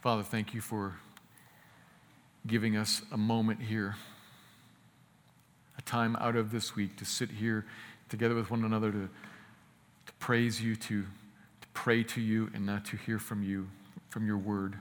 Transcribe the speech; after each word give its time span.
Father, 0.00 0.22
thank 0.22 0.54
you 0.54 0.62
for 0.62 0.94
giving 2.46 2.74
us 2.74 3.02
a 3.12 3.18
moment 3.18 3.60
here, 3.60 3.96
a 5.76 5.82
time 5.82 6.16
out 6.16 6.36
of 6.36 6.50
this 6.50 6.74
week 6.74 6.96
to 6.96 7.04
sit 7.04 7.28
here 7.30 7.66
together 8.08 8.34
with 8.34 8.50
one 8.50 8.64
another 8.64 8.90
to, 8.90 9.10
to 10.06 10.12
praise 10.18 10.58
you, 10.62 10.74
to, 10.74 11.02
to 11.02 11.68
pray 11.74 12.02
to 12.02 12.20
you, 12.22 12.50
and 12.54 12.64
not 12.64 12.86
to 12.86 12.96
hear 12.96 13.18
from 13.18 13.42
you, 13.42 13.68
from 14.08 14.26
your 14.26 14.38
word. 14.38 14.76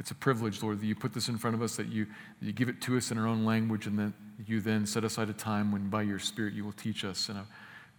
It's 0.00 0.10
a 0.10 0.16
privilege, 0.16 0.60
Lord, 0.60 0.80
that 0.80 0.86
you 0.86 0.96
put 0.96 1.14
this 1.14 1.28
in 1.28 1.38
front 1.38 1.54
of 1.54 1.62
us, 1.62 1.76
that 1.76 1.86
you, 1.86 2.04
that 2.40 2.46
you 2.46 2.52
give 2.52 2.68
it 2.68 2.80
to 2.82 2.96
us 2.96 3.12
in 3.12 3.18
our 3.18 3.28
own 3.28 3.44
language, 3.44 3.86
and 3.86 3.96
that 4.00 4.12
you 4.44 4.60
then 4.60 4.86
set 4.86 5.04
aside 5.04 5.30
a 5.30 5.34
time 5.34 5.70
when 5.70 5.88
by 5.88 6.02
your 6.02 6.18
Spirit 6.18 6.52
you 6.52 6.64
will 6.64 6.72
teach 6.72 7.04
us. 7.04 7.28
And 7.28 7.38
I 7.38 7.42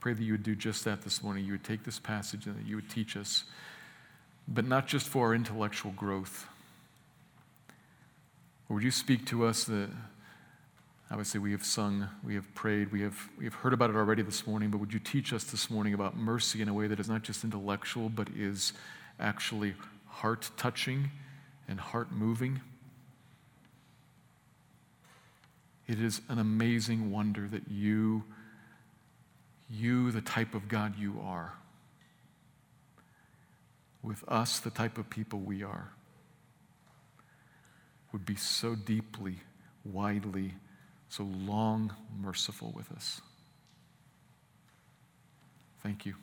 pray 0.02 0.12
that 0.12 0.24
you 0.24 0.34
would 0.34 0.44
do 0.44 0.56
just 0.56 0.84
that 0.84 1.04
this 1.04 1.24
morning. 1.24 1.46
You 1.46 1.54
would 1.54 1.64
take 1.64 1.86
this 1.86 2.00
passage 2.00 2.48
and 2.48 2.58
that 2.58 2.68
you 2.68 2.76
would 2.76 2.90
teach 2.90 3.16
us 3.16 3.46
but 4.52 4.66
not 4.66 4.88
just 4.88 5.08
for 5.08 5.28
our 5.28 5.36
intellectual 5.36 5.92
growth. 5.92 6.48
Or 8.68 8.76
would 8.76 8.84
you 8.84 8.92
speak 8.92 9.26
to 9.28 9.46
us 9.46 9.64
that 9.66 9.90
obviously 11.12 11.40
we 11.40 11.52
have 11.52 11.64
sung, 11.64 12.10
we 12.24 12.34
have 12.34 12.54
prayed, 12.56 12.92
we 12.92 13.02
have, 13.02 13.30
we 13.38 13.46
have 13.46 13.54
heard 13.54 13.74
about 13.74 13.92
it 13.92 13.96
already 13.96 14.24
this 14.24 14.48
morning, 14.48 14.72
but 14.72 14.80
would 14.80 14.92
you 14.92 15.00
teach 15.00 15.34
us 15.34 15.44
this 15.44 15.70
morning 15.70 15.94
about 15.94 16.18
mercy 16.18 16.62
in 16.62 16.68
a 16.68 16.74
way 16.74 16.88
that 16.88 17.00
is 17.00 17.08
not 17.08 17.22
just 17.22 17.44
intellectual, 17.44 18.10
but 18.10 18.28
is 18.36 18.74
actually 19.20 19.76
heart 20.08 20.50
touching 20.58 21.12
and 21.68 21.80
heart 21.80 22.12
moving? 22.12 22.60
It 25.88 26.00
is 26.00 26.22
an 26.28 26.40
amazing 26.40 27.12
wonder 27.12 27.48
that 27.48 27.64
you, 27.70 28.24
you, 29.70 30.12
the 30.12 30.22
type 30.22 30.54
of 30.56 30.68
God 30.68 30.98
you 30.98 31.20
are, 31.24 31.54
with 34.02 34.24
us, 34.28 34.60
the 34.60 34.70
type 34.70 34.98
of 34.98 35.10
people 35.10 35.40
we 35.40 35.64
are, 35.64 35.92
would 38.12 38.26
be 38.26 38.36
so 38.36 38.76
deeply, 38.76 39.38
widely, 39.84 40.54
so 41.10 41.24
long 41.24 41.94
merciful 42.20 42.72
with 42.76 42.92
us. 42.92 43.22
Thank 45.84 46.06
you. 46.06 46.16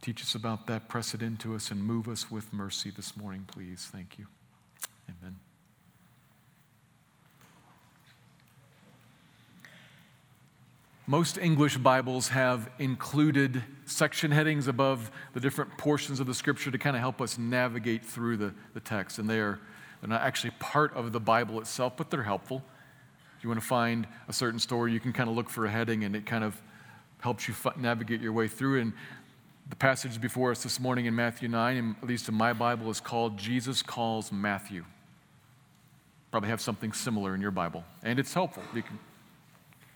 Teach 0.00 0.22
us 0.22 0.34
about 0.34 0.66
that, 0.66 0.88
press 0.88 1.14
it 1.14 1.22
into 1.22 1.54
us, 1.54 1.70
and 1.70 1.82
move 1.82 2.08
us 2.08 2.30
with 2.30 2.52
mercy 2.52 2.90
this 2.90 3.16
morning, 3.16 3.46
please. 3.46 3.88
Thank 3.90 4.18
you. 4.18 4.26
Amen. 5.08 5.36
Most 11.06 11.36
English 11.36 11.76
Bibles 11.76 12.28
have 12.28 12.70
included 12.78 13.62
section 13.84 14.30
headings 14.30 14.68
above 14.68 15.10
the 15.34 15.40
different 15.40 15.76
portions 15.76 16.18
of 16.18 16.26
the 16.26 16.32
scripture 16.32 16.70
to 16.70 16.78
kind 16.78 16.96
of 16.96 17.00
help 17.00 17.20
us 17.20 17.36
navigate 17.36 18.02
through 18.02 18.38
the, 18.38 18.54
the 18.72 18.80
text. 18.80 19.18
And 19.18 19.28
they 19.28 19.38
are, 19.38 19.60
they're 20.00 20.08
not 20.08 20.22
actually 20.22 20.52
part 20.60 20.94
of 20.94 21.12
the 21.12 21.20
Bible 21.20 21.60
itself, 21.60 21.98
but 21.98 22.10
they're 22.10 22.22
helpful. 22.22 22.62
If 23.36 23.44
you 23.44 23.50
want 23.50 23.60
to 23.60 23.66
find 23.66 24.06
a 24.28 24.32
certain 24.32 24.58
story, 24.58 24.94
you 24.94 25.00
can 25.00 25.12
kind 25.12 25.28
of 25.28 25.36
look 25.36 25.50
for 25.50 25.66
a 25.66 25.70
heading 25.70 26.04
and 26.04 26.16
it 26.16 26.24
kind 26.24 26.42
of 26.42 26.60
helps 27.20 27.48
you 27.48 27.54
navigate 27.76 28.22
your 28.22 28.32
way 28.32 28.48
through. 28.48 28.80
And 28.80 28.94
the 29.68 29.76
passage 29.76 30.18
before 30.22 30.52
us 30.52 30.62
this 30.62 30.80
morning 30.80 31.04
in 31.04 31.14
Matthew 31.14 31.48
9, 31.48 31.76
and 31.76 31.96
at 32.02 32.08
least 32.08 32.30
in 32.30 32.34
my 32.34 32.54
Bible, 32.54 32.88
is 32.88 33.00
called 33.00 33.36
Jesus 33.36 33.82
Calls 33.82 34.32
Matthew. 34.32 34.86
Probably 36.30 36.48
have 36.48 36.62
something 36.62 36.94
similar 36.94 37.34
in 37.34 37.42
your 37.42 37.50
Bible. 37.50 37.84
And 38.02 38.18
it's 38.18 38.32
helpful. 38.32 38.62
You 38.74 38.82
can 38.82 38.98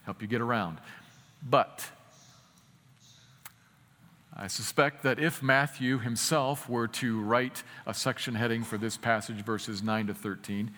help 0.09 0.23
you 0.23 0.27
get 0.27 0.41
around. 0.41 0.79
But 1.43 1.85
I 4.35 4.47
suspect 4.47 5.03
that 5.03 5.19
if 5.19 5.43
Matthew 5.43 5.99
himself 5.99 6.67
were 6.67 6.89
to 6.89 7.21
write 7.21 7.63
a 7.85 7.93
section 7.93 8.35
heading 8.35 8.65
for 8.65 8.79
this 8.79 8.97
passage, 8.97 9.45
verses 9.45 9.83
9 9.83 10.07
to 10.07 10.15
13, 10.15 10.69
he 10.69 10.73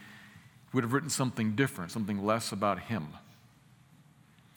would 0.72 0.82
have 0.82 0.92
written 0.92 1.10
something 1.10 1.54
different, 1.54 1.92
something 1.92 2.26
less 2.26 2.50
about 2.50 2.80
him. 2.80 3.06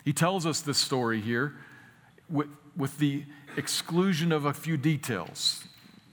He 0.03 0.12
tells 0.12 0.44
us 0.44 0.62
this 0.62 0.79
story 0.79 1.22
here 1.22 1.53
with, 2.28 2.47
with 2.75 2.97
the 2.97 3.25
exclusion 3.56 4.31
of 4.31 4.45
a 4.45 4.53
few 4.53 4.75
details. 4.75 5.66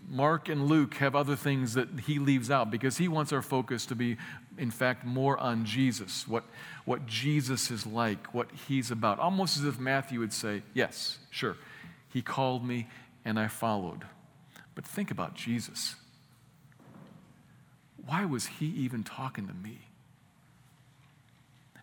Mark 0.07 0.51
and 0.51 0.67
Luke 0.67 0.97
have 0.97 1.17
other 1.17 1.35
things 1.35 1.73
that 1.75 1.89
he 2.01 2.19
leaves 2.19 2.51
out 2.51 2.71
because 2.71 2.99
he 2.99 3.09
wants 3.09 3.33
our 3.33 3.41
focus 3.41 3.87
to 3.87 3.95
be, 3.95 4.19
in 4.59 4.71
fact, 4.71 5.07
more 5.07 5.39
on 5.39 5.65
Jesus, 5.65 6.29
what, 6.29 6.45
what 6.91 7.07
Jesus 7.07 7.71
is 7.71 7.87
like, 7.87 8.35
what 8.35 8.49
he's 8.67 8.91
about. 8.91 9.21
Almost 9.21 9.57
as 9.57 9.65
if 9.65 9.79
Matthew 9.79 10.19
would 10.19 10.33
say, 10.33 10.65
Yes, 10.75 11.19
sure, 11.31 11.57
he 12.13 12.21
called 12.21 12.67
me 12.67 12.89
and 13.25 13.39
I 13.39 13.47
followed. 13.47 14.03
But 14.75 14.85
think 14.85 15.13
about 15.13 15.37
Jesus. 15.37 15.95
Why 18.05 18.25
was 18.25 18.47
he 18.47 18.67
even 18.67 19.05
talking 19.05 19.47
to 19.47 19.55
me? 19.55 19.83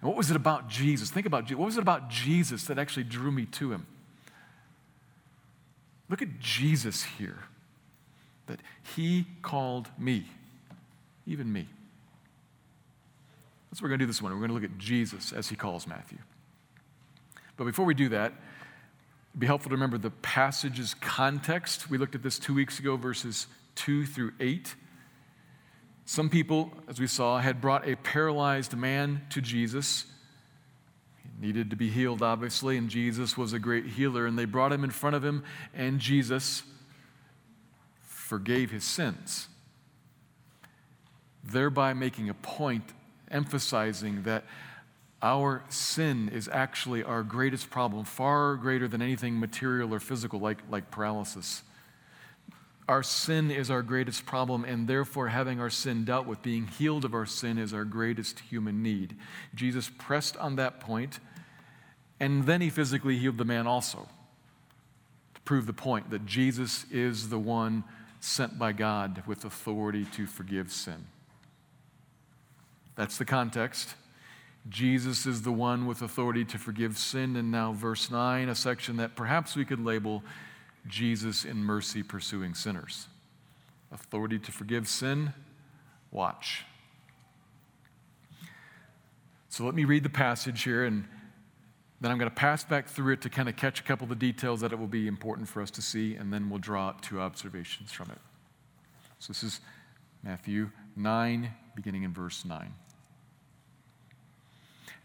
And 0.01 0.09
what 0.09 0.17
was 0.17 0.29
it 0.29 0.35
about 0.35 0.67
Jesus? 0.67 1.09
Think 1.09 1.25
about 1.25 1.49
what 1.51 1.65
was 1.67 1.77
it 1.77 1.81
about 1.81 2.09
Jesus 2.09 2.65
that 2.65 2.77
actually 2.77 3.05
drew 3.05 3.31
me 3.31 3.45
to 3.45 3.71
him? 3.71 3.87
Look 6.09 6.21
at 6.21 6.37
Jesus 6.37 7.03
here 7.17 7.39
that 8.47 8.59
he 8.93 9.25
called 9.41 9.87
me, 9.97 10.25
even 11.25 11.53
me. 11.53 11.69
That's 13.77 13.83
what 13.83 13.89
we're 13.89 13.97
going 13.97 13.99
to 13.99 14.05
do 14.05 14.11
this 14.11 14.21
morning. 14.23 14.39
We're 14.39 14.47
going 14.47 14.59
to 14.59 14.65
look 14.65 14.73
at 14.73 14.79
Jesus 14.79 15.31
as 15.31 15.49
he 15.49 15.55
calls 15.55 15.85
Matthew. 15.85 16.17
But 17.57 17.65
before 17.65 17.85
we 17.85 17.93
do 17.93 18.09
that, 18.09 18.33
it'd 19.29 19.39
be 19.39 19.45
helpful 19.45 19.69
to 19.69 19.75
remember 19.75 19.99
the 19.99 20.09
passage's 20.09 20.95
context. 20.95 21.87
We 21.87 21.99
looked 21.99 22.15
at 22.15 22.23
this 22.23 22.39
two 22.39 22.55
weeks 22.55 22.79
ago, 22.79 22.97
verses 22.97 23.45
2 23.75 24.07
through 24.07 24.31
8. 24.39 24.73
Some 26.05 26.27
people, 26.27 26.71
as 26.87 26.99
we 26.99 27.05
saw, 27.05 27.37
had 27.37 27.61
brought 27.61 27.87
a 27.87 27.95
paralyzed 27.97 28.75
man 28.75 29.21
to 29.29 29.41
Jesus. 29.41 30.05
He 31.21 31.45
needed 31.45 31.69
to 31.69 31.75
be 31.75 31.91
healed, 31.91 32.23
obviously, 32.23 32.77
and 32.77 32.89
Jesus 32.89 33.37
was 33.37 33.53
a 33.53 33.59
great 33.59 33.85
healer. 33.85 34.25
And 34.25 34.39
they 34.39 34.45
brought 34.45 34.73
him 34.73 34.83
in 34.85 34.89
front 34.89 35.15
of 35.15 35.23
him, 35.23 35.43
and 35.75 35.99
Jesus 35.99 36.63
forgave 38.01 38.71
his 38.71 38.83
sins, 38.83 39.49
thereby 41.43 41.93
making 41.93 42.27
a 42.27 42.33
point 42.33 42.93
emphasizing 43.31 44.23
that 44.23 44.43
our 45.21 45.63
sin 45.69 46.29
is 46.29 46.47
actually 46.47 47.03
our 47.03 47.23
greatest 47.23 47.69
problem, 47.69 48.05
far 48.05 48.55
greater 48.55 48.87
than 48.87 49.01
anything 49.01 49.39
material 49.39 49.93
or 49.93 49.99
physical, 49.99 50.39
like, 50.39 50.59
like 50.69 50.91
paralysis. 50.91 51.63
Our 52.87 53.03
sin 53.03 53.51
is 53.51 53.69
our 53.69 53.81
greatest 53.81 54.25
problem, 54.25 54.63
and 54.63 54.87
therefore, 54.87 55.27
having 55.27 55.59
our 55.59 55.69
sin 55.69 56.05
dealt 56.05 56.25
with, 56.25 56.41
being 56.41 56.67
healed 56.67 57.03
of 57.03 57.13
our 57.13 57.25
sin, 57.25 57.57
is 57.57 57.73
our 57.73 57.83
greatest 57.83 58.39
human 58.39 58.81
need. 58.81 59.15
Jesus 59.55 59.91
pressed 59.97 60.37
on 60.37 60.55
that 60.55 60.79
point, 60.79 61.19
and 62.19 62.45
then 62.45 62.61
he 62.61 62.69
physically 62.69 63.17
healed 63.17 63.37
the 63.37 63.45
man 63.45 63.67
also 63.67 64.07
to 65.33 65.41
prove 65.41 65.65
the 65.65 65.73
point 65.73 66.11
that 66.11 66.25
Jesus 66.25 66.85
is 66.91 67.29
the 67.29 67.39
one 67.39 67.83
sent 68.19 68.57
by 68.57 68.71
God 68.71 69.23
with 69.27 69.43
authority 69.43 70.05
to 70.13 70.25
forgive 70.25 70.71
sin. 70.71 71.07
That's 72.97 73.17
the 73.17 73.25
context. 73.25 73.95
Jesus 74.67 75.25
is 75.25 75.43
the 75.43 75.51
one 75.51 75.85
with 75.85 76.01
authority 76.01 76.43
to 76.45 76.57
forgive 76.57 76.97
sin. 76.97 77.35
And 77.37 77.51
now, 77.51 77.71
verse 77.71 78.11
9, 78.11 78.49
a 78.49 78.55
section 78.55 78.97
that 78.97 79.15
perhaps 79.15 79.55
we 79.55 79.63
could 79.63 79.79
label 79.79 80.23
Jesus 80.87 81.45
in 81.45 81.57
mercy 81.57 82.03
pursuing 82.03 82.53
sinners. 82.53 83.07
Authority 83.91 84.39
to 84.39 84.51
forgive 84.51 84.87
sin, 84.87 85.33
watch. 86.11 86.65
So 89.49 89.63
let 89.63 89.75
me 89.75 89.85
read 89.85 90.03
the 90.03 90.09
passage 90.09 90.63
here, 90.63 90.83
and 90.83 91.05
then 92.01 92.11
I'm 92.11 92.17
going 92.17 92.29
to 92.29 92.35
pass 92.35 92.63
back 92.63 92.87
through 92.87 93.13
it 93.13 93.21
to 93.21 93.29
kind 93.29 93.47
of 93.47 93.55
catch 93.55 93.79
a 93.79 93.83
couple 93.83 94.03
of 94.05 94.09
the 94.09 94.15
details 94.15 94.61
that 94.61 94.73
it 94.73 94.79
will 94.79 94.87
be 94.87 95.07
important 95.07 95.47
for 95.47 95.61
us 95.61 95.71
to 95.71 95.81
see, 95.81 96.15
and 96.15 96.33
then 96.33 96.49
we'll 96.49 96.59
draw 96.59 96.93
two 97.01 97.21
observations 97.21 97.91
from 97.91 98.11
it. 98.11 98.19
So 99.19 99.31
this 99.31 99.43
is 99.43 99.61
Matthew 100.23 100.71
9, 100.95 101.49
beginning 101.75 102.03
in 102.03 102.13
verse 102.13 102.43
9. 102.43 102.73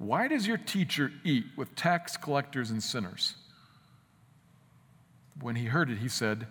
Why 0.00 0.28
does 0.28 0.46
your 0.46 0.56
teacher 0.56 1.12
eat 1.24 1.44
with 1.56 1.76
tax 1.76 2.16
collectors 2.16 2.70
and 2.70 2.82
sinners? 2.82 3.34
When 5.38 5.56
he 5.56 5.66
heard 5.66 5.90
it, 5.90 5.98
he 5.98 6.08
said, 6.08 6.46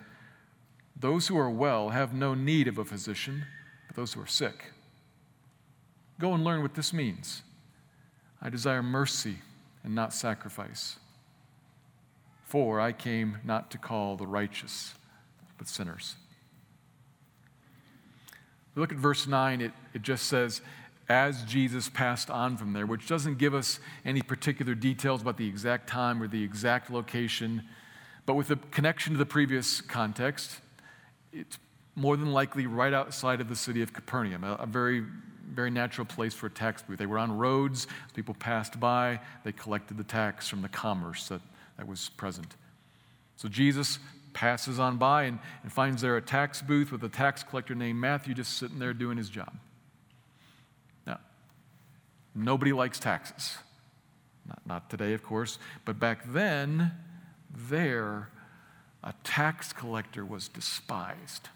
Those 0.96 1.28
who 1.28 1.38
are 1.40 1.50
well 1.50 1.90
have 1.90 2.14
no 2.14 2.36
need 2.36 2.68
of 2.68 2.78
a 2.78 2.86
physician, 2.86 3.46
but 3.88 3.96
those 3.96 4.14
who 4.14 4.22
are 4.22 4.28
sick. 4.28 4.66
Go 6.20 6.36
and 6.36 6.44
learn 6.44 6.62
what 6.62 6.76
this 6.76 6.94
means. 6.94 7.42
I 8.40 8.52
desire 8.52 8.84
mercy 8.84 9.40
and 9.84 9.96
not 9.96 10.14
sacrifice. 10.14 10.98
For 12.44 12.80
I 12.80 12.92
came 12.92 13.40
not 13.44 13.72
to 13.72 13.80
call 13.80 14.16
the 14.16 14.28
righteous, 14.28 14.94
but 15.58 15.68
sinners. 15.68 16.18
Look 18.76 18.92
at 18.92 19.00
verse 19.00 19.26
9, 19.26 19.62
it, 19.62 19.72
it 19.96 20.04
just 20.04 20.28
says, 20.28 20.62
as 21.10 21.44
Jesus 21.44 21.90
passed 21.90 22.30
on 22.30 22.56
from 22.56 22.74
there, 22.74 22.86
which 22.86 23.08
doesn't 23.08 23.40
give 23.40 23.56
us 23.56 23.80
any 24.06 24.22
particular 24.22 24.76
details 24.76 25.22
about 25.22 25.38
the 25.38 25.48
exact 25.48 25.90
time 25.90 26.22
or 26.22 26.28
the 26.28 26.44
exact 26.44 26.92
location, 26.92 27.64
but 28.26 28.36
with 28.36 28.50
the 28.50 28.58
connection 28.72 29.14
to 29.14 29.18
the 29.18 29.26
previous 29.26 29.82
context, 29.82 30.60
it's 31.34 31.58
more 31.96 32.16
than 32.16 32.32
likely 32.32 32.68
right 32.68 32.94
outside 32.94 33.42
of 33.42 33.50
the 33.50 33.56
city 33.56 33.82
of 33.82 33.92
Capernaum, 33.92 34.44
a, 34.44 34.54
a 34.54 34.66
very 34.66 35.04
very 35.52 35.72
natural 35.72 36.06
place 36.06 36.34
for 36.34 36.46
a 36.46 36.50
tax 36.50 36.84
booth. 36.84 37.00
They 37.00 37.06
were 37.06 37.18
on 37.18 37.36
roads, 37.36 37.88
people 38.14 38.36
passed 38.36 38.80
by, 38.80 39.20
they 39.44 39.52
collected 39.52 39.98
the 39.98 40.04
tax 40.04 40.48
from 40.48 40.62
the 40.62 40.70
commerce 40.70 41.28
that, 41.30 41.42
that 41.78 41.88
was 41.88 42.10
present. 42.10 42.56
So 43.36 43.50
Jesus 43.50 44.00
passes 44.34 44.80
on 44.80 44.98
by 44.98 45.24
and, 45.24 45.40
and 45.64 45.72
finds 45.72 46.02
there 46.04 46.18
a 46.18 46.22
tax 46.22 46.62
booth 46.62 46.92
with 46.92 47.04
a 47.04 47.10
tax 47.10 47.42
collector 47.42 47.74
named 47.74 48.00
Matthew 48.00 48.36
just 48.36 48.58
sitting 48.58 48.78
there 48.78 48.94
doing 48.94 49.18
his 49.18 49.28
job. 49.28 49.54
Nobody 52.36 52.74
likes 52.74 53.00
taxes. 53.00 53.58
Not, 54.46 54.62
not 54.66 54.90
today, 54.90 55.14
of 55.14 55.24
course, 55.24 55.60
but 55.86 56.00
back 56.00 56.32
then, 56.32 56.92
there, 57.54 58.30
a 59.04 59.14
tax 59.24 59.74
collector 59.74 60.26
was 60.26 60.48
despised. 60.48 61.50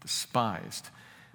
Despised 0.00 0.90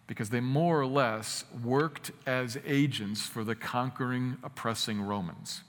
because 0.08 0.30
they 0.30 0.40
more 0.40 0.80
or 0.80 0.86
less 0.86 1.46
worked 1.64 2.12
as 2.26 2.58
agents 2.66 3.26
for 3.26 3.44
the 3.44 3.56
conquering, 3.56 4.38
oppressing 4.44 5.02
Romans. 5.02 5.62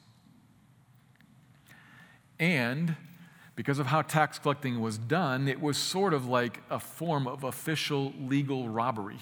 And 2.38 2.96
because 3.55 3.79
of 3.79 3.87
how 3.87 4.02
tax 4.02 4.38
collecting 4.38 4.81
was 4.81 4.99
done, 4.99 5.46
it 5.46 5.61
was 5.61 5.79
sort 5.79 6.12
of 6.12 6.26
like 6.26 6.61
a 6.69 6.81
form 6.81 7.29
of 7.29 7.44
official 7.44 8.12
legal 8.20 8.69
robbery. 8.69 9.19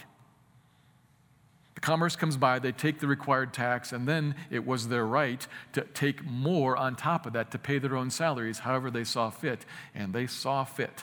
Commerce 1.83 2.15
comes 2.15 2.37
by, 2.37 2.61
they 2.61 2.71
take 2.71 3.01
the 3.01 3.09
required 3.09 3.53
tax, 3.53 3.93
and 3.93 4.07
then 4.07 4.37
it 4.51 4.65
was 4.65 4.89
their 4.89 5.05
right 5.05 5.47
to 5.73 5.83
take 5.83 6.25
more 6.25 6.77
on 6.77 6.95
top 6.95 7.27
of 7.27 7.33
that 7.33 7.51
to 7.51 7.59
pay 7.59 7.79
their 7.79 7.97
own 7.97 8.09
salaries 8.09 8.61
however 8.61 8.89
they 8.89 9.03
saw 9.05 9.31
fit. 9.31 9.67
And 9.93 10.15
they 10.15 10.29
saw 10.29 10.65
fit. 10.65 11.03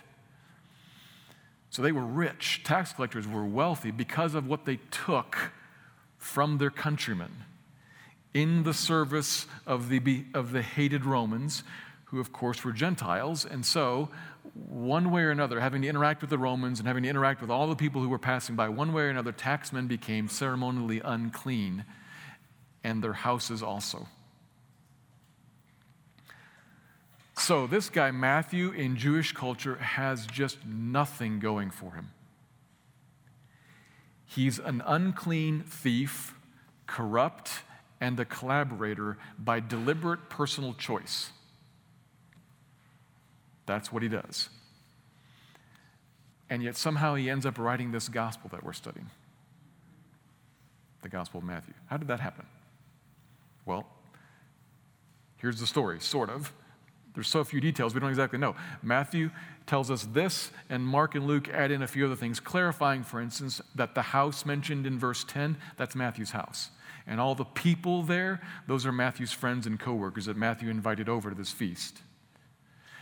So 1.70 1.82
they 1.82 1.92
were 1.92 2.06
rich. 2.06 2.62
Tax 2.64 2.94
collectors 2.94 3.28
were 3.28 3.46
wealthy 3.46 3.92
because 3.92 4.34
of 4.34 4.48
what 4.48 4.64
they 4.64 4.80
took 4.90 5.52
from 6.18 6.58
their 6.58 6.72
countrymen 6.72 7.44
in 8.34 8.64
the 8.64 8.74
service 8.74 9.48
of 9.68 9.90
the, 9.90 10.26
of 10.34 10.54
the 10.54 10.62
hated 10.62 11.06
Romans, 11.06 11.64
who, 12.06 12.22
of 12.22 12.32
course, 12.32 12.64
were 12.64 12.72
Gentiles. 12.72 13.46
And 13.46 13.66
so, 13.66 14.10
one 14.68 15.12
way 15.12 15.22
or 15.22 15.32
another, 15.32 15.60
having 15.60 15.82
to 15.82 15.88
interact 15.88 16.22
with 16.22 16.30
the 16.30 16.38
Romans 16.38 16.80
and 16.80 16.88
having 16.88 17.04
to 17.04 17.10
interact 17.10 17.42
with 17.42 17.50
all 17.50 17.68
the 17.68 17.76
people 17.76 18.02
who 18.02 18.10
were 18.10 18.20
passing 18.20 18.56
by, 18.56 18.70
one 18.70 18.94
way 18.94 19.04
or 19.04 19.10
another, 19.10 19.32
taxmen 19.32 19.88
became 19.88 20.28
ceremonially 20.28 21.02
unclean, 21.04 21.86
and 22.84 23.04
their 23.04 23.14
houses 23.14 23.64
also. 23.64 24.08
So, 27.38 27.68
this 27.68 27.90
guy, 27.90 28.12
Matthew, 28.12 28.72
in 28.72 28.98
Jewish 28.98 29.32
culture, 29.32 29.76
has 29.78 30.28
just 30.28 30.66
nothing 30.66 31.40
going 31.40 31.72
for 31.72 31.94
him. 31.94 32.12
He's 34.26 34.60
an 34.60 34.84
unclean 34.86 35.62
thief, 35.62 36.36
corrupt, 36.86 37.62
and 38.02 38.20
a 38.20 38.26
collaborator 38.26 39.18
by 39.38 39.60
deliberate 39.60 40.30
personal 40.30 40.74
choice. 40.74 41.32
That's 43.70 43.94
what 43.94 44.02
he 44.02 44.10
does. 44.10 44.50
And 46.50 46.64
yet, 46.64 46.76
somehow, 46.76 47.14
he 47.14 47.30
ends 47.30 47.46
up 47.46 47.60
writing 47.60 47.92
this 47.92 48.10
gospel 48.10 48.50
that 48.52 48.64
we're 48.64 48.74
studying 48.74 49.12
the 51.04 51.08
Gospel 51.08 51.38
of 51.38 51.44
Matthew. 51.44 51.76
How 51.86 51.98
did 51.98 52.08
that 52.08 52.20
happen? 52.20 52.48
Well, 53.68 53.86
here's 55.38 55.60
the 55.60 55.68
story, 55.68 56.00
sort 56.00 56.32
of. 56.32 56.52
There's 57.14 57.28
so 57.28 57.44
few 57.44 57.62
details, 57.62 57.94
we 57.94 58.00
don't 58.00 58.10
exactly 58.10 58.40
know. 58.40 58.56
Matthew 58.82 59.30
tells 59.68 59.92
us 59.92 60.08
this, 60.14 60.50
and 60.68 60.84
Mark 60.84 61.14
and 61.14 61.28
Luke 61.28 61.48
add 61.48 61.70
in 61.70 61.84
a 61.84 61.88
few 61.88 62.08
other 62.08 62.16
things, 62.16 62.40
clarifying, 62.40 63.04
for 63.04 63.22
instance, 63.22 63.62
that 63.76 63.94
the 63.94 64.02
house 64.02 64.48
mentioned 64.48 64.88
in 64.88 64.98
verse 64.98 65.24
10, 65.24 65.58
that's 65.78 65.96
Matthew's 65.96 66.32
house. 66.32 66.72
And 67.06 67.22
all 67.22 67.36
the 67.36 67.46
people 67.46 68.02
there, 68.02 68.42
those 68.66 68.88
are 68.88 68.92
Matthew's 68.92 69.32
friends 69.32 69.68
and 69.68 69.80
coworkers 69.80 70.26
that 70.26 70.38
Matthew 70.38 70.72
invited 70.72 71.08
over 71.08 71.30
to 71.30 71.36
this 71.36 71.52
feast. 71.52 72.00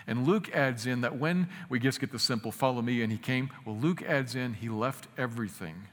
And 0.07 0.25
Luke 0.25 0.49
adds 0.53 0.85
in 0.85 1.01
that 1.01 1.17
when 1.17 1.49
we 1.69 1.79
just 1.79 1.99
get 1.99 2.11
the 2.11 2.19
simple 2.19 2.51
follow 2.51 2.81
me 2.81 3.01
and 3.01 3.11
he 3.11 3.17
came, 3.17 3.49
well, 3.65 3.75
Luke 3.75 4.01
adds 4.01 4.35
in 4.35 4.53
he 4.53 4.69
left 4.69 5.07
everything. 5.17 5.87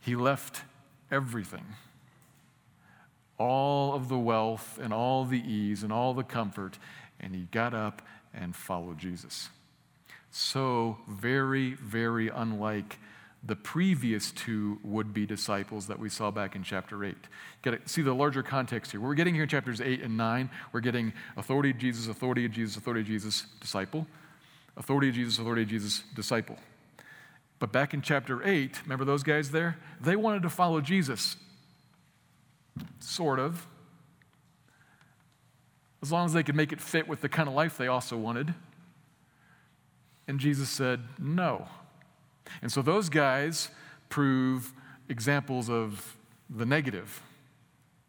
He 0.00 0.14
left 0.14 0.62
everything 1.10 1.64
all 3.38 3.94
of 3.94 4.08
the 4.08 4.18
wealth 4.18 4.78
and 4.82 4.92
all 4.92 5.24
the 5.24 5.40
ease 5.40 5.82
and 5.82 5.92
all 5.92 6.12
the 6.12 6.24
comfort, 6.24 6.78
and 7.20 7.34
he 7.34 7.42
got 7.52 7.72
up 7.72 8.02
and 8.34 8.54
followed 8.54 8.98
Jesus. 8.98 9.48
So, 10.30 10.98
very, 11.08 11.74
very 11.74 12.28
unlike 12.28 12.98
the 13.44 13.56
previous 13.56 14.32
two 14.32 14.78
would 14.82 15.14
be 15.14 15.24
disciples 15.24 15.86
that 15.86 15.98
we 15.98 16.08
saw 16.08 16.30
back 16.30 16.56
in 16.56 16.62
chapter 16.62 17.04
8. 17.04 17.14
Got 17.62 17.70
to 17.70 17.88
see 17.88 18.02
the 18.02 18.12
larger 18.12 18.42
context 18.42 18.90
here. 18.90 19.00
What 19.00 19.08
We're 19.08 19.14
getting 19.14 19.34
here 19.34 19.44
in 19.44 19.48
chapters 19.48 19.80
8 19.80 20.02
and 20.02 20.16
9. 20.16 20.50
We're 20.72 20.80
getting 20.80 21.12
authority 21.36 21.70
of 21.70 21.78
Jesus, 21.78 22.08
authority 22.08 22.44
of 22.44 22.52
Jesus, 22.52 22.76
authority 22.76 23.02
of 23.02 23.06
Jesus, 23.06 23.46
disciple. 23.60 24.06
Authority 24.76 25.08
of 25.08 25.14
Jesus, 25.14 25.38
authority 25.38 25.62
of 25.62 25.68
Jesus, 25.68 26.02
disciple. 26.14 26.56
But 27.60 27.72
back 27.72 27.94
in 27.94 28.02
chapter 28.02 28.46
8, 28.46 28.82
remember 28.82 29.04
those 29.04 29.22
guys 29.22 29.50
there? 29.50 29.78
They 30.00 30.16
wanted 30.16 30.42
to 30.42 30.50
follow 30.50 30.80
Jesus. 30.80 31.36
Sort 33.00 33.38
of. 33.38 33.66
As 36.02 36.12
long 36.12 36.26
as 36.26 36.32
they 36.32 36.42
could 36.42 36.54
make 36.54 36.72
it 36.72 36.80
fit 36.80 37.08
with 37.08 37.20
the 37.20 37.28
kind 37.28 37.48
of 37.48 37.54
life 37.54 37.76
they 37.76 37.88
also 37.88 38.16
wanted. 38.16 38.54
And 40.26 40.38
Jesus 40.38 40.68
said, 40.68 41.00
no. 41.18 41.68
And 42.62 42.70
so 42.70 42.82
those 42.82 43.08
guys 43.08 43.68
prove 44.08 44.72
examples 45.08 45.68
of 45.68 46.16
the 46.50 46.66
negative, 46.66 47.22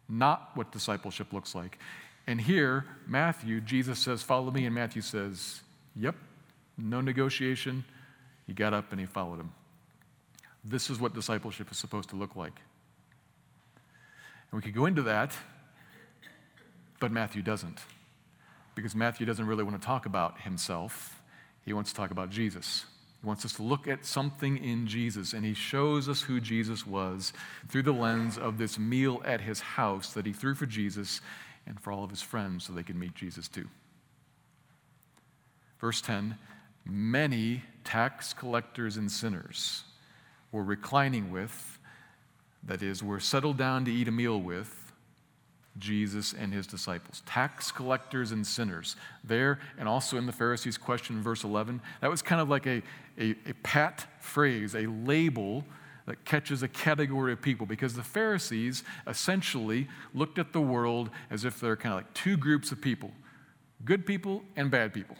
not 0.08 0.50
what 0.54 0.72
discipleship 0.72 1.32
looks 1.32 1.54
like. 1.54 1.78
And 2.26 2.40
here, 2.40 2.84
Matthew, 3.06 3.60
Jesus 3.60 3.98
says, 3.98 4.22
Follow 4.22 4.50
me. 4.50 4.66
And 4.66 4.74
Matthew 4.74 5.02
says, 5.02 5.60
Yep, 5.96 6.14
no 6.78 7.00
negotiation. 7.00 7.84
He 8.46 8.52
got 8.52 8.74
up 8.74 8.90
and 8.92 9.00
he 9.00 9.06
followed 9.06 9.40
him. 9.40 9.52
This 10.64 10.90
is 10.90 11.00
what 11.00 11.14
discipleship 11.14 11.70
is 11.70 11.78
supposed 11.78 12.10
to 12.10 12.16
look 12.16 12.36
like. 12.36 12.60
And 14.50 14.60
we 14.60 14.62
could 14.62 14.74
go 14.74 14.86
into 14.86 15.02
that, 15.02 15.32
but 16.98 17.12
Matthew 17.12 17.42
doesn't. 17.42 17.78
Because 18.74 18.94
Matthew 18.94 19.26
doesn't 19.26 19.46
really 19.46 19.64
want 19.64 19.80
to 19.80 19.84
talk 19.84 20.06
about 20.06 20.40
himself, 20.40 21.22
he 21.64 21.72
wants 21.72 21.90
to 21.90 21.96
talk 21.96 22.10
about 22.10 22.30
Jesus. 22.30 22.84
He 23.20 23.26
wants 23.26 23.44
us 23.44 23.52
to 23.54 23.62
look 23.62 23.86
at 23.86 24.06
something 24.06 24.56
in 24.56 24.86
Jesus, 24.86 25.34
and 25.34 25.44
he 25.44 25.52
shows 25.52 26.08
us 26.08 26.22
who 26.22 26.40
Jesus 26.40 26.86
was 26.86 27.32
through 27.68 27.82
the 27.82 27.92
lens 27.92 28.38
of 28.38 28.56
this 28.56 28.78
meal 28.78 29.20
at 29.24 29.42
his 29.42 29.60
house 29.60 30.14
that 30.14 30.24
he 30.24 30.32
threw 30.32 30.54
for 30.54 30.66
Jesus 30.66 31.20
and 31.66 31.78
for 31.78 31.92
all 31.92 32.02
of 32.02 32.10
his 32.10 32.22
friends 32.22 32.64
so 32.64 32.72
they 32.72 32.82
could 32.82 32.96
meet 32.96 33.14
Jesus 33.14 33.46
too. 33.46 33.68
Verse 35.80 36.00
10 36.00 36.36
Many 36.86 37.62
tax 37.84 38.32
collectors 38.32 38.96
and 38.96 39.12
sinners 39.12 39.84
were 40.50 40.64
reclining 40.64 41.30
with 41.30 41.78
that 42.64 42.82
is, 42.82 43.02
were 43.02 43.20
settled 43.20 43.56
down 43.56 43.84
to 43.84 43.92
eat 43.92 44.08
a 44.08 44.12
meal 44.12 44.40
with 44.40 44.79
Jesus 45.80 46.32
and 46.32 46.52
his 46.52 46.66
disciples. 46.66 47.22
Tax 47.26 47.72
collectors 47.72 48.32
and 48.32 48.46
sinners. 48.46 48.96
There, 49.24 49.58
and 49.78 49.88
also 49.88 50.16
in 50.16 50.26
the 50.26 50.32
Pharisees' 50.32 50.78
question 50.78 51.22
verse 51.22 51.42
11, 51.42 51.80
that 52.00 52.10
was 52.10 52.22
kind 52.22 52.40
of 52.40 52.48
like 52.48 52.66
a, 52.66 52.82
a, 53.18 53.30
a 53.46 53.54
pat 53.62 54.06
phrase, 54.20 54.74
a 54.74 54.86
label 54.86 55.64
that 56.06 56.24
catches 56.24 56.62
a 56.62 56.68
category 56.68 57.32
of 57.32 57.40
people 57.40 57.66
because 57.66 57.94
the 57.94 58.02
Pharisees 58.02 58.82
essentially 59.06 59.88
looked 60.14 60.38
at 60.38 60.52
the 60.52 60.60
world 60.60 61.10
as 61.30 61.44
if 61.44 61.60
they're 61.60 61.76
kind 61.76 61.92
of 61.92 61.98
like 61.98 62.12
two 62.14 62.36
groups 62.36 62.72
of 62.72 62.80
people 62.80 63.12
good 63.84 64.04
people 64.04 64.42
and 64.56 64.70
bad 64.70 64.92
people. 64.92 65.16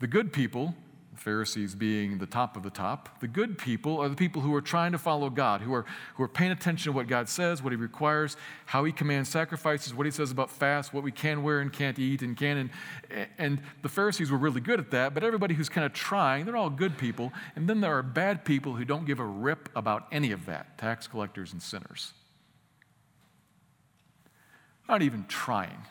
The 0.00 0.08
good 0.08 0.32
people 0.32 0.74
Pharisees 1.18 1.74
being 1.74 2.18
the 2.18 2.26
top 2.26 2.56
of 2.56 2.62
the 2.62 2.70
top. 2.70 3.20
The 3.20 3.28
good 3.28 3.58
people 3.58 4.00
are 4.00 4.08
the 4.08 4.16
people 4.16 4.42
who 4.42 4.54
are 4.54 4.60
trying 4.60 4.92
to 4.92 4.98
follow 4.98 5.30
God, 5.30 5.60
who 5.60 5.74
are, 5.74 5.84
who 6.14 6.22
are 6.22 6.28
paying 6.28 6.50
attention 6.50 6.92
to 6.92 6.96
what 6.96 7.06
God 7.06 7.28
says, 7.28 7.62
what 7.62 7.72
He 7.72 7.76
requires, 7.76 8.36
how 8.66 8.84
He 8.84 8.92
commands 8.92 9.28
sacrifices, 9.28 9.94
what 9.94 10.06
He 10.06 10.12
says 10.12 10.30
about 10.30 10.50
fast, 10.50 10.94
what 10.94 11.02
we 11.02 11.12
can 11.12 11.42
wear 11.42 11.60
and 11.60 11.72
can't 11.72 11.98
eat 11.98 12.22
and 12.22 12.36
can. 12.36 12.70
And, 13.10 13.28
and 13.38 13.62
the 13.82 13.88
Pharisees 13.88 14.30
were 14.30 14.38
really 14.38 14.60
good 14.60 14.80
at 14.80 14.90
that, 14.92 15.14
but 15.14 15.24
everybody 15.24 15.54
who's 15.54 15.68
kind 15.68 15.84
of 15.84 15.92
trying, 15.92 16.44
they're 16.44 16.56
all 16.56 16.70
good 16.70 16.96
people. 16.98 17.32
And 17.56 17.68
then 17.68 17.80
there 17.80 17.96
are 17.96 18.02
bad 18.02 18.44
people 18.44 18.74
who 18.74 18.84
don't 18.84 19.04
give 19.04 19.20
a 19.20 19.26
rip 19.26 19.68
about 19.76 20.06
any 20.12 20.32
of 20.32 20.46
that 20.46 20.78
tax 20.78 21.06
collectors 21.06 21.52
and 21.52 21.62
sinners. 21.62 22.12
Not 24.88 25.02
even 25.02 25.26
trying. 25.28 25.82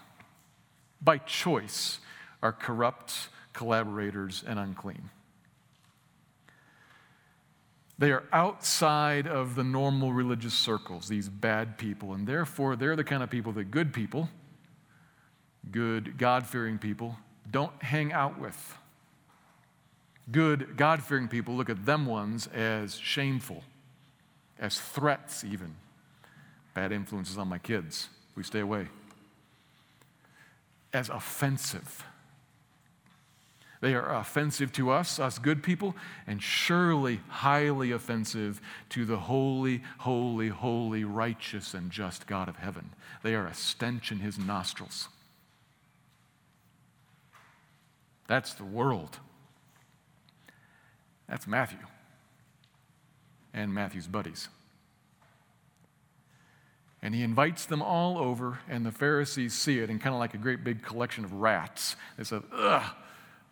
By 1.00 1.20
choice, 1.20 2.00
are 2.42 2.52
corrupt 2.52 3.30
collaborators 3.54 4.44
and 4.46 4.60
unclean. 4.60 5.10
They 8.00 8.12
are 8.12 8.24
outside 8.32 9.28
of 9.28 9.56
the 9.56 9.64
normal 9.64 10.14
religious 10.14 10.54
circles, 10.54 11.08
these 11.08 11.30
bad 11.30 11.78
people, 11.78 12.14
and 12.14 12.28
therefore 12.28 12.76
they're 12.76 12.96
the 12.96 13.04
kind 13.04 13.24
of 13.24 13.30
people 13.30 13.52
that 13.54 13.72
good 13.72 13.92
people, 13.92 14.30
good 15.72 16.18
God 16.18 16.46
fearing 16.46 16.78
people, 16.78 17.18
don't 17.50 17.82
hang 17.82 18.14
out 18.14 18.40
with. 18.40 18.78
Good 20.32 20.78
God 20.78 21.02
fearing 21.02 21.28
people 21.28 21.56
look 21.56 21.70
at 21.70 21.86
them 21.86 22.06
ones 22.06 22.48
as 22.48 22.98
shameful, 22.98 23.64
as 24.60 24.80
threats, 24.80 25.44
even. 25.44 25.76
Bad 26.76 26.92
influences 26.92 27.38
on 27.38 27.48
my 27.48 27.58
kids. 27.58 28.10
We 28.36 28.44
stay 28.44 28.60
away. 28.60 28.90
As 30.94 31.10
offensive 31.10 32.04
they 33.80 33.94
are 33.94 34.16
offensive 34.16 34.72
to 34.74 34.90
us, 34.90 35.20
us 35.20 35.38
good 35.38 35.62
people, 35.62 35.96
and 36.26 36.42
surely 36.42 37.22
highly 37.28 37.92
offensive 37.92 38.60
to 38.90 39.06
the 39.06 39.18
holy, 39.18 39.84
holy, 40.00 40.50
holy, 40.50 41.04
righteous, 41.04 41.74
and 41.74 41.92
just 41.92 42.26
God 42.26 42.50
of 42.50 42.56
heaven. 42.58 42.90
They 43.22 43.36
are 43.36 43.46
a 43.46 43.54
stench 43.54 44.12
in 44.12 44.20
his 44.20 44.40
nostrils. 44.40 45.10
That's 48.28 48.54
the 48.56 48.66
world. 48.66 49.20
That's 51.30 51.46
Matthew 51.46 51.80
and 53.54 53.74
Matthew's 53.74 54.08
buddies. 54.08 54.50
And 57.02 57.14
he 57.14 57.22
invites 57.22 57.66
them 57.66 57.84
all 57.84 58.18
over, 58.18 58.60
and 58.68 58.84
the 58.84 58.92
Pharisees 58.92 59.54
see 59.54 59.80
it, 59.80 59.92
and 59.92 60.02
kind 60.02 60.16
of 60.16 60.20
like 60.20 60.34
a 60.34 60.40
great 60.40 60.64
big 60.64 60.82
collection 60.82 61.24
of 61.24 61.32
rats, 61.32 61.96
they 62.18 62.24
say, 62.24 62.40
ugh 62.52 62.84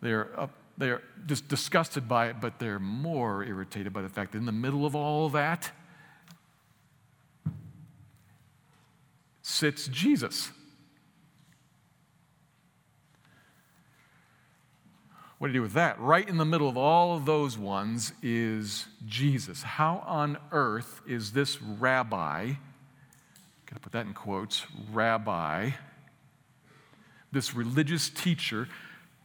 they're, 0.00 0.38
uh, 0.38 0.48
they're 0.78 1.02
just 1.26 1.48
disgusted 1.48 2.08
by 2.08 2.28
it, 2.28 2.40
but 2.40 2.58
they're 2.58 2.78
more 2.78 3.44
irritated 3.44 3.92
by 3.92 4.02
the 4.02 4.08
fact 4.08 4.32
that 4.32 4.38
in 4.38 4.46
the 4.46 4.52
middle 4.52 4.84
of 4.84 4.94
all 4.94 5.28
that 5.30 5.70
sits 9.42 9.88
Jesus. 9.88 10.50
What 15.38 15.48
do 15.48 15.52
you 15.52 15.58
do 15.58 15.62
with 15.62 15.74
that? 15.74 16.00
Right 16.00 16.26
in 16.26 16.38
the 16.38 16.44
middle 16.46 16.68
of 16.68 16.78
all 16.78 17.14
of 17.14 17.26
those 17.26 17.58
ones 17.58 18.12
is 18.22 18.86
Jesus. 19.06 19.62
How 19.62 20.02
on 20.06 20.38
earth 20.50 21.02
is 21.06 21.32
this 21.32 21.60
rabbi, 21.60 22.54
gotta 23.66 23.80
put 23.80 23.92
that 23.92 24.06
in 24.06 24.14
quotes, 24.14 24.64
rabbi, 24.92 25.72
this 27.32 27.54
religious 27.54 28.08
teacher, 28.08 28.66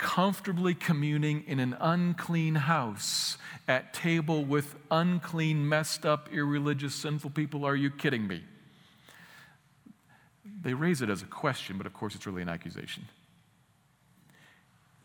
comfortably 0.02 0.74
communing 0.74 1.44
in 1.46 1.60
an 1.60 1.78
unclean 1.80 2.56
house 2.56 3.38
at 3.68 3.94
table 3.94 4.44
with 4.44 4.76
unclean, 4.90 5.70
messed 5.70 6.08
up, 6.08 6.28
irreligious, 6.34 6.96
sinful 6.96 7.30
people. 7.30 7.64
Are 7.64 7.76
you 7.76 7.92
kidding 7.92 8.28
me? 8.28 8.44
They 10.64 10.74
raise 10.74 11.04
it 11.04 11.10
as 11.12 11.22
a 11.22 11.26
question, 11.26 11.78
but 11.78 11.86
of 11.86 11.94
course 11.94 12.16
it's 12.16 12.26
really 12.26 12.42
an 12.42 12.50
accusation. 12.50 13.08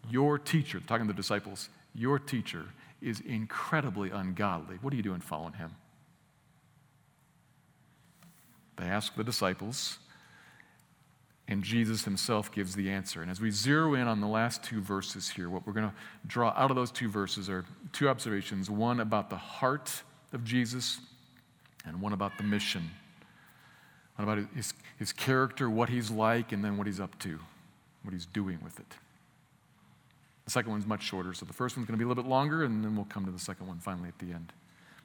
Your 0.08 0.38
teacher, 0.38 0.80
talking 0.80 1.06
to 1.06 1.12
the 1.12 1.16
disciples, 1.16 1.68
your 1.94 2.18
teacher 2.18 2.64
is 3.02 3.20
incredibly 3.20 4.08
ungodly. 4.10 4.78
What 4.80 4.94
are 4.94 4.96
you 4.96 5.02
doing 5.02 5.20
following 5.20 5.52
him? 5.52 5.74
They 8.78 8.86
ask 8.86 9.14
the 9.14 9.24
disciples, 9.24 9.98
and 11.48 11.62
Jesus 11.62 12.04
himself 12.04 12.50
gives 12.50 12.74
the 12.74 12.90
answer. 12.90 13.22
And 13.22 13.30
as 13.30 13.40
we 13.40 13.50
zero 13.50 13.94
in 13.94 14.08
on 14.08 14.20
the 14.20 14.26
last 14.26 14.62
two 14.64 14.80
verses 14.80 15.28
here, 15.28 15.48
what 15.48 15.66
we're 15.66 15.72
going 15.72 15.88
to 15.88 15.94
draw 16.26 16.52
out 16.56 16.70
of 16.70 16.76
those 16.76 16.90
two 16.90 17.08
verses 17.08 17.48
are 17.48 17.64
two 17.92 18.08
observations 18.08 18.68
one 18.68 19.00
about 19.00 19.30
the 19.30 19.36
heart 19.36 20.02
of 20.32 20.44
Jesus, 20.44 20.98
and 21.84 22.00
one 22.00 22.12
about 22.12 22.36
the 22.36 22.42
mission. 22.42 22.90
One 24.16 24.28
about 24.28 24.48
his, 24.54 24.74
his 24.98 25.12
character, 25.12 25.70
what 25.70 25.88
he's 25.88 26.10
like, 26.10 26.52
and 26.52 26.64
then 26.64 26.76
what 26.76 26.86
he's 26.86 27.00
up 27.00 27.16
to, 27.20 27.38
what 28.02 28.12
he's 28.12 28.26
doing 28.26 28.58
with 28.64 28.80
it. 28.80 28.94
The 30.46 30.50
second 30.50 30.72
one's 30.72 30.86
much 30.86 31.02
shorter, 31.02 31.32
so 31.32 31.46
the 31.46 31.52
first 31.52 31.76
one's 31.76 31.86
going 31.86 31.98
to 31.98 31.98
be 31.98 32.04
a 32.04 32.08
little 32.08 32.22
bit 32.22 32.28
longer, 32.28 32.64
and 32.64 32.84
then 32.84 32.96
we'll 32.96 33.06
come 33.06 33.24
to 33.24 33.30
the 33.30 33.38
second 33.38 33.66
one 33.66 33.78
finally 33.78 34.08
at 34.08 34.18
the 34.18 34.32
end. 34.32 34.52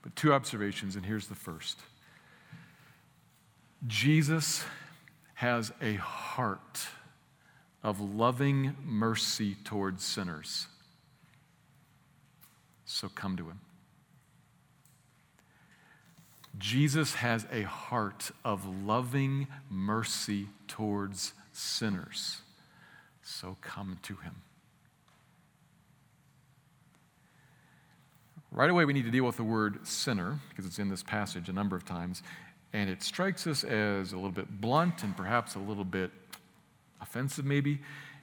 But 0.02 0.16
two 0.16 0.34
observations, 0.34 0.96
and 0.96 1.06
here's 1.06 1.28
the 1.28 1.36
first 1.36 1.80
Jesus 3.88 4.64
has 5.42 5.72
a 5.82 5.96
heart 5.96 6.86
of 7.82 8.00
loving 8.00 8.76
mercy 8.86 9.56
towards 9.64 10.04
sinners. 10.04 10.68
So 12.86 13.10
come 13.10 13.36
to 13.38 13.46
him. 13.46 13.60
Jesus 16.60 17.16
has 17.16 17.48
a 17.52 17.64
heart 17.64 18.30
of 18.46 18.68
loving 18.86 19.48
mercy 19.68 20.48
towards 20.68 21.34
sinners. 21.52 22.42
So 23.24 23.58
come 23.62 23.98
to 24.04 24.18
him. 24.18 24.44
Right 28.52 28.70
away, 28.70 28.86
we 28.86 28.94
need 28.94 29.06
to 29.06 29.12
deal 29.12 29.26
with 29.26 29.38
the 29.38 29.44
word 29.44 29.88
sinner 29.88 30.40
because 30.50 30.68
it's 30.68 30.78
in 30.78 30.90
this 30.90 31.02
passage 31.02 31.50
a 31.50 31.54
number 31.54 31.76
of 31.76 31.84
times. 31.84 32.22
And 32.74 32.90
it 32.90 33.04
strikes 33.04 33.48
us 33.48 33.64
as 33.64 34.14
a 34.14 34.16
little 34.16 34.32
bit 34.32 34.62
blunt 34.62 35.04
and 35.04 35.16
perhaps 35.16 35.56
a 35.56 35.60
little 35.60 35.84
bit 35.84 36.12
offensive, 37.02 37.46
maybe. 37.46 37.80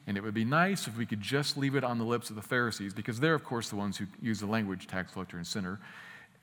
And 0.07 0.17
it 0.17 0.23
would 0.23 0.33
be 0.33 0.45
nice 0.45 0.87
if 0.87 0.97
we 0.97 1.05
could 1.05 1.21
just 1.21 1.59
leave 1.59 1.75
it 1.75 1.85
on 1.85 1.99
the 1.99 2.05
lips 2.05 2.31
of 2.31 2.37
the 2.37 2.43
Pharisees, 2.43 2.95
because 2.95 3.21
they're, 3.21 3.35
of 3.35 3.45
course, 3.45 3.69
the 3.69 3.77
ones 3.77 3.99
who 3.99 4.07
use 4.23 4.41
the 4.41 4.47
language 4.47 4.87
tax 4.87 5.13
collector 5.13 5.37
and 5.37 5.47
sinner. 5.47 5.79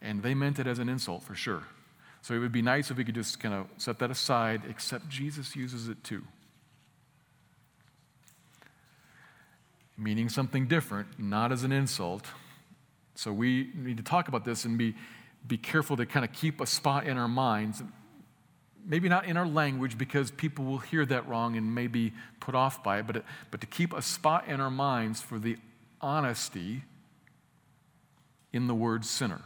And 0.02 0.22
they 0.22 0.36
meant 0.36 0.60
it 0.60 0.68
as 0.68 0.78
an 0.78 0.88
insult 0.88 1.24
for 1.24 1.34
sure. 1.34 1.64
So 2.22 2.36
it 2.36 2.40
would 2.40 2.52
be 2.52 2.62
nice 2.62 2.92
if 2.92 2.98
we 2.98 3.04
could 3.04 3.16
just 3.16 3.40
kind 3.40 3.56
of 3.56 3.68
set 3.78 3.98
that 4.00 4.12
aside, 4.12 4.62
except 4.70 5.10
Jesus 5.10 5.56
uses 5.56 5.90
it 5.90 6.04
too. 6.04 6.24
Meaning 9.98 10.30
something 10.30 10.68
different, 10.68 11.08
not 11.18 11.52
as 11.52 11.64
an 11.64 11.72
insult. 11.72 12.26
So 13.16 13.32
we 13.32 13.72
need 13.74 13.98
to 13.98 14.04
talk 14.04 14.28
about 14.28 14.44
this 14.44 14.66
and 14.66 14.78
be 14.78 14.94
be 15.48 15.58
careful 15.58 15.98
to 15.98 16.06
kind 16.06 16.26
of 16.26 16.34
keep 16.34 16.62
a 16.62 16.66
spot 16.66 17.06
in 17.06 17.18
our 17.18 17.28
minds, 17.28 17.84
maybe 18.86 19.10
not 19.10 19.26
in 19.26 19.38
our 19.38 19.48
language 19.48 19.98
because 19.98 20.32
people 20.32 20.66
will 20.66 20.80
hear 20.80 21.06
that 21.06 21.28
wrong 21.28 21.56
and 21.56 21.74
may 21.74 21.88
be 21.88 22.14
put 22.40 22.56
off 22.56 22.84
by 22.84 23.00
it, 23.00 23.08
but, 23.08 23.24
but 23.52 23.62
to 23.62 23.68
keep 23.68 23.94
a 23.94 24.02
spot 24.02 24.48
in 24.48 24.60
our 24.60 24.72
minds 24.72 25.22
for 25.22 25.40
the 25.40 25.58
honesty 26.02 26.84
in 28.54 28.68
the 28.68 28.76
word 28.76 29.04
sinner. 29.06 29.42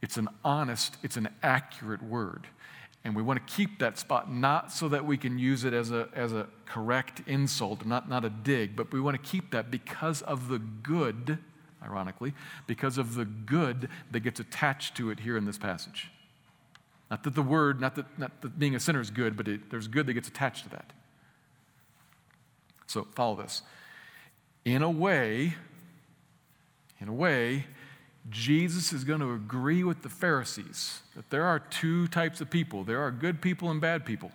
It's 0.00 0.16
an 0.16 0.28
honest, 0.44 0.96
it's 1.02 1.16
an 1.16 1.28
accurate 1.42 2.02
word. 2.02 2.46
And 3.04 3.14
we 3.14 3.22
want 3.22 3.46
to 3.46 3.54
keep 3.54 3.80
that 3.80 3.98
spot 3.98 4.32
not 4.32 4.72
so 4.72 4.88
that 4.88 5.04
we 5.04 5.18
can 5.18 5.38
use 5.38 5.64
it 5.64 5.74
as 5.74 5.90
a, 5.90 6.08
as 6.14 6.32
a 6.32 6.46
correct 6.64 7.22
insult, 7.26 7.84
not, 7.84 8.08
not 8.08 8.24
a 8.24 8.30
dig, 8.30 8.76
but 8.76 8.92
we 8.92 9.00
want 9.00 9.22
to 9.22 9.30
keep 9.30 9.50
that 9.50 9.70
because 9.70 10.22
of 10.22 10.48
the 10.48 10.58
good 10.58 11.38
ironically, 11.84 12.34
because 12.66 12.98
of 12.98 13.14
the 13.14 13.24
good 13.24 13.88
that 14.10 14.20
gets 14.20 14.40
attached 14.40 14.96
to 14.96 15.10
it 15.10 15.20
here 15.20 15.36
in 15.36 15.44
this 15.44 15.58
passage. 15.58 16.10
Not 17.10 17.22
that 17.24 17.34
the 17.34 17.42
word, 17.42 17.80
not 17.80 17.94
that, 17.96 18.18
not 18.18 18.40
that 18.40 18.58
being 18.58 18.74
a 18.74 18.80
sinner 18.80 19.00
is 19.00 19.10
good, 19.10 19.36
but 19.36 19.46
it, 19.46 19.70
there's 19.70 19.88
good 19.88 20.06
that 20.06 20.14
gets 20.14 20.28
attached 20.28 20.64
to 20.64 20.70
that. 20.70 20.92
So 22.86 23.06
follow 23.14 23.36
this. 23.36 23.62
In 24.64 24.82
a 24.82 24.90
way, 24.90 25.54
in 27.00 27.08
a 27.08 27.12
way, 27.12 27.66
Jesus 28.30 28.92
is 28.92 29.04
going 29.04 29.20
to 29.20 29.32
agree 29.32 29.84
with 29.84 30.02
the 30.02 30.08
Pharisees 30.08 31.02
that 31.14 31.28
there 31.30 31.44
are 31.44 31.58
two 31.58 32.08
types 32.08 32.40
of 32.40 32.48
people 32.50 32.82
there 32.82 33.00
are 33.00 33.10
good 33.10 33.40
people 33.40 33.70
and 33.70 33.80
bad 33.80 34.04
people. 34.04 34.32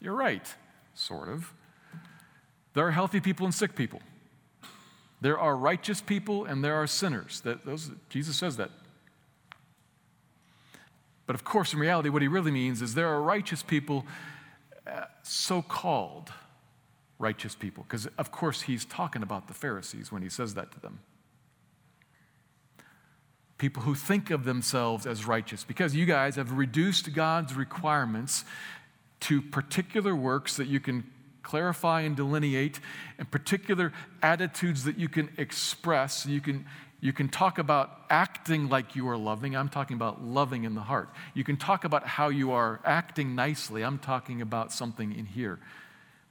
You're 0.00 0.14
right, 0.14 0.54
sort 0.94 1.28
of. 1.28 1.52
There 2.74 2.86
are 2.86 2.90
healthy 2.90 3.20
people 3.20 3.46
and 3.46 3.54
sick 3.54 3.74
people. 3.74 4.00
There 5.20 5.38
are 5.38 5.56
righteous 5.56 6.00
people 6.00 6.44
and 6.44 6.64
there 6.64 6.74
are 6.74 6.86
sinners. 6.86 7.40
That, 7.40 7.64
those, 7.64 7.90
Jesus 8.08 8.36
says 8.36 8.56
that. 8.56 8.70
But 11.26 11.34
of 11.34 11.44
course, 11.44 11.72
in 11.72 11.78
reality, 11.78 12.08
what 12.08 12.22
he 12.22 12.28
really 12.28 12.50
means 12.50 12.80
is 12.80 12.94
there 12.94 13.08
are 13.08 13.20
righteous 13.20 13.62
people, 13.62 14.06
uh, 14.86 15.04
so 15.22 15.60
called 15.60 16.32
righteous 17.18 17.54
people, 17.54 17.84
because 17.84 18.06
of 18.16 18.30
course 18.30 18.62
he's 18.62 18.84
talking 18.84 19.22
about 19.22 19.48
the 19.48 19.54
Pharisees 19.54 20.12
when 20.12 20.22
he 20.22 20.28
says 20.28 20.54
that 20.54 20.70
to 20.72 20.80
them 20.80 21.00
people 23.58 23.82
who 23.82 23.94
think 23.94 24.30
of 24.30 24.44
themselves 24.44 25.04
as 25.04 25.26
righteous, 25.26 25.64
because 25.64 25.94
you 25.94 26.06
guys 26.06 26.36
have 26.36 26.52
reduced 26.52 27.12
God's 27.12 27.54
requirements 27.54 28.44
to 29.20 29.42
particular 29.42 30.14
works 30.14 30.56
that 30.56 30.68
you 30.68 30.78
can 30.78 31.04
clarify 31.48 32.02
and 32.02 32.14
delineate, 32.14 32.78
and 33.18 33.30
particular 33.30 33.92
attitudes 34.22 34.84
that 34.84 34.98
you 34.98 35.08
can 35.08 35.30
express. 35.38 36.26
You 36.26 36.42
can, 36.42 36.66
you 37.00 37.14
can 37.14 37.28
talk 37.28 37.58
about 37.58 38.02
acting 38.10 38.68
like 38.68 38.94
you 38.94 39.08
are 39.08 39.16
loving. 39.16 39.56
I'm 39.56 39.70
talking 39.70 39.96
about 39.96 40.22
loving 40.22 40.64
in 40.64 40.74
the 40.74 40.82
heart. 40.82 41.08
You 41.32 41.44
can 41.44 41.56
talk 41.56 41.84
about 41.84 42.06
how 42.06 42.28
you 42.28 42.52
are 42.52 42.80
acting 42.84 43.34
nicely. 43.34 43.82
I'm 43.82 43.98
talking 43.98 44.42
about 44.42 44.72
something 44.72 45.14
in 45.16 45.24
here. 45.24 45.58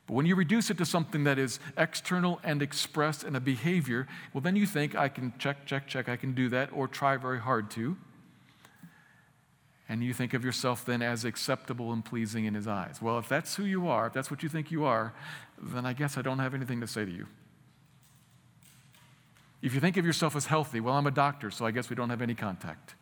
But 0.06 0.14
when 0.14 0.26
you 0.28 0.36
reduce 0.36 0.70
it 0.70 0.78
to 0.78 0.86
something 0.86 1.24
that 1.24 1.40
is 1.40 1.60
external 1.78 2.40
and 2.44 2.62
expressed 2.62 3.24
in 3.24 3.36
a 3.36 3.40
behavior, 3.40 4.08
well, 4.34 4.42
then 4.42 4.56
you 4.56 4.68
think, 4.68 4.96
I 4.96 5.10
can 5.10 5.34
check, 5.40 5.66
check, 5.66 5.88
check, 5.88 6.08
I 6.08 6.16
can 6.16 6.34
do 6.34 6.48
that, 6.50 6.70
or 6.72 6.88
try 6.88 7.18
very 7.18 7.40
hard 7.40 7.72
to. 7.72 7.98
And 9.90 10.04
you 10.04 10.14
think 10.14 10.34
of 10.34 10.44
yourself 10.44 10.84
then 10.86 11.02
as 11.02 11.24
acceptable 11.24 11.94
and 11.94 12.04
pleasing 12.04 12.46
in 12.46 12.54
his 12.54 12.68
eyes. 12.68 13.02
Well, 13.02 13.18
if 13.20 13.30
that's 13.30 13.56
who 13.56 13.64
you 13.64 13.88
are, 13.88 14.08
if 14.08 14.14
that's 14.14 14.30
what 14.30 14.44
you 14.44 14.50
think 14.50 14.70
you 14.70 14.84
are, 14.84 15.14
then 15.62 15.86
I 15.86 15.94
guess 15.94 16.18
I 16.18 16.22
don't 16.22 16.40
have 16.40 16.54
anything 16.54 16.82
to 16.82 16.88
say 16.88 17.06
to 17.06 17.12
you. 17.12 17.26
If 19.62 19.74
you 19.74 19.80
think 19.80 19.98
of 19.98 20.06
yourself 20.06 20.36
as 20.36 20.46
healthy, 20.46 20.80
well, 20.80 20.96
I'm 20.96 21.08
a 21.08 21.12
doctor, 21.12 21.50
so 21.50 21.66
I 21.66 21.72
guess 21.72 21.90
we 21.90 21.96
don't 21.96 22.10
have 22.10 22.22
any 22.22 22.36
contact. 22.36 22.96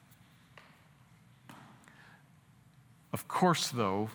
Of 3.12 3.28
course, 3.28 3.70
though, 3.70 4.10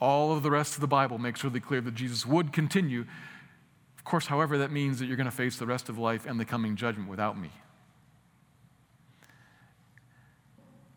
all 0.00 0.32
of 0.32 0.42
the 0.42 0.50
rest 0.50 0.74
of 0.74 0.80
the 0.80 0.88
Bible 0.88 1.18
makes 1.18 1.44
really 1.44 1.60
clear 1.60 1.80
that 1.80 1.94
Jesus 1.94 2.26
would 2.26 2.52
continue. 2.52 3.04
Of 3.96 4.04
course, 4.04 4.26
however, 4.26 4.58
that 4.58 4.70
means 4.70 4.98
that 4.98 5.06
you're 5.06 5.16
going 5.16 5.30
to 5.30 5.30
face 5.30 5.56
the 5.56 5.66
rest 5.66 5.88
of 5.88 5.98
life 5.98 6.26
and 6.26 6.38
the 6.38 6.44
coming 6.44 6.76
judgment 6.76 7.08
without 7.08 7.38
me. 7.38 7.50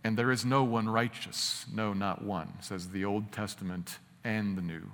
And 0.03 0.17
there 0.17 0.31
is 0.31 0.43
no 0.43 0.63
one 0.63 0.89
righteous, 0.89 1.65
no, 1.72 1.93
not 1.93 2.24
one, 2.24 2.53
says 2.60 2.89
the 2.89 3.05
Old 3.05 3.31
Testament 3.31 4.00
and 4.24 4.58
the 4.58 4.62
New. 4.62 4.89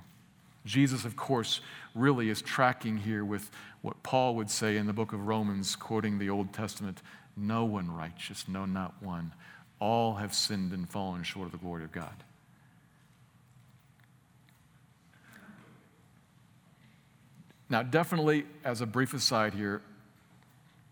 Jesus, 0.66 1.06
of 1.06 1.16
course, 1.16 1.62
really 1.96 2.30
is 2.30 2.42
tracking 2.42 2.98
here 2.98 3.24
with 3.24 3.50
what 3.82 4.04
Paul 4.04 4.36
would 4.36 4.50
say 4.50 4.76
in 4.76 4.86
the 4.86 4.94
book 4.94 5.14
of 5.14 5.26
Romans, 5.26 5.76
quoting 5.78 6.20
the 6.20 6.30
Old 6.30 6.52
Testament 6.52 7.02
no 7.38 7.66
one 7.66 7.90
righteous, 7.90 8.48
no, 8.48 8.66
not 8.66 8.96
one. 9.02 9.34
All 9.80 10.16
have 10.16 10.34
sinned 10.34 10.74
and 10.74 10.90
fallen 10.90 11.24
short 11.24 11.46
of 11.46 11.52
the 11.52 11.60
glory 11.60 11.84
of 11.84 11.92
God. 11.92 12.24
Now, 17.70 17.84
definitely, 17.84 18.46
as 18.64 18.82
a 18.82 18.86
brief 18.86 19.14
aside 19.14 19.54
here, 19.54 19.82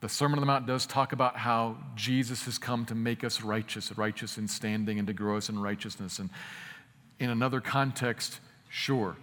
the 0.05 0.09
Sermon 0.09 0.37
on 0.37 0.41
the 0.41 0.45
Mount 0.45 0.67
does 0.67 0.85
talk 0.85 1.13
about 1.13 1.35
how 1.35 1.77
Jesus 1.95 2.45
has 2.45 2.59
come 2.59 2.85
to 2.85 2.93
make 2.93 3.23
us 3.23 3.41
righteous, 3.41 3.91
righteous 3.97 4.37
in 4.37 4.47
standing 4.47 4.99
and 4.99 5.07
to 5.07 5.13
grow 5.13 5.35
us 5.35 5.49
in 5.49 5.57
righteousness. 5.57 6.19
And 6.19 6.29
in 7.19 7.31
another 7.31 7.59
context, 7.59 8.39
sure, 8.69 9.17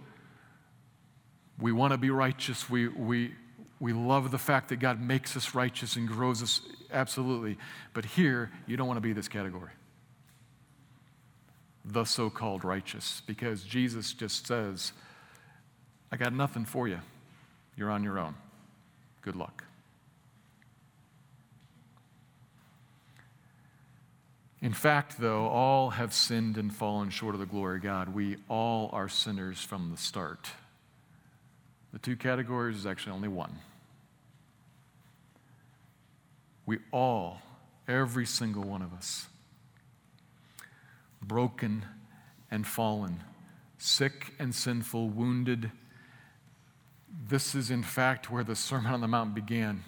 we 1.57 1.71
want 1.71 1.93
to 1.93 1.97
be 1.97 2.09
righteous. 2.09 2.69
We, 2.69 2.89
we, 2.89 3.33
we 3.79 3.93
love 3.93 4.29
the 4.29 4.37
fact 4.37 4.67
that 4.69 4.81
God 4.81 4.99
makes 4.99 5.37
us 5.37 5.55
righteous 5.55 5.95
and 5.95 6.05
grows 6.05 6.43
us, 6.43 6.59
absolutely. 6.91 7.57
But 7.93 8.03
here, 8.03 8.51
you 8.67 8.75
don't 8.75 8.87
want 8.87 8.97
to 8.97 9.01
be 9.01 9.13
this 9.13 9.29
category 9.29 9.71
the 11.85 12.03
so 12.03 12.29
called 12.29 12.65
righteous, 12.65 13.21
because 13.25 13.63
Jesus 13.63 14.11
just 14.11 14.47
says, 14.47 14.91
I 16.11 16.17
got 16.17 16.33
nothing 16.33 16.65
for 16.65 16.89
you. 16.89 16.99
You're 17.77 17.89
on 17.89 18.03
your 18.03 18.19
own. 18.19 18.35
Good 19.21 19.37
luck. 19.37 19.63
In 24.63 24.71
fact, 24.71 25.19
though, 25.19 25.47
all 25.47 25.89
have 25.89 26.13
sinned 26.13 26.57
and 26.57 26.73
fallen 26.73 27.09
short 27.09 27.35
of 27.35 27.41
the 27.41 27.45
glory 27.45 27.77
of 27.77 27.83
God. 27.83 28.15
We 28.15 28.37
all 28.47 28.89
are 28.93 29.09
sinners 29.09 29.59
from 29.61 29.91
the 29.91 29.97
start. 29.97 30.49
The 31.91 31.99
two 31.99 32.15
categories 32.15 32.77
is 32.77 32.85
actually 32.85 33.11
only 33.11 33.27
one. 33.27 33.59
We 36.65 36.79
all, 36.93 37.41
every 37.89 38.25
single 38.25 38.63
one 38.63 38.81
of 38.81 38.93
us, 38.93 39.27
broken 41.21 41.85
and 42.49 42.65
fallen, 42.65 43.21
sick 43.77 44.33
and 44.39 44.55
sinful, 44.55 45.09
wounded 45.09 45.71
this 47.27 47.53
is, 47.53 47.69
in 47.69 47.83
fact, 47.83 48.31
where 48.31 48.43
the 48.43 48.55
Sermon 48.55 48.93
on 48.93 49.01
the 49.01 49.07
Mount 49.07 49.35
began. 49.35 49.83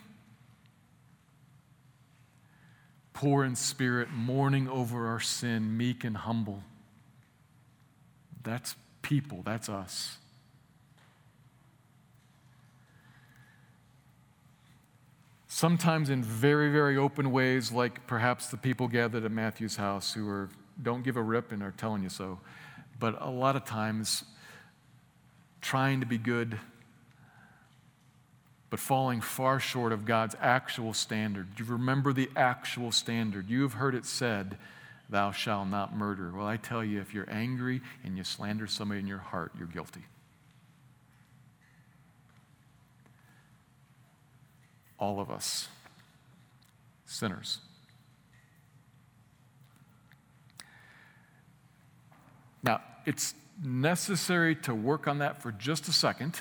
Poor 3.15 3.45
in 3.45 3.55
spirit, 3.55 4.09
mourning 4.11 4.67
over 4.67 5.07
our 5.07 5.21
sin, 5.21 5.77
meek 5.77 6.03
and 6.03 6.17
humble. 6.17 6.61
That's 8.43 8.75
people, 9.01 9.41
that's 9.45 9.69
us. 9.69 10.17
Sometimes 15.47 16.09
in 16.09 16.21
very, 16.21 16.69
very 16.69 16.97
open 16.97 17.31
ways, 17.31 17.71
like 17.71 18.05
perhaps 18.05 18.47
the 18.47 18.57
people 18.57 18.89
gathered 18.89 19.23
at 19.23 19.31
Matthew's 19.31 19.77
house 19.77 20.13
who 20.13 20.27
are, 20.27 20.49
don't 20.83 21.01
give 21.01 21.15
a 21.15 21.21
rip 21.21 21.53
and 21.53 21.63
are 21.63 21.71
telling 21.77 22.03
you 22.03 22.09
so. 22.09 22.41
But 22.99 23.21
a 23.21 23.29
lot 23.29 23.55
of 23.55 23.63
times, 23.63 24.25
trying 25.61 26.01
to 26.01 26.05
be 26.05 26.17
good 26.17 26.59
but 28.69 28.79
falling 28.79 29.21
far 29.21 29.59
short 29.59 29.91
of 29.91 30.05
God's 30.05 30.35
actual 30.41 30.93
standard. 30.93 31.47
You 31.57 31.65
remember 31.65 32.13
the 32.13 32.29
actual 32.35 32.91
standard. 32.91 33.49
You 33.49 33.61
have 33.61 33.73
heard 33.73 33.95
it 33.95 34.05
said, 34.05 34.57
Thou 35.09 35.31
shalt 35.31 35.67
not 35.67 35.95
murder. 35.95 36.31
Well, 36.35 36.47
I 36.47 36.57
tell 36.57 36.83
you, 36.83 36.99
if 36.99 37.13
you're 37.13 37.29
angry 37.29 37.81
and 38.03 38.17
you 38.17 38.23
slander 38.23 38.65
somebody 38.65 38.99
in 38.99 39.07
your 39.07 39.19
heart, 39.19 39.51
you're 39.57 39.67
guilty. 39.67 40.01
All 44.97 45.19
of 45.19 45.29
us, 45.29 45.67
sinners. 47.05 47.59
Now, 52.63 52.81
it's 53.05 53.35
necessary 53.63 54.55
to 54.55 54.73
work 54.73 55.07
on 55.07 55.19
that 55.19 55.43
for 55.43 55.51
just 55.51 55.87
a 55.87 55.93
second 55.93 56.39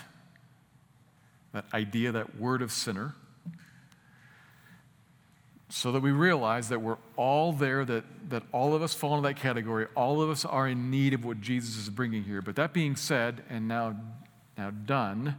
that 1.54 1.64
idea, 1.72 2.12
that 2.12 2.36
word 2.36 2.60
of 2.60 2.70
sinner, 2.70 3.14
so 5.70 5.92
that 5.92 6.00
we 6.00 6.10
realize 6.10 6.68
that 6.68 6.82
we're 6.82 6.98
all 7.16 7.52
there, 7.52 7.84
that, 7.84 8.04
that 8.28 8.42
all 8.52 8.74
of 8.74 8.82
us 8.82 8.92
fall 8.92 9.16
into 9.16 9.28
that 9.28 9.36
category. 9.36 9.86
All 9.96 10.20
of 10.20 10.30
us 10.30 10.44
are 10.44 10.68
in 10.68 10.90
need 10.90 11.14
of 11.14 11.24
what 11.24 11.40
Jesus 11.40 11.76
is 11.76 11.88
bringing 11.88 12.24
here. 12.24 12.42
But 12.42 12.56
that 12.56 12.72
being 12.72 12.96
said, 12.96 13.42
and 13.48 13.66
now, 13.66 13.96
now 14.58 14.70
done, 14.70 15.36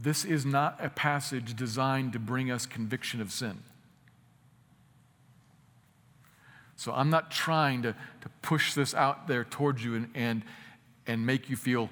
this 0.00 0.24
is 0.24 0.46
not 0.46 0.78
a 0.78 0.88
passage 0.90 1.56
designed 1.56 2.12
to 2.12 2.18
bring 2.18 2.50
us 2.50 2.66
conviction 2.66 3.20
of 3.20 3.32
sin. 3.32 3.62
So 6.76 6.92
I'm 6.92 7.10
not 7.10 7.30
trying 7.30 7.82
to, 7.82 7.92
to 7.92 8.28
push 8.42 8.74
this 8.74 8.94
out 8.94 9.26
there 9.26 9.44
towards 9.44 9.84
you 9.84 9.94
and, 9.94 10.10
and, 10.14 10.42
and 11.06 11.24
make 11.24 11.48
you 11.48 11.56
feel 11.56 11.88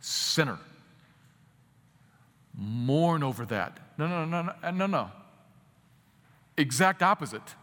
sinner 0.00 0.58
mourn 2.54 3.22
over 3.22 3.44
that. 3.46 3.78
No, 3.98 4.06
no, 4.06 4.24
no, 4.24 4.42
no, 4.62 4.70
no, 4.70 4.86
no. 4.86 5.10
Exact 6.56 7.02
opposite. 7.02 7.54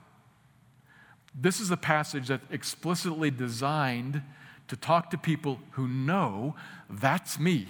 This 1.33 1.59
is 1.59 1.71
a 1.71 1.77
passage 1.77 2.27
that's 2.27 2.45
explicitly 2.51 3.31
designed 3.31 4.21
to 4.67 4.75
talk 4.75 5.09
to 5.11 5.17
people 5.17 5.59
who 5.71 5.87
know 5.87 6.55
that's 6.89 7.39
me. 7.39 7.67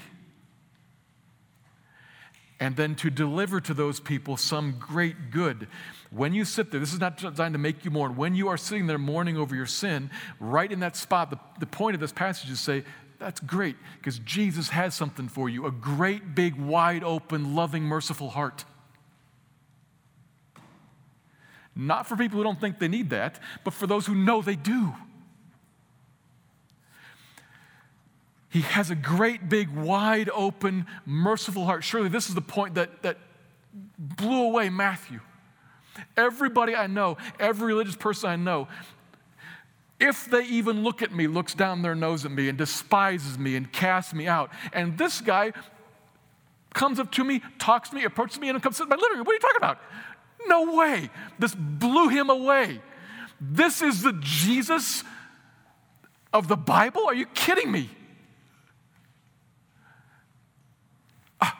And 2.59 2.75
then 2.75 2.95
to 2.95 3.09
deliver 3.09 3.61
to 3.61 3.73
those 3.73 4.01
people 4.01 4.35
some 4.35 4.75
great 4.79 5.31
good. 5.31 5.67
When 6.11 6.33
you 6.33 6.43
sit 6.43 6.71
there, 6.71 6.79
this 6.79 6.93
is 6.93 6.99
not 6.99 7.17
designed 7.17 7.53
to 7.53 7.59
make 7.59 7.85
you 7.85 7.91
mourn. 7.91 8.17
When 8.17 8.35
you 8.35 8.49
are 8.49 8.57
sitting 8.57 8.87
there 8.87 8.97
mourning 8.97 9.37
over 9.37 9.55
your 9.55 9.65
sin, 9.65 10.09
right 10.39 10.69
in 10.69 10.81
that 10.81 10.97
spot, 10.97 11.29
the, 11.29 11.39
the 11.59 11.65
point 11.65 11.95
of 11.95 12.01
this 12.01 12.11
passage 12.11 12.49
is 12.49 12.57
to 12.57 12.63
say, 12.63 12.83
that's 13.19 13.41
great 13.41 13.75
because 13.97 14.19
Jesus 14.19 14.69
has 14.69 14.95
something 14.95 15.27
for 15.27 15.49
you 15.49 15.65
a 15.65 15.71
great, 15.71 16.33
big, 16.33 16.55
wide 16.55 17.03
open, 17.03 17.55
loving, 17.55 17.83
merciful 17.83 18.29
heart. 18.29 18.65
Not 21.75 22.07
for 22.07 22.15
people 22.15 22.37
who 22.37 22.43
don't 22.43 22.59
think 22.59 22.79
they 22.79 22.87
need 22.87 23.09
that, 23.11 23.39
but 23.63 23.73
for 23.73 23.87
those 23.87 24.05
who 24.05 24.15
know 24.15 24.41
they 24.41 24.55
do. 24.55 24.93
He 28.49 28.61
has 28.61 28.89
a 28.89 28.95
great, 28.95 29.47
big, 29.47 29.69
wide 29.69 30.29
open, 30.33 30.87
merciful 31.05 31.65
heart. 31.65 31.83
Surely 31.83 32.09
this 32.09 32.29
is 32.29 32.35
the 32.35 32.41
point 32.41 32.75
that, 32.75 33.03
that 33.03 33.17
blew 33.97 34.43
away 34.43 34.69
Matthew. 34.69 35.19
Everybody 36.17 36.75
I 36.75 36.87
know, 36.87 37.17
every 37.39 37.67
religious 37.67 37.95
person 37.95 38.29
I 38.29 38.35
know, 38.37 38.67
if 39.99 40.25
they 40.25 40.43
even 40.45 40.83
look 40.83 41.01
at 41.01 41.11
me, 41.11 41.27
looks 41.27 41.53
down 41.53 41.81
their 41.81 41.95
nose 41.95 42.25
at 42.25 42.31
me 42.31 42.49
and 42.49 42.57
despises 42.57 43.37
me 43.37 43.55
and 43.55 43.71
casts 43.71 44.13
me 44.13 44.27
out. 44.27 44.51
And 44.71 44.97
this 44.97 45.21
guy 45.21 45.51
comes 46.73 46.99
up 46.99 47.11
to 47.13 47.23
me, 47.23 47.41
talks 47.57 47.89
to 47.89 47.95
me, 47.95 48.03
approaches 48.03 48.39
me, 48.39 48.49
and 48.49 48.61
comes 48.61 48.77
to 48.77 48.85
my 48.85 48.95
living 48.95 49.17
room. 49.17 49.25
What 49.25 49.31
are 49.31 49.35
you 49.35 49.39
talking 49.39 49.57
about? 49.57 49.79
No 50.47 50.75
way. 50.75 51.09
This 51.37 51.53
blew 51.55 52.09
him 52.09 52.29
away. 52.29 52.81
This 53.41 53.81
is 53.81 54.01
the 54.01 54.13
Jesus 54.19 55.03
of 56.31 56.47
the 56.47 56.57
Bible? 56.57 57.05
Are 57.05 57.13
you 57.13 57.25
kidding 57.27 57.71
me? 57.71 57.89
Ah. 61.41 61.57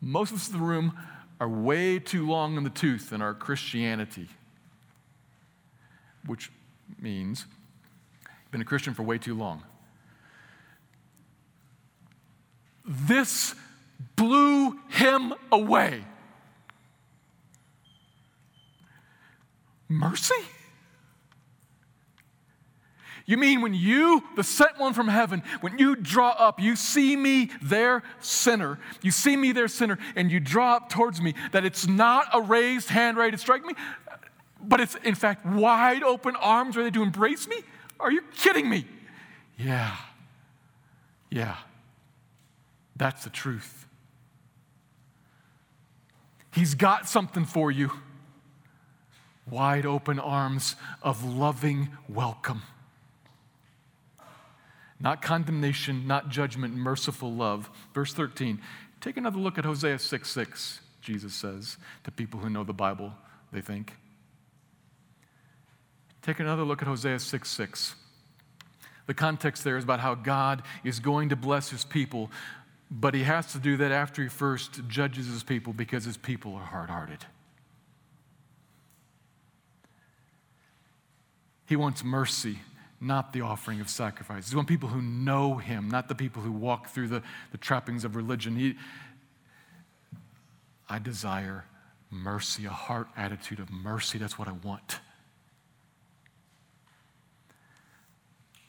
Most 0.00 0.30
of 0.30 0.38
us 0.38 0.48
in 0.48 0.58
the 0.58 0.64
room 0.64 0.96
are 1.40 1.48
way 1.48 1.98
too 1.98 2.26
long 2.26 2.56
in 2.56 2.64
the 2.64 2.70
tooth 2.70 3.12
in 3.12 3.22
our 3.22 3.34
Christianity, 3.34 4.28
which 6.26 6.50
means 7.00 7.46
been 8.50 8.60
a 8.60 8.64
Christian 8.64 8.94
for 8.94 9.02
way 9.02 9.18
too 9.18 9.34
long. 9.34 9.62
This 12.86 13.54
blew 14.16 14.78
him 14.88 15.34
away. 15.50 16.04
Mercy? 19.88 20.34
You 23.26 23.38
mean 23.38 23.62
when 23.62 23.72
you, 23.72 24.22
the 24.36 24.44
sent 24.44 24.78
one 24.78 24.92
from 24.92 25.08
heaven, 25.08 25.42
when 25.62 25.78
you 25.78 25.96
draw 25.96 26.30
up, 26.30 26.60
you 26.60 26.76
see 26.76 27.16
me 27.16 27.50
there, 27.62 28.02
sinner, 28.20 28.78
you 29.00 29.10
see 29.10 29.34
me 29.34 29.52
there, 29.52 29.66
sinner, 29.66 29.98
and 30.14 30.30
you 30.30 30.40
draw 30.40 30.76
up 30.76 30.90
towards 30.90 31.22
me, 31.22 31.34
that 31.52 31.64
it's 31.64 31.86
not 31.86 32.26
a 32.34 32.42
raised 32.42 32.90
hand 32.90 33.16
ready 33.16 33.30
to 33.30 33.38
strike 33.38 33.64
me, 33.64 33.74
but 34.68 34.80
it's 34.80 34.94
in 34.96 35.14
fact 35.14 35.46
wide 35.46 36.02
open 36.02 36.36
arms 36.36 36.76
ready 36.76 36.90
to 36.92 37.02
embrace 37.02 37.48
me? 37.48 37.56
Are 38.00 38.10
you 38.10 38.22
kidding 38.36 38.68
me? 38.68 38.86
Yeah. 39.56 39.96
Yeah. 41.30 41.56
That's 42.96 43.24
the 43.24 43.30
truth. 43.30 43.86
He's 46.52 46.74
got 46.74 47.08
something 47.08 47.44
for 47.44 47.70
you. 47.70 47.90
Wide 49.50 49.84
open 49.84 50.18
arms 50.18 50.76
of 51.02 51.24
loving 51.24 51.88
welcome. 52.08 52.62
Not 55.00 55.20
condemnation, 55.20 56.06
not 56.06 56.28
judgment, 56.30 56.74
merciful 56.74 57.32
love. 57.32 57.68
Verse 57.92 58.14
13. 58.14 58.60
Take 59.00 59.16
another 59.16 59.38
look 59.38 59.58
at 59.58 59.64
Hosea 59.64 59.98
6 59.98 60.30
6, 60.30 60.80
Jesus 61.02 61.34
says 61.34 61.76
to 62.04 62.10
people 62.10 62.40
who 62.40 62.48
know 62.48 62.64
the 62.64 62.72
Bible, 62.72 63.12
they 63.52 63.60
think. 63.60 63.94
Take 66.24 66.40
another 66.40 66.64
look 66.64 66.80
at 66.80 66.88
Hosea 66.88 67.18
6 67.18 67.50
6. 67.50 67.94
The 69.06 69.14
context 69.14 69.62
there 69.62 69.76
is 69.76 69.84
about 69.84 70.00
how 70.00 70.14
God 70.14 70.62
is 70.82 70.98
going 70.98 71.28
to 71.28 71.36
bless 71.36 71.68
his 71.68 71.84
people, 71.84 72.30
but 72.90 73.12
he 73.12 73.24
has 73.24 73.52
to 73.52 73.58
do 73.58 73.76
that 73.76 73.92
after 73.92 74.22
he 74.22 74.28
first 74.28 74.80
judges 74.88 75.26
his 75.26 75.42
people 75.42 75.74
because 75.74 76.04
his 76.04 76.16
people 76.16 76.54
are 76.54 76.64
hard 76.64 76.88
hearted. 76.88 77.26
He 81.66 81.76
wants 81.76 82.02
mercy 82.02 82.58
not 83.00 83.34
the 83.34 83.42
offering 83.42 83.80
of 83.80 83.90
sacrifices. 83.90 84.50
He 84.50 84.56
wants 84.56 84.70
people 84.70 84.88
who 84.88 85.02
know 85.02 85.56
Him, 85.56 85.90
not 85.90 86.08
the 86.08 86.14
people 86.14 86.40
who 86.40 86.52
walk 86.52 86.88
through 86.88 87.08
the, 87.08 87.22
the 87.52 87.58
trappings 87.58 88.04
of 88.04 88.16
religion. 88.16 88.56
He, 88.56 88.76
I 90.88 90.98
desire 90.98 91.66
mercy, 92.10 92.64
a 92.64 92.70
heart 92.70 93.08
attitude 93.16 93.60
of 93.60 93.70
mercy. 93.70 94.16
That's 94.16 94.38
what 94.38 94.48
I 94.48 94.52
want. 94.52 95.00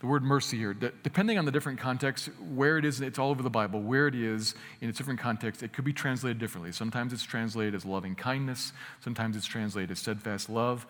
The 0.05 0.11
word 0.11 0.23
mercy 0.23 0.59
here, 0.59 0.75
depending 0.75 1.39
on 1.39 1.45
the 1.45 1.51
different 1.51 1.79
context, 1.79 2.29
where 2.53 2.77
it 2.77 2.85
is, 2.85 3.01
it's 3.01 3.17
all 3.17 3.31
over 3.31 3.41
the 3.41 3.49
Bible, 3.49 3.81
where 3.81 4.05
it 4.05 4.13
is 4.13 4.53
in 4.79 4.87
its 4.87 4.99
different 4.99 5.19
contexts, 5.19 5.63
it 5.63 5.73
could 5.73 5.83
be 5.83 5.93
translated 5.93 6.37
differently. 6.37 6.71
Sometimes 6.73 7.11
it's 7.11 7.23
translated 7.23 7.73
as 7.73 7.85
loving 7.85 8.13
kindness, 8.13 8.71
sometimes 8.99 9.35
it's 9.35 9.47
translated 9.47 9.89
as 9.89 9.97
steadfast 9.97 10.47
love. 10.47 10.85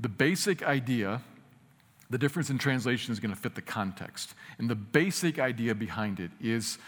The 0.00 0.08
basic 0.08 0.64
idea 0.64 1.22
the 2.10 2.18
difference 2.18 2.50
in 2.50 2.58
translation 2.58 3.12
is 3.12 3.20
going 3.20 3.32
to 3.32 3.40
fit 3.40 3.54
the 3.54 3.62
context. 3.62 4.34
And 4.58 4.68
the 4.68 4.74
basic 4.74 5.38
idea 5.38 5.72
behind 5.76 6.18
it 6.18 6.32
is 6.40 6.78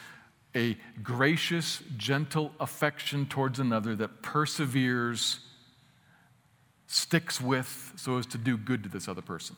a 0.56 0.76
gracious, 1.04 1.84
gentle 1.96 2.50
affection 2.58 3.26
towards 3.26 3.60
another 3.60 3.94
that 3.94 4.22
perseveres, 4.22 5.38
sticks 6.88 7.40
with, 7.40 7.92
so 7.94 8.18
as 8.18 8.26
to 8.26 8.38
do 8.38 8.56
good 8.56 8.82
to 8.82 8.88
this 8.88 9.06
other 9.06 9.22
person 9.22 9.54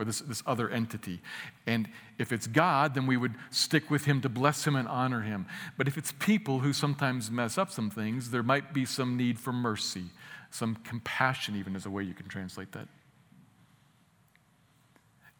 or 0.00 0.04
this, 0.04 0.20
this 0.20 0.42
other 0.46 0.68
entity. 0.70 1.20
And 1.66 1.88
if 2.18 2.32
it's 2.32 2.46
God, 2.46 2.94
then 2.94 3.06
we 3.06 3.16
would 3.16 3.34
stick 3.50 3.90
with 3.90 4.06
him 4.06 4.20
to 4.22 4.28
bless 4.28 4.66
him 4.66 4.74
and 4.74 4.88
honor 4.88 5.20
him. 5.20 5.46
But 5.76 5.86
if 5.86 5.98
it's 5.98 6.12
people 6.12 6.60
who 6.60 6.72
sometimes 6.72 7.30
mess 7.30 7.58
up 7.58 7.70
some 7.70 7.90
things, 7.90 8.30
there 8.30 8.42
might 8.42 8.72
be 8.72 8.84
some 8.84 9.16
need 9.16 9.38
for 9.38 9.52
mercy, 9.52 10.06
some 10.50 10.76
compassion, 10.76 11.54
even 11.56 11.76
as 11.76 11.86
a 11.86 11.90
way 11.90 12.02
you 12.02 12.14
can 12.14 12.26
translate 12.26 12.72
that 12.72 12.88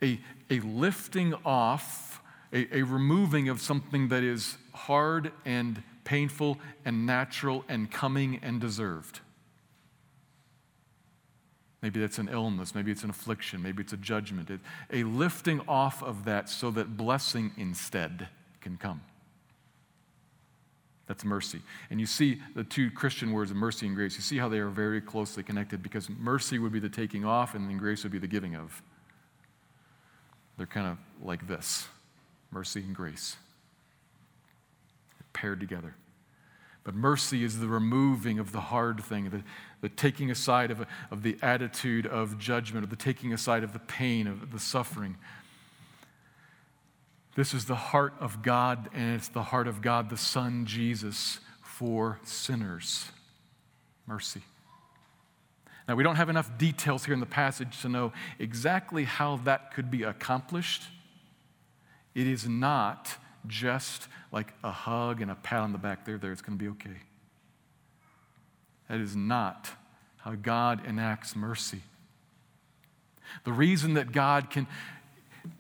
a, 0.02 0.20
a 0.50 0.60
lifting 0.60 1.34
off, 1.44 2.22
a, 2.52 2.78
a 2.78 2.82
removing 2.82 3.48
of 3.48 3.60
something 3.60 4.08
that 4.08 4.22
is 4.22 4.56
hard 4.72 5.32
and 5.44 5.82
painful 6.04 6.58
and 6.84 7.06
natural 7.06 7.64
and 7.68 7.90
coming 7.90 8.40
and 8.42 8.60
deserved. 8.60 9.20
Maybe 11.82 11.98
that's 11.98 12.18
an 12.18 12.28
illness, 12.28 12.74
maybe 12.74 12.92
it's 12.92 13.04
an 13.04 13.10
affliction, 13.10 13.62
maybe 13.62 13.82
it's 13.82 13.94
a 13.94 13.96
judgment. 13.96 14.50
It, 14.50 14.60
a 14.92 15.02
lifting 15.04 15.62
off 15.66 16.02
of 16.02 16.24
that 16.26 16.48
so 16.50 16.70
that 16.72 16.96
blessing 16.96 17.52
instead 17.56 18.28
can 18.60 18.76
come. 18.76 19.00
That's 21.06 21.24
mercy. 21.24 21.60
And 21.90 21.98
you 21.98 22.06
see 22.06 22.40
the 22.54 22.62
two 22.62 22.90
Christian 22.90 23.32
words 23.32 23.52
mercy 23.52 23.86
and 23.86 23.96
grace, 23.96 24.14
you 24.14 24.22
see 24.22 24.36
how 24.36 24.48
they 24.48 24.58
are 24.58 24.68
very 24.68 25.00
closely 25.00 25.42
connected 25.42 25.82
because 25.82 26.08
mercy 26.08 26.58
would 26.58 26.70
be 26.70 26.78
the 26.78 26.88
taking 26.88 27.24
off 27.24 27.54
and 27.54 27.68
then 27.68 27.78
grace 27.78 28.04
would 28.04 28.12
be 28.12 28.18
the 28.18 28.28
giving 28.28 28.54
of. 28.54 28.82
They're 30.56 30.66
kind 30.66 30.86
of 30.86 30.98
like 31.26 31.48
this 31.48 31.88
mercy 32.52 32.80
and 32.80 32.94
grace, 32.94 33.36
paired 35.32 35.58
together. 35.60 35.94
But 36.84 36.94
mercy 36.94 37.44
is 37.44 37.58
the 37.58 37.66
removing 37.66 38.38
of 38.38 38.52
the 38.52 38.60
hard 38.60 39.02
thing, 39.02 39.30
the, 39.30 39.42
the 39.80 39.88
taking 39.88 40.30
aside 40.30 40.70
of, 40.70 40.86
of 41.10 41.22
the 41.22 41.36
attitude 41.42 42.06
of 42.06 42.38
judgment, 42.38 42.84
of 42.84 42.90
the 42.90 42.96
taking 42.96 43.32
aside 43.32 43.64
of 43.64 43.72
the 43.72 43.78
pain, 43.78 44.26
of 44.26 44.52
the 44.52 44.58
suffering. 44.58 45.16
This 47.34 47.54
is 47.54 47.64
the 47.64 47.76
heart 47.76 48.14
of 48.20 48.42
God, 48.42 48.90
and 48.92 49.16
it's 49.16 49.28
the 49.28 49.44
heart 49.44 49.68
of 49.68 49.80
God, 49.80 50.10
the 50.10 50.16
Son, 50.16 50.66
Jesus, 50.66 51.38
for 51.62 52.18
sinners. 52.24 53.10
Mercy. 54.06 54.42
Now, 55.88 55.94
we 55.94 56.02
don't 56.02 56.16
have 56.16 56.28
enough 56.28 56.58
details 56.58 57.04
here 57.04 57.14
in 57.14 57.20
the 57.20 57.26
passage 57.26 57.80
to 57.82 57.88
know 57.88 58.12
exactly 58.38 59.04
how 59.04 59.36
that 59.38 59.72
could 59.72 59.90
be 59.90 60.02
accomplished. 60.02 60.84
It 62.14 62.26
is 62.26 62.48
not 62.48 63.16
just 63.46 64.08
like 64.32 64.52
a 64.62 64.70
hug 64.70 65.22
and 65.22 65.30
a 65.30 65.34
pat 65.34 65.60
on 65.60 65.72
the 65.72 65.78
back 65.78 66.04
there, 66.04 66.18
there, 66.18 66.32
it's 66.32 66.42
going 66.42 66.58
to 66.58 66.62
be 66.62 66.70
okay. 66.70 66.98
That 68.90 68.98
is 69.00 69.14
not 69.14 69.70
how 70.18 70.34
God 70.34 70.84
enacts 70.84 71.36
mercy. 71.36 71.82
The 73.44 73.52
reason 73.52 73.94
that 73.94 74.10
God 74.10 74.50
can 74.50 74.66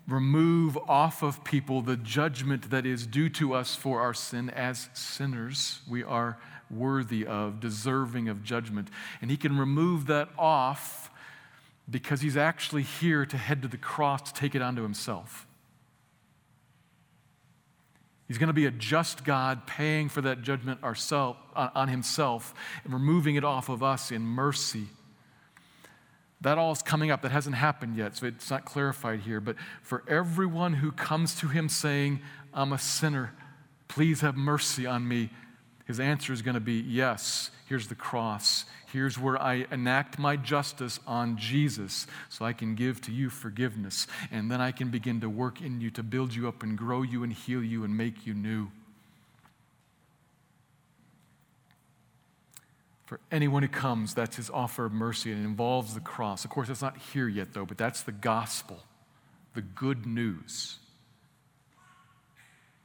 remove 0.08 0.76
off 0.88 1.22
of 1.22 1.44
people 1.44 1.80
the 1.80 1.96
judgment 1.96 2.70
that 2.70 2.84
is 2.84 3.06
due 3.06 3.28
to 3.28 3.54
us 3.54 3.76
for 3.76 4.00
our 4.00 4.12
sin 4.12 4.50
as 4.50 4.88
sinners, 4.94 5.78
we 5.88 6.02
are 6.02 6.38
worthy 6.68 7.24
of, 7.24 7.60
deserving 7.60 8.28
of 8.28 8.42
judgment. 8.42 8.88
And 9.22 9.30
he 9.30 9.36
can 9.36 9.56
remove 9.56 10.06
that 10.06 10.28
off 10.36 11.08
because 11.88 12.22
he's 12.22 12.36
actually 12.36 12.82
here 12.82 13.24
to 13.26 13.36
head 13.36 13.62
to 13.62 13.68
the 13.68 13.78
cross 13.78 14.32
to 14.32 14.34
take 14.34 14.56
it 14.56 14.62
onto 14.62 14.82
himself. 14.82 15.46
He's 18.30 18.38
going 18.38 18.46
to 18.46 18.52
be 18.52 18.66
a 18.66 18.70
just 18.70 19.24
God 19.24 19.66
paying 19.66 20.08
for 20.08 20.20
that 20.20 20.40
judgment 20.42 20.84
ourself, 20.84 21.36
on 21.56 21.88
himself 21.88 22.54
and 22.84 22.94
removing 22.94 23.34
it 23.34 23.42
off 23.42 23.68
of 23.68 23.82
us 23.82 24.12
in 24.12 24.22
mercy. 24.22 24.86
That 26.40 26.56
all 26.56 26.70
is 26.70 26.80
coming 26.80 27.10
up. 27.10 27.22
That 27.22 27.32
hasn't 27.32 27.56
happened 27.56 27.96
yet, 27.96 28.16
so 28.16 28.26
it's 28.26 28.48
not 28.48 28.64
clarified 28.64 29.22
here. 29.22 29.40
But 29.40 29.56
for 29.82 30.04
everyone 30.06 30.74
who 30.74 30.92
comes 30.92 31.34
to 31.40 31.48
him 31.48 31.68
saying, 31.68 32.20
I'm 32.54 32.72
a 32.72 32.78
sinner, 32.78 33.34
please 33.88 34.20
have 34.20 34.36
mercy 34.36 34.86
on 34.86 35.08
me, 35.08 35.30
his 35.86 35.98
answer 35.98 36.32
is 36.32 36.40
going 36.40 36.54
to 36.54 36.60
be 36.60 36.74
yes, 36.74 37.50
here's 37.66 37.88
the 37.88 37.96
cross. 37.96 38.64
Here's 38.92 39.16
where 39.16 39.40
I 39.40 39.66
enact 39.70 40.18
my 40.18 40.34
justice 40.34 40.98
on 41.06 41.36
Jesus 41.36 42.08
so 42.28 42.44
I 42.44 42.52
can 42.52 42.74
give 42.74 43.00
to 43.02 43.12
you 43.12 43.30
forgiveness. 43.30 44.08
And 44.32 44.50
then 44.50 44.60
I 44.60 44.72
can 44.72 44.88
begin 44.88 45.20
to 45.20 45.30
work 45.30 45.60
in 45.60 45.80
you 45.80 45.90
to 45.90 46.02
build 46.02 46.34
you 46.34 46.48
up 46.48 46.64
and 46.64 46.76
grow 46.76 47.02
you 47.02 47.22
and 47.22 47.32
heal 47.32 47.62
you 47.62 47.84
and 47.84 47.96
make 47.96 48.26
you 48.26 48.34
new. 48.34 48.68
For 53.04 53.20
anyone 53.30 53.62
who 53.62 53.68
comes, 53.68 54.12
that's 54.14 54.36
his 54.36 54.50
offer 54.50 54.86
of 54.86 54.92
mercy 54.92 55.30
and 55.30 55.40
it 55.40 55.44
involves 55.44 55.94
the 55.94 56.00
cross. 56.00 56.44
Of 56.44 56.50
course, 56.50 56.68
it's 56.68 56.82
not 56.82 56.96
here 56.96 57.28
yet, 57.28 57.52
though, 57.52 57.66
but 57.66 57.78
that's 57.78 58.02
the 58.02 58.12
gospel, 58.12 58.80
the 59.54 59.62
good 59.62 60.04
news 60.04 60.78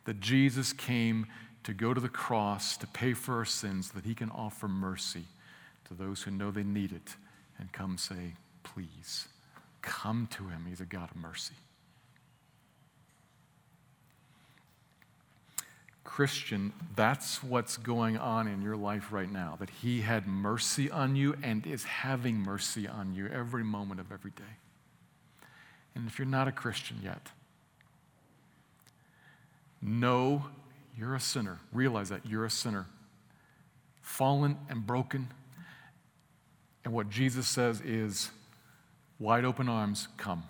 that 0.05 0.19
Jesus 0.19 0.71
came 0.71 1.25
to 1.63 1.73
go 1.73 1.95
to 1.95 2.01
the 2.01 2.09
cross 2.09 2.77
to 2.77 2.85
pay 2.85 3.13
for 3.13 3.37
our 3.37 3.45
sins, 3.45 3.89
that 3.91 4.05
he 4.05 4.13
can 4.13 4.29
offer 4.29 4.67
mercy 4.67 5.25
to 5.85 5.93
those 5.93 6.23
who 6.23 6.31
know 6.31 6.51
they 6.51 6.63
need 6.63 6.91
it 6.91 7.15
and 7.59 7.71
come 7.71 7.97
say, 7.97 8.33
Please, 8.63 9.27
come 9.81 10.27
to 10.31 10.47
him. 10.47 10.65
He's 10.67 10.81
a 10.81 10.85
God 10.85 11.11
of 11.11 11.17
mercy. 11.17 11.53
Christian, 16.15 16.71
that's 16.95 17.43
what's 17.43 17.75
going 17.75 18.17
on 18.17 18.47
in 18.47 18.61
your 18.61 18.77
life 18.77 19.11
right 19.11 19.29
now. 19.29 19.57
That 19.59 19.69
He 19.69 19.99
had 19.99 20.25
mercy 20.27 20.89
on 20.89 21.17
you 21.17 21.35
and 21.43 21.67
is 21.67 21.83
having 21.83 22.37
mercy 22.37 22.87
on 22.87 23.13
you 23.13 23.27
every 23.27 23.65
moment 23.65 23.99
of 23.99 24.11
every 24.13 24.31
day. 24.31 24.43
And 25.93 26.07
if 26.07 26.17
you're 26.17 26.25
not 26.25 26.47
a 26.47 26.53
Christian 26.53 27.01
yet, 27.03 27.31
know 29.81 30.45
you're 30.97 31.15
a 31.15 31.19
sinner. 31.19 31.59
Realize 31.73 32.07
that 32.09 32.25
you're 32.25 32.45
a 32.45 32.49
sinner, 32.49 32.85
fallen 34.01 34.57
and 34.69 34.87
broken 34.87 35.27
and 36.85 36.93
what 36.93 37.09
Jesus 37.09 37.47
says 37.47 37.81
is 37.81 38.29
wide 39.19 39.43
open 39.43 39.67
arms, 39.67 40.07
come. 40.17 40.43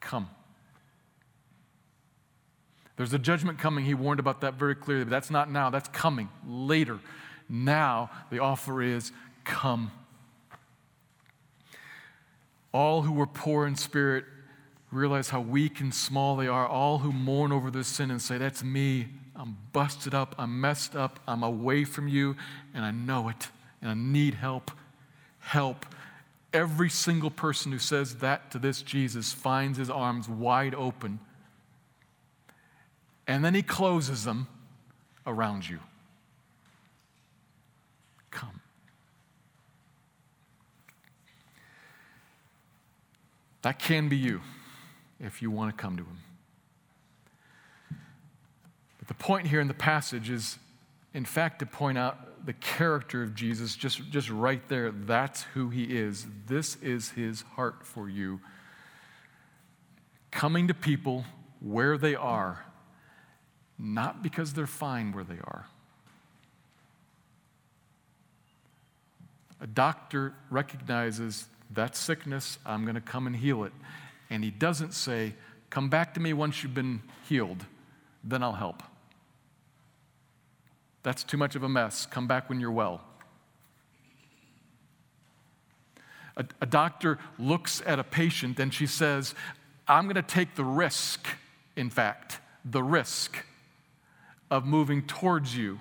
Come. 0.00 0.28
There's 2.96 3.14
a 3.14 3.18
judgment 3.18 3.60
coming. 3.60 3.84
He 3.84 3.94
warned 3.94 4.18
about 4.18 4.40
that 4.40 4.54
very 4.54 4.74
clearly, 4.74 5.04
but 5.04 5.10
that's 5.10 5.30
not 5.30 5.48
now. 5.48 5.70
That's 5.70 5.88
coming 5.90 6.28
later. 6.46 6.98
Now, 7.48 8.10
the 8.30 8.40
offer 8.40 8.82
is 8.82 9.12
come. 9.44 9.92
All 12.72 13.02
who 13.02 13.12
were 13.12 13.28
poor 13.28 13.64
in 13.64 13.76
spirit 13.76 14.24
realize 14.90 15.28
how 15.28 15.40
weak 15.40 15.80
and 15.80 15.94
small 15.94 16.34
they 16.36 16.48
are. 16.48 16.66
All 16.66 16.98
who 16.98 17.12
mourn 17.12 17.52
over 17.52 17.70
their 17.70 17.84
sin 17.84 18.10
and 18.10 18.20
say, 18.20 18.38
That's 18.38 18.64
me. 18.64 19.06
I'm 19.36 19.56
busted 19.72 20.14
up. 20.14 20.34
I'm 20.36 20.60
messed 20.60 20.96
up. 20.96 21.20
I'm 21.28 21.44
away 21.44 21.84
from 21.84 22.08
you, 22.08 22.34
and 22.74 22.84
I 22.84 22.90
know 22.90 23.28
it 23.28 23.48
and 23.80 23.90
I 23.90 23.94
need 23.94 24.34
help, 24.34 24.70
help. 25.40 25.86
Every 26.52 26.88
single 26.88 27.30
person 27.30 27.72
who 27.72 27.78
says 27.78 28.16
that 28.16 28.50
to 28.52 28.58
this 28.58 28.82
Jesus 28.82 29.32
finds 29.32 29.78
his 29.78 29.90
arms 29.90 30.28
wide 30.28 30.74
open. 30.74 31.20
And 33.26 33.44
then 33.44 33.54
he 33.54 33.62
closes 33.62 34.24
them 34.24 34.48
around 35.26 35.68
you. 35.68 35.80
Come. 38.30 38.60
That 43.62 43.78
can 43.78 44.08
be 44.08 44.16
you 44.16 44.40
if 45.20 45.42
you 45.42 45.50
want 45.50 45.76
to 45.76 45.80
come 45.80 45.96
to 45.98 46.02
him. 46.02 46.18
But 48.98 49.08
the 49.08 49.14
point 49.14 49.48
here 49.48 49.60
in 49.60 49.68
the 49.68 49.74
passage 49.74 50.30
is, 50.30 50.58
in 51.12 51.24
fact, 51.24 51.58
to 51.58 51.66
point 51.66 51.98
out 51.98 52.27
the 52.44 52.52
character 52.52 53.22
of 53.22 53.34
Jesus, 53.34 53.76
just, 53.76 54.10
just 54.10 54.30
right 54.30 54.66
there, 54.68 54.90
that's 54.90 55.42
who 55.54 55.68
he 55.70 55.84
is. 55.84 56.26
This 56.46 56.76
is 56.76 57.10
his 57.10 57.42
heart 57.42 57.84
for 57.84 58.08
you. 58.08 58.40
Coming 60.30 60.68
to 60.68 60.74
people 60.74 61.24
where 61.60 61.98
they 61.98 62.14
are, 62.14 62.64
not 63.78 64.22
because 64.22 64.52
they're 64.52 64.66
fine 64.66 65.12
where 65.12 65.24
they 65.24 65.38
are. 65.38 65.66
A 69.60 69.66
doctor 69.66 70.34
recognizes 70.50 71.46
that 71.72 71.96
sickness, 71.96 72.58
I'm 72.64 72.84
going 72.84 72.94
to 72.94 73.00
come 73.00 73.26
and 73.26 73.34
heal 73.34 73.64
it. 73.64 73.72
And 74.30 74.44
he 74.44 74.50
doesn't 74.50 74.94
say, 74.94 75.34
Come 75.70 75.90
back 75.90 76.14
to 76.14 76.20
me 76.20 76.32
once 76.32 76.62
you've 76.62 76.74
been 76.74 77.02
healed, 77.28 77.66
then 78.24 78.42
I'll 78.42 78.54
help. 78.54 78.82
That's 81.02 81.24
too 81.24 81.36
much 81.36 81.54
of 81.54 81.62
a 81.62 81.68
mess. 81.68 82.06
Come 82.06 82.26
back 82.26 82.48
when 82.48 82.60
you're 82.60 82.72
well. 82.72 83.02
A, 86.36 86.44
a 86.60 86.66
doctor 86.66 87.18
looks 87.38 87.82
at 87.86 87.98
a 87.98 88.04
patient 88.04 88.58
and 88.58 88.72
she 88.72 88.86
says, 88.86 89.34
I'm 89.86 90.04
going 90.04 90.16
to 90.16 90.22
take 90.22 90.54
the 90.54 90.64
risk, 90.64 91.26
in 91.76 91.90
fact, 91.90 92.40
the 92.64 92.82
risk 92.82 93.44
of 94.50 94.66
moving 94.66 95.02
towards 95.06 95.56
you. 95.56 95.80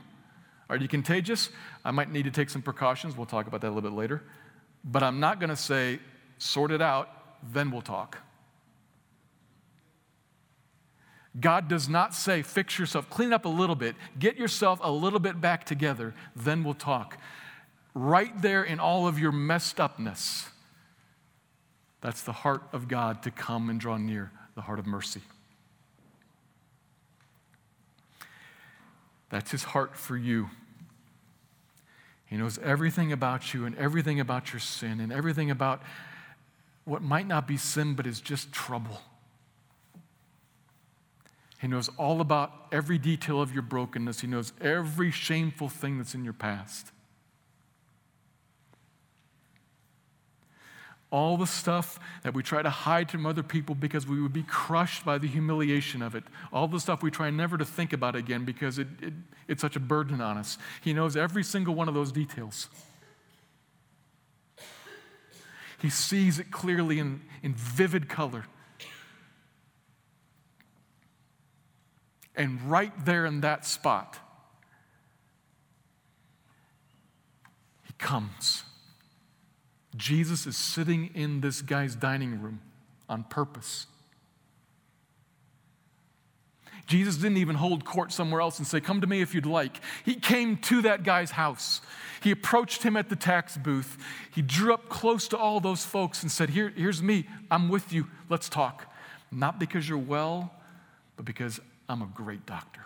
Are 0.70 0.78
you 0.78 0.88
contagious? 0.88 1.50
I 1.86 1.92
might 1.92 2.12
need 2.12 2.24
to 2.24 2.32
take 2.32 2.50
some 2.50 2.62
precautions. 2.62 3.16
We'll 3.16 3.26
talk 3.26 3.48
about 3.48 3.62
that 3.62 3.68
a 3.68 3.74
little 3.74 3.90
bit 3.90 3.96
later. 3.96 4.24
But 4.84 5.04
I'm 5.04 5.20
not 5.20 5.40
going 5.40 5.50
to 5.50 5.56
say, 5.56 6.00
sort 6.38 6.72
it 6.72 6.82
out, 6.82 7.10
then 7.54 7.72
we'll 7.72 7.82
talk. 7.82 8.18
God 11.40 11.68
does 11.68 11.88
not 11.88 12.16
say, 12.16 12.42
fix 12.42 12.80
yourself, 12.80 13.10
clean 13.10 13.32
up 13.32 13.46
a 13.46 13.50
little 13.50 13.76
bit, 13.76 13.96
get 14.18 14.38
yourself 14.38 14.80
a 14.82 14.92
little 14.92 15.20
bit 15.20 15.40
back 15.40 15.66
together, 15.66 16.14
then 16.36 16.64
we'll 16.64 16.74
talk. 16.74 17.18
Right 17.94 18.42
there 18.42 18.64
in 18.64 18.80
all 18.80 19.08
of 19.08 19.20
your 19.20 19.32
messed 19.32 19.80
upness, 19.80 20.50
that's 22.02 22.22
the 22.22 22.32
heart 22.32 22.64
of 22.74 22.88
God 22.88 23.24
to 23.24 23.32
come 23.32 23.70
and 23.70 23.80
draw 23.80 23.98
near, 23.98 24.32
the 24.56 24.62
heart 24.62 24.80
of 24.80 24.88
mercy. 24.88 25.22
That's 29.30 29.52
his 29.52 29.64
heart 29.64 29.96
for 29.96 30.16
you. 30.16 30.50
He 32.26 32.38
knows 32.38 32.58
everything 32.60 33.12
about 33.12 33.54
you 33.54 33.66
and 33.66 33.76
everything 33.78 34.20
about 34.20 34.54
your 34.54 34.60
sin 34.60 35.00
and 35.00 35.12
everything 35.12 35.52
about 35.52 35.82
what 36.84 37.02
might 37.02 37.28
not 37.28 37.48
be 37.48 37.58
sin 37.58 37.94
but 37.94 38.08
is 38.08 38.22
just 38.22 38.52
trouble. 38.52 39.02
He 41.60 41.68
knows 41.68 41.90
all 41.98 42.22
about 42.22 42.52
every 42.72 42.98
detail 42.98 43.42
of 43.42 43.52
your 43.52 43.64
brokenness. 43.64 44.22
He 44.22 44.28
knows 44.28 44.54
every 44.62 45.12
shameful 45.12 45.70
thing 45.70 45.98
that's 45.98 46.14
in 46.14 46.24
your 46.24 46.34
past. 46.34 46.92
All 51.10 51.38
the 51.38 51.48
stuff 51.48 52.00
that 52.24 52.34
we 52.34 52.44
try 52.44 52.62
to 52.62 52.70
hide 52.70 53.10
from 53.10 53.26
other 53.26 53.42
people 53.42 53.74
because 53.74 54.06
we 54.06 54.22
would 54.22 54.34
be 54.34 54.44
crushed 54.44 55.06
by 55.06 55.18
the 55.18 55.28
humiliation 55.28 56.02
of 56.02 56.16
it. 56.16 56.26
All 56.52 56.68
the 56.68 56.82
stuff 56.82 57.02
we 57.02 57.10
try 57.10 57.30
never 57.30 57.58
to 57.58 57.66
think 57.66 57.94
about 57.94 58.16
again 58.16 58.44
because 58.44 58.78
it, 58.78 58.88
it, 59.02 59.14
it's 59.48 59.62
such 59.62 59.78
a 59.78 59.80
burden 59.80 60.20
on 60.20 60.38
us. 60.38 60.58
He 60.84 60.94
knows 60.94 61.16
every 61.16 61.44
single 61.44 61.74
one 61.76 61.88
of 61.88 61.94
those 61.94 62.12
details. 62.12 62.68
He 65.82 65.90
sees 65.90 66.40
it 66.40 66.52
clearly 66.52 67.00
in, 67.00 67.22
in 67.42 67.54
vivid 67.54 68.10
color. 68.10 68.46
And 72.38 72.62
right 72.70 72.94
there 73.04 73.26
in 73.26 73.42
that 73.42 73.66
spot, 73.66 74.18
he 77.84 77.94
comes. 77.98 78.64
Jesus 79.96 80.46
is 80.46 80.56
sitting 80.56 81.10
in 81.16 81.42
this 81.42 81.64
guy's 81.64 81.96
dining 81.96 82.40
room 82.40 82.62
on 83.10 83.24
purpose. 83.24 83.88
Jesus 86.86 87.18
didn't 87.18 87.38
even 87.38 87.56
hold 87.56 87.84
court 87.84 88.14
somewhere 88.14 88.40
else 88.40 88.60
and 88.60 88.68
say, 88.68 88.80
Come 88.80 89.02
to 89.02 89.08
me 89.08 89.22
if 89.22 89.34
you'd 89.34 89.46
like. 89.46 89.82
He 90.06 90.16
came 90.16 90.58
to 90.58 90.84
that 90.84 91.04
guy's 91.04 91.32
house. 91.32 91.82
He 92.22 92.32
approached 92.32 92.84
him 92.84 92.96
at 92.96 93.10
the 93.10 93.16
tax 93.16 93.58
booth. 93.58 93.98
He 94.34 94.42
drew 94.42 94.74
up 94.74 94.88
close 94.88 95.28
to 95.30 95.38
all 95.38 95.60
those 95.60 95.84
folks 95.84 96.22
and 96.22 96.32
said, 96.32 96.52
Here, 96.52 96.72
Here's 96.76 97.02
me. 97.02 97.28
I'm 97.52 97.68
with 97.68 97.92
you. 97.92 98.08
Let's 98.30 98.48
talk. 98.48 98.94
Not 99.32 99.60
because 99.60 99.90
you're 99.90 99.98
well, 99.98 100.54
but 101.18 101.26
because 101.26 101.60
I'm 101.90 102.02
a 102.02 102.10
great 102.14 102.46
doctor. 102.46 102.82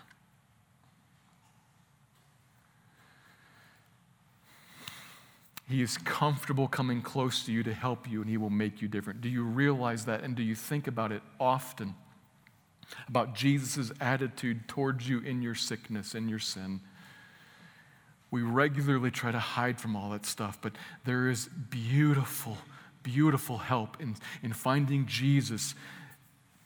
He 5.67 5.81
is 5.81 5.97
comfortable 5.97 6.67
coming 6.67 7.01
close 7.01 7.45
to 7.45 7.51
you 7.51 7.63
to 7.63 7.73
help 7.73 8.09
you, 8.09 8.21
and 8.21 8.29
He 8.29 8.37
will 8.37 8.49
make 8.49 8.81
you 8.81 8.87
different. 8.87 9.21
Do 9.21 9.29
you 9.29 9.43
realize 9.43 10.05
that? 10.05 10.21
And 10.21 10.35
do 10.35 10.43
you 10.43 10.53
think 10.53 10.87
about 10.87 11.11
it 11.11 11.21
often? 11.39 11.95
About 13.07 13.33
Jesus' 13.33 13.91
attitude 14.01 14.67
towards 14.67 15.07
you 15.07 15.19
in 15.21 15.41
your 15.41 15.55
sickness 15.55 16.13
in 16.13 16.27
your 16.27 16.39
sin. 16.39 16.81
We 18.31 18.41
regularly 18.41 19.11
try 19.11 19.31
to 19.31 19.39
hide 19.39 19.79
from 19.79 19.95
all 19.95 20.09
that 20.11 20.25
stuff, 20.25 20.59
but 20.61 20.73
there 21.05 21.29
is 21.29 21.49
beautiful, 21.69 22.57
beautiful 23.01 23.57
help 23.57 24.01
in, 24.01 24.15
in 24.43 24.51
finding 24.51 25.05
Jesus 25.05 25.73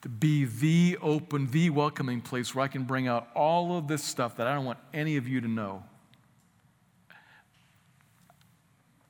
to 0.06 0.10
be 0.10 0.46
the 0.46 1.00
open, 1.02 1.50
the 1.50 1.72
welcoming 1.72 2.22
place 2.22 2.54
where 2.54 2.64
I 2.64 2.68
can 2.68 2.84
bring 2.84 3.08
out 3.08 3.28
all 3.34 3.76
of 3.76 3.88
this 3.88 4.04
stuff 4.04 4.38
that 4.38 4.46
I 4.46 4.54
don't 4.54 4.64
want 4.64 4.78
any 4.94 5.18
of 5.18 5.28
you 5.28 5.42
to 5.42 5.48
know. 5.48 5.84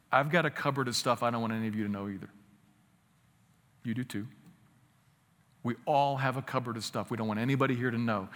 I've 0.10 0.32
got 0.32 0.46
a 0.46 0.50
cupboard 0.50 0.88
of 0.88 0.96
stuff 0.96 1.22
I 1.22 1.32
don't 1.32 1.42
want 1.42 1.52
any 1.52 1.68
of 1.68 1.76
you 1.76 1.84
to 1.84 1.92
know 1.92 2.08
either. 2.08 2.30
You 3.84 3.94
do 3.94 4.06
too. 4.06 4.26
We 5.64 5.76
all 5.86 6.16
have 6.16 6.38
a 6.38 6.42
cupboard 6.42 6.78
of 6.78 6.86
stuff 6.86 7.12
we 7.12 7.18
don't 7.18 7.28
want 7.28 7.42
anybody 7.42 7.76
here 7.76 7.92
to 7.92 7.98
know. 7.98 8.30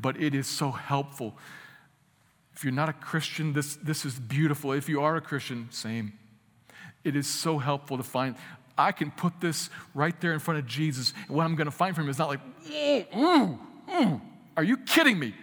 But 0.00 0.22
it 0.22 0.36
is 0.36 0.46
so 0.46 0.70
helpful. 0.70 1.36
If 2.54 2.62
you're 2.62 2.72
not 2.72 2.88
a 2.88 2.92
Christian, 2.92 3.54
this, 3.54 3.74
this 3.74 4.04
is 4.04 4.20
beautiful. 4.20 4.70
If 4.70 4.88
you 4.88 5.02
are 5.02 5.16
a 5.16 5.20
Christian, 5.20 5.66
same. 5.72 6.12
It 7.02 7.16
is 7.16 7.26
so 7.26 7.58
helpful 7.58 7.96
to 7.96 8.04
find 8.04 8.36
I 8.76 8.92
can 8.92 9.10
put 9.10 9.40
this 9.40 9.70
right 9.94 10.18
there 10.20 10.32
in 10.32 10.40
front 10.40 10.58
of 10.58 10.66
Jesus, 10.66 11.12
and 11.28 11.36
what 11.36 11.44
I'm 11.44 11.54
going 11.54 11.66
to 11.66 11.70
find 11.70 11.94
from 11.94 12.04
him 12.04 12.10
is 12.10 12.18
not 12.18 12.28
like, 12.28 12.40
ooh, 13.16 13.58
ooh, 13.92 14.20
are 14.56 14.64
you 14.64 14.78
kidding 14.78 15.18
me? 15.18 15.34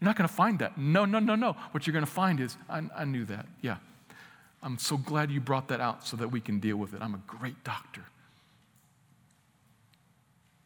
You're 0.00 0.06
not 0.06 0.16
going 0.16 0.28
to 0.28 0.34
find 0.34 0.58
that. 0.58 0.76
No, 0.76 1.04
no, 1.04 1.18
no, 1.18 1.34
no. 1.34 1.56
What 1.70 1.86
you're 1.86 1.92
going 1.92 2.04
to 2.04 2.10
find 2.10 2.40
is, 2.40 2.56
I, 2.68 2.82
I 2.96 3.04
knew 3.04 3.24
that. 3.26 3.46
Yeah. 3.60 3.76
I'm 4.62 4.78
so 4.78 4.96
glad 4.96 5.30
you 5.30 5.40
brought 5.40 5.68
that 5.68 5.80
out 5.80 6.06
so 6.06 6.16
that 6.16 6.28
we 6.28 6.40
can 6.40 6.58
deal 6.58 6.78
with 6.78 6.94
it. 6.94 7.02
I'm 7.02 7.14
a 7.14 7.20
great 7.26 7.62
doctor. 7.64 8.04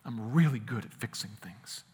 I'm 0.05 0.33
really 0.33 0.61
good 0.61 0.85
at 0.85 0.95
fixing 0.95 1.31
things. 1.43 1.85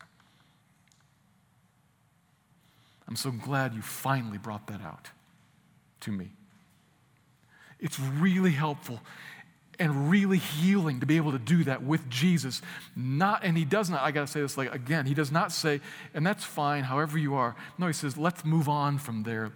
I'm 3.09 3.17
so 3.17 3.31
glad 3.31 3.75
you 3.75 3.83
finally 3.83 4.39
brought 4.39 4.67
that 4.69 4.83
out 4.83 5.11
to 6.01 6.13
me. 6.13 6.33
It's 7.85 8.01
really 8.01 8.51
helpful 8.51 8.99
and 9.79 10.11
really 10.11 10.39
healing 10.39 11.01
to 11.01 11.07
be 11.07 11.19
able 11.19 11.33
to 11.33 11.39
do 11.39 11.65
that 11.65 11.83
with 11.83 12.09
Jesus. 12.09 12.63
Not, 12.97 13.45
and 13.45 13.59
he 13.59 13.67
does 13.67 13.91
not, 13.91 14.03
I 14.03 14.11
gotta 14.11 14.27
say 14.27 14.41
this 14.41 14.57
like 14.57 14.75
again, 14.75 15.05
he 15.05 15.13
does 15.13 15.31
not 15.31 15.53
say, 15.53 15.83
and 16.15 16.27
that's 16.27 16.45
fine, 16.45 16.85
however 16.85 17.19
you 17.19 17.35
are. 17.35 17.55
No, 17.77 17.87
he 17.87 17.93
says, 17.93 18.17
let's 18.17 18.43
move 18.43 18.71
on 18.71 18.97
from 18.97 19.25
there. 19.25 19.53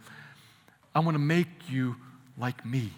I 0.94 1.00
want 1.00 1.14
to 1.14 1.20
make 1.20 1.48
you 1.70 1.96
like 2.36 2.66
me. 2.66 2.92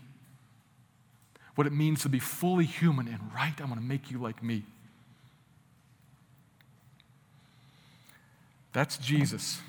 What 1.55 1.66
it 1.66 1.73
means 1.73 2.03
to 2.03 2.09
be 2.09 2.19
fully 2.19 2.64
human 2.64 3.07
and 3.07 3.21
right, 3.33 3.55
I 3.61 3.64
want 3.66 3.77
to 3.77 3.87
make 3.87 4.11
you 4.11 4.19
like 4.19 4.43
me. 4.43 4.64
That's 8.73 8.97
Jesus. 8.99 9.61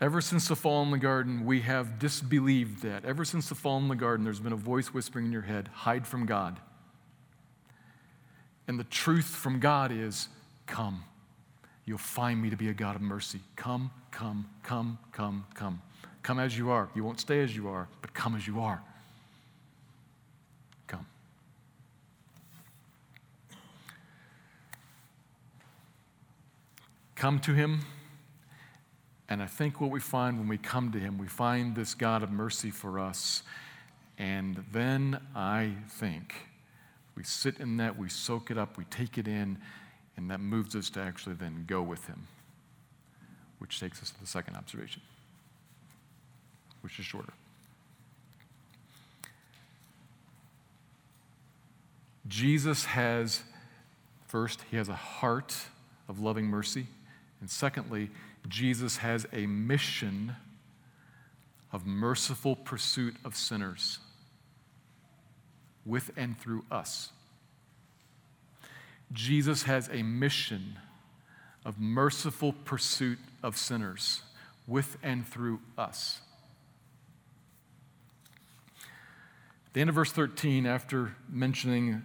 Ever 0.00 0.20
since 0.20 0.48
the 0.48 0.56
fall 0.56 0.82
in 0.82 0.90
the 0.90 0.98
garden, 0.98 1.46
we 1.46 1.62
have 1.62 1.98
disbelieved 1.98 2.82
that. 2.82 3.06
Ever 3.06 3.24
since 3.24 3.48
the 3.48 3.54
fall 3.54 3.78
in 3.78 3.88
the 3.88 3.96
garden, 3.96 4.24
there's 4.24 4.40
been 4.40 4.52
a 4.52 4.56
voice 4.56 4.92
whispering 4.92 5.26
in 5.26 5.32
your 5.32 5.42
head 5.42 5.68
hide 5.72 6.06
from 6.06 6.26
God. 6.26 6.60
And 8.68 8.78
the 8.78 8.84
truth 8.84 9.24
from 9.24 9.58
God 9.58 9.90
is 9.90 10.28
come. 10.66 11.04
You'll 11.86 11.98
find 11.98 12.42
me 12.42 12.50
to 12.50 12.56
be 12.56 12.68
a 12.68 12.74
God 12.74 12.96
of 12.96 13.00
mercy. 13.00 13.40
Come, 13.54 13.90
come, 14.10 14.50
come, 14.62 14.98
come, 15.12 15.46
come. 15.54 15.80
Come 16.22 16.40
as 16.40 16.58
you 16.58 16.70
are. 16.70 16.90
You 16.94 17.02
won't 17.02 17.20
stay 17.20 17.42
as 17.42 17.56
you 17.56 17.68
are, 17.68 17.88
but 18.02 18.12
come 18.12 18.34
as 18.34 18.46
you 18.46 18.60
are. 18.60 18.82
Come. 20.88 21.06
Come 27.14 27.38
to 27.40 27.54
Him 27.54 27.80
and 29.28 29.42
I 29.42 29.46
think 29.46 29.80
what 29.80 29.90
we 29.90 30.00
find 30.00 30.38
when 30.38 30.48
we 30.48 30.58
come 30.58 30.92
to 30.92 30.98
Him, 30.98 31.18
we 31.18 31.26
find 31.26 31.74
this 31.74 31.94
God 31.94 32.22
of 32.22 32.30
mercy 32.30 32.70
for 32.70 33.00
us. 33.00 33.42
And 34.18 34.64
then 34.72 35.20
I 35.34 35.72
think 35.88 36.34
we 37.16 37.24
sit 37.24 37.58
in 37.58 37.76
that, 37.78 37.98
we 37.98 38.08
soak 38.08 38.50
it 38.50 38.58
up, 38.58 38.78
we 38.78 38.84
take 38.84 39.18
it 39.18 39.26
in, 39.26 39.58
and 40.16 40.30
that 40.30 40.40
moves 40.40 40.76
us 40.76 40.90
to 40.90 41.00
actually 41.00 41.34
then 41.34 41.64
go 41.66 41.82
with 41.82 42.06
Him, 42.06 42.26
which 43.58 43.80
takes 43.80 44.00
us 44.00 44.10
to 44.10 44.20
the 44.20 44.26
second 44.26 44.56
observation, 44.56 45.02
which 46.82 46.98
is 46.98 47.04
shorter. 47.04 47.32
Jesus 52.28 52.86
has, 52.86 53.42
first, 54.28 54.60
He 54.70 54.76
has 54.76 54.88
a 54.88 54.94
heart 54.94 55.56
of 56.08 56.20
loving 56.20 56.46
mercy. 56.46 56.86
And 57.40 57.50
secondly, 57.50 58.10
Jesus 58.48 58.98
has 58.98 59.26
a 59.32 59.46
mission 59.46 60.36
of 61.72 61.86
merciful 61.86 62.56
pursuit 62.56 63.16
of 63.24 63.36
sinners 63.36 63.98
with 65.84 66.10
and 66.16 66.38
through 66.38 66.64
us. 66.70 67.10
Jesus 69.12 69.64
has 69.64 69.88
a 69.92 70.02
mission 70.02 70.78
of 71.64 71.78
merciful 71.78 72.52
pursuit 72.64 73.18
of 73.42 73.56
sinners 73.56 74.22
with 74.66 74.98
and 75.02 75.26
through 75.26 75.60
us. 75.78 76.20
At 79.66 79.74
the 79.74 79.80
end 79.80 79.90
of 79.90 79.94
verse 79.94 80.12
13, 80.12 80.66
after 80.66 81.14
mentioning 81.28 82.02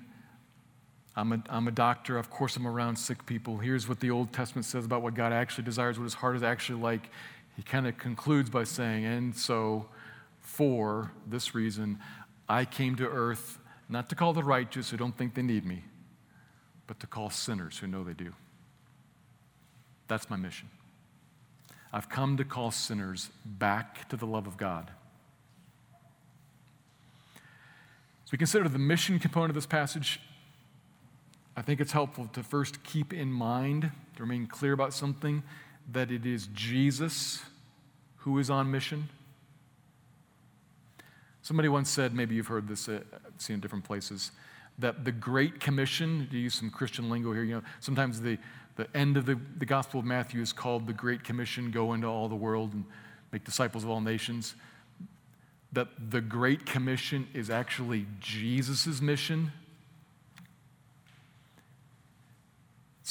I'm 1.15 1.33
a, 1.33 1.43
I'm 1.49 1.67
a 1.67 1.71
doctor. 1.71 2.17
Of 2.17 2.29
course, 2.29 2.55
I'm 2.55 2.67
around 2.67 2.95
sick 2.95 3.25
people. 3.25 3.57
Here's 3.57 3.87
what 3.87 3.99
the 3.99 4.11
Old 4.11 4.31
Testament 4.31 4.65
says 4.65 4.85
about 4.85 5.01
what 5.01 5.13
God 5.13 5.33
actually 5.33 5.65
desires, 5.65 5.97
what 5.97 6.05
his 6.05 6.13
heart 6.13 6.35
is 6.35 6.43
actually 6.43 6.81
like. 6.81 7.09
He 7.57 7.63
kind 7.63 7.85
of 7.85 7.97
concludes 7.97 8.49
by 8.49 8.63
saying, 8.63 9.05
And 9.05 9.35
so, 9.35 9.87
for 10.39 11.11
this 11.27 11.53
reason, 11.53 11.99
I 12.47 12.65
came 12.65 12.95
to 12.95 13.07
earth 13.07 13.59
not 13.89 14.09
to 14.09 14.15
call 14.15 14.33
the 14.33 14.43
righteous 14.43 14.89
who 14.89 14.97
don't 14.97 15.17
think 15.17 15.33
they 15.33 15.41
need 15.41 15.65
me, 15.65 15.83
but 16.87 16.99
to 17.01 17.07
call 17.07 17.29
sinners 17.29 17.77
who 17.77 17.87
know 17.87 18.03
they 18.03 18.13
do. 18.13 18.33
That's 20.07 20.29
my 20.29 20.37
mission. 20.37 20.69
I've 21.93 22.09
come 22.09 22.37
to 22.37 22.45
call 22.45 22.71
sinners 22.71 23.29
back 23.45 24.07
to 24.09 24.15
the 24.15 24.25
love 24.25 24.47
of 24.47 24.55
God. 24.55 24.89
As 28.25 28.31
we 28.31 28.37
consider 28.37 28.69
the 28.69 28.79
mission 28.79 29.19
component 29.19 29.49
of 29.49 29.55
this 29.55 29.65
passage, 29.65 30.21
I 31.55 31.61
think 31.61 31.81
it's 31.81 31.91
helpful 31.91 32.27
to 32.33 32.43
first 32.43 32.83
keep 32.83 33.13
in 33.13 33.31
mind, 33.31 33.91
to 34.15 34.23
remain 34.23 34.47
clear 34.47 34.73
about 34.73 34.93
something, 34.93 35.43
that 35.91 36.11
it 36.11 36.25
is 36.25 36.47
Jesus 36.53 37.43
who 38.17 38.39
is 38.39 38.49
on 38.49 38.71
mission. 38.71 39.09
Somebody 41.41 41.67
once 41.67 41.89
said, 41.89 42.13
maybe 42.13 42.35
you've 42.35 42.47
heard 42.47 42.67
this, 42.67 42.87
uh, 42.87 43.01
seen 43.37 43.55
in 43.55 43.59
different 43.59 43.83
places, 43.83 44.31
that 44.79 45.03
the 45.03 45.11
Great 45.11 45.59
Commission, 45.59 46.27
to 46.31 46.37
use 46.37 46.53
some 46.53 46.69
Christian 46.69 47.09
lingo 47.09 47.33
here, 47.33 47.43
you 47.43 47.55
know, 47.55 47.63
sometimes 47.79 48.21
the, 48.21 48.37
the 48.77 48.87
end 48.95 49.17
of 49.17 49.25
the, 49.25 49.37
the 49.57 49.65
Gospel 49.65 49.99
of 49.99 50.05
Matthew 50.05 50.41
is 50.41 50.53
called 50.53 50.87
the 50.87 50.93
Great 50.93 51.23
Commission 51.23 51.71
go 51.71 51.93
into 51.93 52.07
all 52.07 52.29
the 52.29 52.35
world 52.35 52.73
and 52.73 52.85
make 53.31 53.43
disciples 53.43 53.83
of 53.83 53.89
all 53.89 54.01
nations. 54.01 54.55
That 55.73 55.87
the 56.11 56.21
Great 56.21 56.65
Commission 56.65 57.27
is 57.33 57.49
actually 57.49 58.05
Jesus' 58.19 59.01
mission 59.01 59.51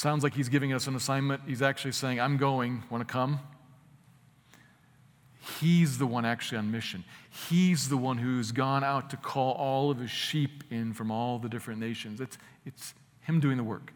Sounds 0.00 0.24
like 0.24 0.32
he's 0.32 0.48
giving 0.48 0.72
us 0.72 0.86
an 0.86 0.96
assignment. 0.96 1.42
He's 1.46 1.60
actually 1.60 1.92
saying, 1.92 2.22
I'm 2.22 2.38
going, 2.38 2.82
want 2.88 3.06
to 3.06 3.12
come? 3.12 3.38
He's 5.60 5.98
the 5.98 6.06
one 6.06 6.24
actually 6.24 6.56
on 6.56 6.70
mission. 6.70 7.04
He's 7.50 7.90
the 7.90 7.98
one 7.98 8.16
who's 8.16 8.50
gone 8.50 8.82
out 8.82 9.10
to 9.10 9.18
call 9.18 9.52
all 9.52 9.90
of 9.90 9.98
his 9.98 10.10
sheep 10.10 10.64
in 10.70 10.94
from 10.94 11.10
all 11.10 11.38
the 11.38 11.50
different 11.50 11.80
nations. 11.80 12.18
It's, 12.18 12.38
it's 12.64 12.94
him 13.20 13.40
doing 13.40 13.58
the 13.58 13.62
work. 13.62 13.92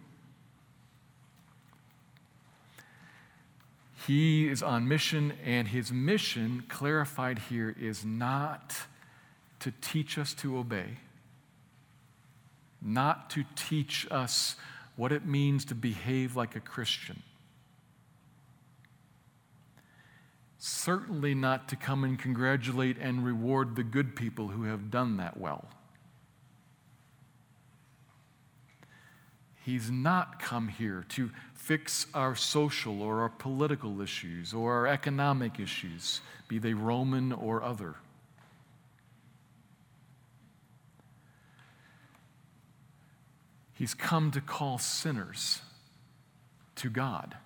He 4.06 4.46
is 4.46 4.62
on 4.62 4.86
mission, 4.86 5.32
and 5.42 5.68
his 5.68 5.90
mission, 5.90 6.64
clarified 6.68 7.38
here, 7.48 7.74
is 7.80 8.04
not 8.04 8.76
to 9.60 9.72
teach 9.80 10.18
us 10.18 10.34
to 10.34 10.58
obey, 10.58 10.98
not 12.82 13.30
to 13.30 13.44
teach 13.56 14.06
us 14.10 14.56
what 14.96 15.12
it 15.12 15.26
means 15.26 15.64
to 15.66 15.74
behave 15.74 16.36
like 16.36 16.56
a 16.56 16.60
Christian. 16.60 17.22
Certainly 20.58 21.34
not 21.34 21.68
to 21.68 21.76
come 21.76 22.04
and 22.04 22.18
congratulate 22.18 22.96
and 22.98 23.24
reward 23.24 23.76
the 23.76 23.82
good 23.82 24.16
people 24.16 24.48
who 24.48 24.64
have 24.64 24.90
done 24.90 25.18
that 25.18 25.36
well. 25.36 25.68
He's 29.64 29.90
not 29.90 30.38
come 30.38 30.68
here 30.68 31.06
to 31.10 31.30
fix 31.54 32.06
our 32.12 32.34
social 32.34 33.02
or 33.02 33.20
our 33.22 33.30
political 33.30 34.00
issues 34.02 34.52
or 34.52 34.74
our 34.74 34.86
economic 34.86 35.58
issues, 35.58 36.20
be 36.48 36.58
they 36.58 36.74
Roman 36.74 37.32
or 37.32 37.62
other. 37.62 37.96
He's 43.84 43.92
come 43.92 44.30
to 44.30 44.40
call 44.40 44.78
sinners 44.78 45.60
to 46.76 46.88
God, 46.88 47.36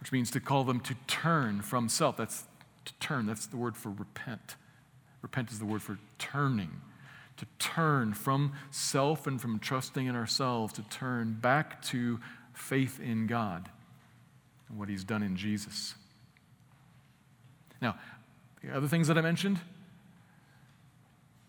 which 0.00 0.12
means 0.12 0.30
to 0.32 0.38
call 0.38 0.64
them 0.64 0.80
to 0.80 0.94
turn 1.06 1.62
from 1.62 1.88
self. 1.88 2.18
That's 2.18 2.44
to 2.84 2.92
turn, 3.00 3.24
that's 3.24 3.46
the 3.46 3.56
word 3.56 3.74
for 3.74 3.88
repent. 3.88 4.56
Repent 5.22 5.50
is 5.50 5.60
the 5.60 5.64
word 5.64 5.80
for 5.80 5.98
turning, 6.18 6.82
to 7.38 7.46
turn 7.58 8.12
from 8.12 8.52
self 8.70 9.26
and 9.26 9.40
from 9.40 9.58
trusting 9.58 10.06
in 10.06 10.14
ourselves, 10.14 10.74
to 10.74 10.82
turn 10.82 11.32
back 11.32 11.80
to 11.84 12.20
faith 12.52 13.00
in 13.00 13.26
God 13.26 13.70
and 14.68 14.78
what 14.78 14.90
He's 14.90 15.04
done 15.04 15.22
in 15.22 15.36
Jesus. 15.36 15.94
Now, 17.80 17.96
the 18.62 18.76
other 18.76 18.88
things 18.88 19.08
that 19.08 19.16
I 19.16 19.22
mentioned 19.22 19.58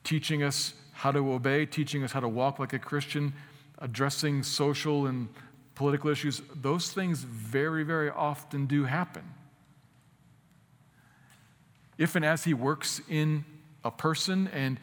teaching 0.06 0.42
us 0.42 0.74
how 0.98 1.12
to 1.12 1.32
obey, 1.32 1.64
teaching 1.64 2.04
us 2.04 2.12
how 2.12 2.20
to 2.20 2.28
walk 2.28 2.58
like 2.58 2.74
a 2.74 2.80
Christian, 2.80 3.32
addressing 3.78 4.42
social 4.42 5.06
and 5.06 5.30
political 5.76 6.10
issues, 6.10 6.42
those 6.56 6.92
things 6.92 7.20
very, 7.20 7.84
very 7.84 8.10
often 8.10 8.66
do 8.66 8.84
happen. 8.86 9.22
If 12.00 12.16
and 12.16 12.26
as 12.26 12.46
He 12.46 12.56
works 12.56 13.00
in 13.08 13.46
a 13.84 13.92
person 13.92 14.48
and 14.48 14.80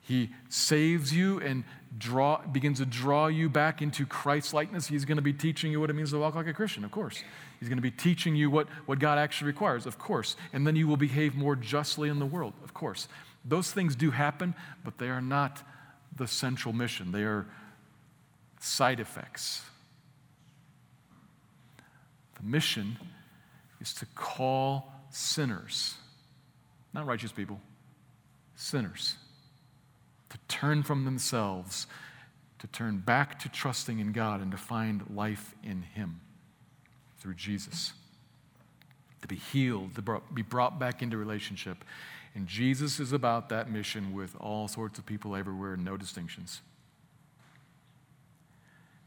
He 0.00 0.30
saves 0.48 1.12
you 1.12 1.40
and 1.40 1.64
draw, 1.98 2.40
begins 2.46 2.78
to 2.78 2.86
draw 2.86 3.26
you 3.26 3.48
back 3.48 3.82
into 3.82 4.06
Christ 4.06 4.54
likeness, 4.54 4.86
He's 4.86 5.04
going 5.04 5.16
to 5.16 5.22
be 5.22 5.32
teaching 5.32 5.72
you 5.72 5.80
what 5.80 5.90
it 5.90 5.94
means 5.94 6.12
to 6.12 6.18
walk 6.20 6.36
like 6.36 6.46
a 6.46 6.54
Christian, 6.54 6.84
of 6.84 6.92
course. 6.92 7.24
He's 7.58 7.68
going 7.68 7.78
to 7.78 7.82
be 7.82 7.90
teaching 7.90 8.36
you 8.36 8.50
what, 8.50 8.68
what 8.86 9.00
God 9.00 9.18
actually 9.18 9.48
requires, 9.48 9.84
of 9.84 9.98
course. 9.98 10.36
And 10.52 10.64
then 10.64 10.76
you 10.76 10.86
will 10.86 10.96
behave 10.96 11.34
more 11.34 11.56
justly 11.56 12.08
in 12.08 12.20
the 12.20 12.26
world, 12.26 12.52
of 12.62 12.72
course. 12.72 13.08
Those 13.44 13.70
things 13.70 13.94
do 13.94 14.10
happen, 14.10 14.54
but 14.84 14.98
they 14.98 15.08
are 15.08 15.20
not 15.20 15.62
the 16.16 16.26
central 16.26 16.72
mission. 16.72 17.12
They 17.12 17.24
are 17.24 17.46
side 18.60 19.00
effects. 19.00 19.62
The 22.36 22.42
mission 22.42 22.96
is 23.80 23.92
to 23.94 24.06
call 24.14 24.92
sinners, 25.10 25.94
not 26.92 27.06
righteous 27.06 27.32
people, 27.32 27.60
sinners, 28.56 29.16
to 30.30 30.38
turn 30.48 30.82
from 30.82 31.04
themselves, 31.04 31.86
to 32.60 32.66
turn 32.68 32.98
back 32.98 33.38
to 33.40 33.48
trusting 33.48 33.98
in 33.98 34.12
God, 34.12 34.40
and 34.40 34.50
to 34.50 34.56
find 34.56 35.04
life 35.14 35.54
in 35.62 35.82
Him 35.82 36.20
through 37.18 37.34
Jesus. 37.34 37.92
To 39.22 39.28
be 39.28 39.36
healed, 39.36 39.94
to 39.94 40.20
be 40.32 40.42
brought 40.42 40.78
back 40.78 41.02
into 41.02 41.16
relationship. 41.16 41.84
And 42.34 42.48
Jesus 42.48 42.98
is 42.98 43.12
about 43.12 43.48
that 43.50 43.70
mission 43.70 44.12
with 44.12 44.34
all 44.40 44.66
sorts 44.66 44.98
of 44.98 45.06
people 45.06 45.36
everywhere, 45.36 45.76
no 45.76 45.96
distinctions. 45.96 46.62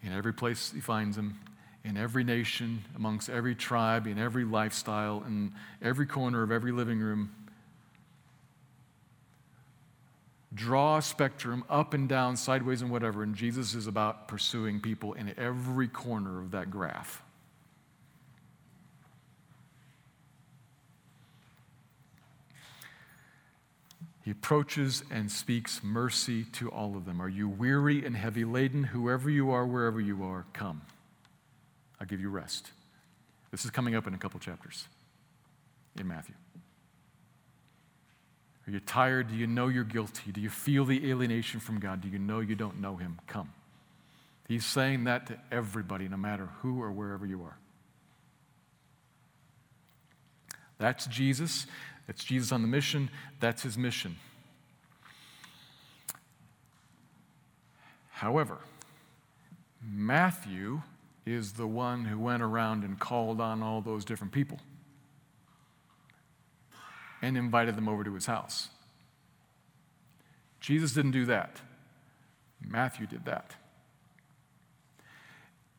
In 0.01 0.13
every 0.13 0.33
place 0.33 0.71
he 0.71 0.79
finds 0.79 1.17
them, 1.17 1.39
in 1.83 1.97
every 1.97 2.23
nation, 2.23 2.83
amongst 2.95 3.29
every 3.29 3.55
tribe, 3.55 4.07
in 4.07 4.17
every 4.17 4.45
lifestyle, 4.45 5.23
in 5.27 5.53
every 5.81 6.05
corner 6.05 6.43
of 6.43 6.51
every 6.51 6.71
living 6.71 6.99
room. 6.99 7.31
Draw 10.53 10.97
a 10.97 11.01
spectrum 11.01 11.65
up 11.69 11.93
and 11.93 12.07
down, 12.07 12.37
sideways, 12.37 12.81
and 12.81 12.89
whatever, 12.89 13.23
and 13.23 13.35
Jesus 13.35 13.73
is 13.73 13.87
about 13.87 14.27
pursuing 14.27 14.79
people 14.79 15.13
in 15.13 15.33
every 15.37 15.87
corner 15.87 16.39
of 16.39 16.51
that 16.51 16.71
graph. 16.71 17.21
He 24.27 24.31
approaches 24.31 25.05
and 25.09 25.31
speaks 25.31 25.81
mercy 25.81 26.43
to 26.51 26.69
all 26.69 26.97
of 26.97 27.05
them. 27.05 27.21
Are 27.21 27.29
you 27.29 27.47
weary 27.47 28.05
and 28.05 28.13
heavy 28.13 28.43
laden? 28.43 28.83
Whoever 28.83 29.29
you 29.29 29.51
are, 29.51 29.65
wherever 29.65 30.01
you 30.01 30.21
are, 30.21 30.43
come. 30.51 30.81
I'll 31.97 32.07
give 32.07 32.19
you 32.19 32.29
rest. 32.29 32.71
This 33.51 33.63
is 33.63 33.71
coming 33.71 33.95
up 33.95 34.05
in 34.05 34.13
a 34.13 34.17
couple 34.17 34.37
chapters 34.41 34.83
in 35.97 36.09
Matthew. 36.09 36.35
Are 38.67 38.71
you 38.71 38.81
tired? 38.81 39.29
Do 39.29 39.35
you 39.35 39.47
know 39.47 39.69
you're 39.69 39.85
guilty? 39.85 40.33
Do 40.33 40.41
you 40.41 40.49
feel 40.49 40.83
the 40.83 41.09
alienation 41.09 41.61
from 41.61 41.79
God? 41.79 42.01
Do 42.01 42.09
you 42.09 42.19
know 42.19 42.41
you 42.41 42.55
don't 42.55 42.81
know 42.81 42.97
Him? 42.97 43.19
Come. 43.27 43.53
He's 44.49 44.65
saying 44.65 45.05
that 45.05 45.27
to 45.27 45.39
everybody, 45.53 46.09
no 46.09 46.17
matter 46.17 46.49
who 46.61 46.81
or 46.81 46.91
wherever 46.91 47.25
you 47.25 47.43
are. 47.43 47.57
That's 50.79 51.07
Jesus. 51.07 51.65
That's 52.07 52.23
Jesus 52.23 52.51
on 52.51 52.61
the 52.61 52.67
mission. 52.67 53.09
That's 53.39 53.63
his 53.63 53.77
mission. 53.77 54.15
However, 58.11 58.57
Matthew 59.85 60.81
is 61.25 61.53
the 61.53 61.67
one 61.67 62.05
who 62.05 62.17
went 62.17 62.41
around 62.41 62.83
and 62.83 62.97
called 62.97 63.39
on 63.39 63.61
all 63.61 63.81
those 63.81 64.05
different 64.05 64.33
people 64.33 64.59
and 67.21 67.37
invited 67.37 67.75
them 67.75 67.89
over 67.89 68.03
to 68.03 68.13
his 68.13 68.25
house. 68.25 68.69
Jesus 70.59 70.93
didn't 70.93 71.11
do 71.11 71.25
that. 71.25 71.61
Matthew 72.65 73.05
did 73.05 73.25
that. 73.25 73.55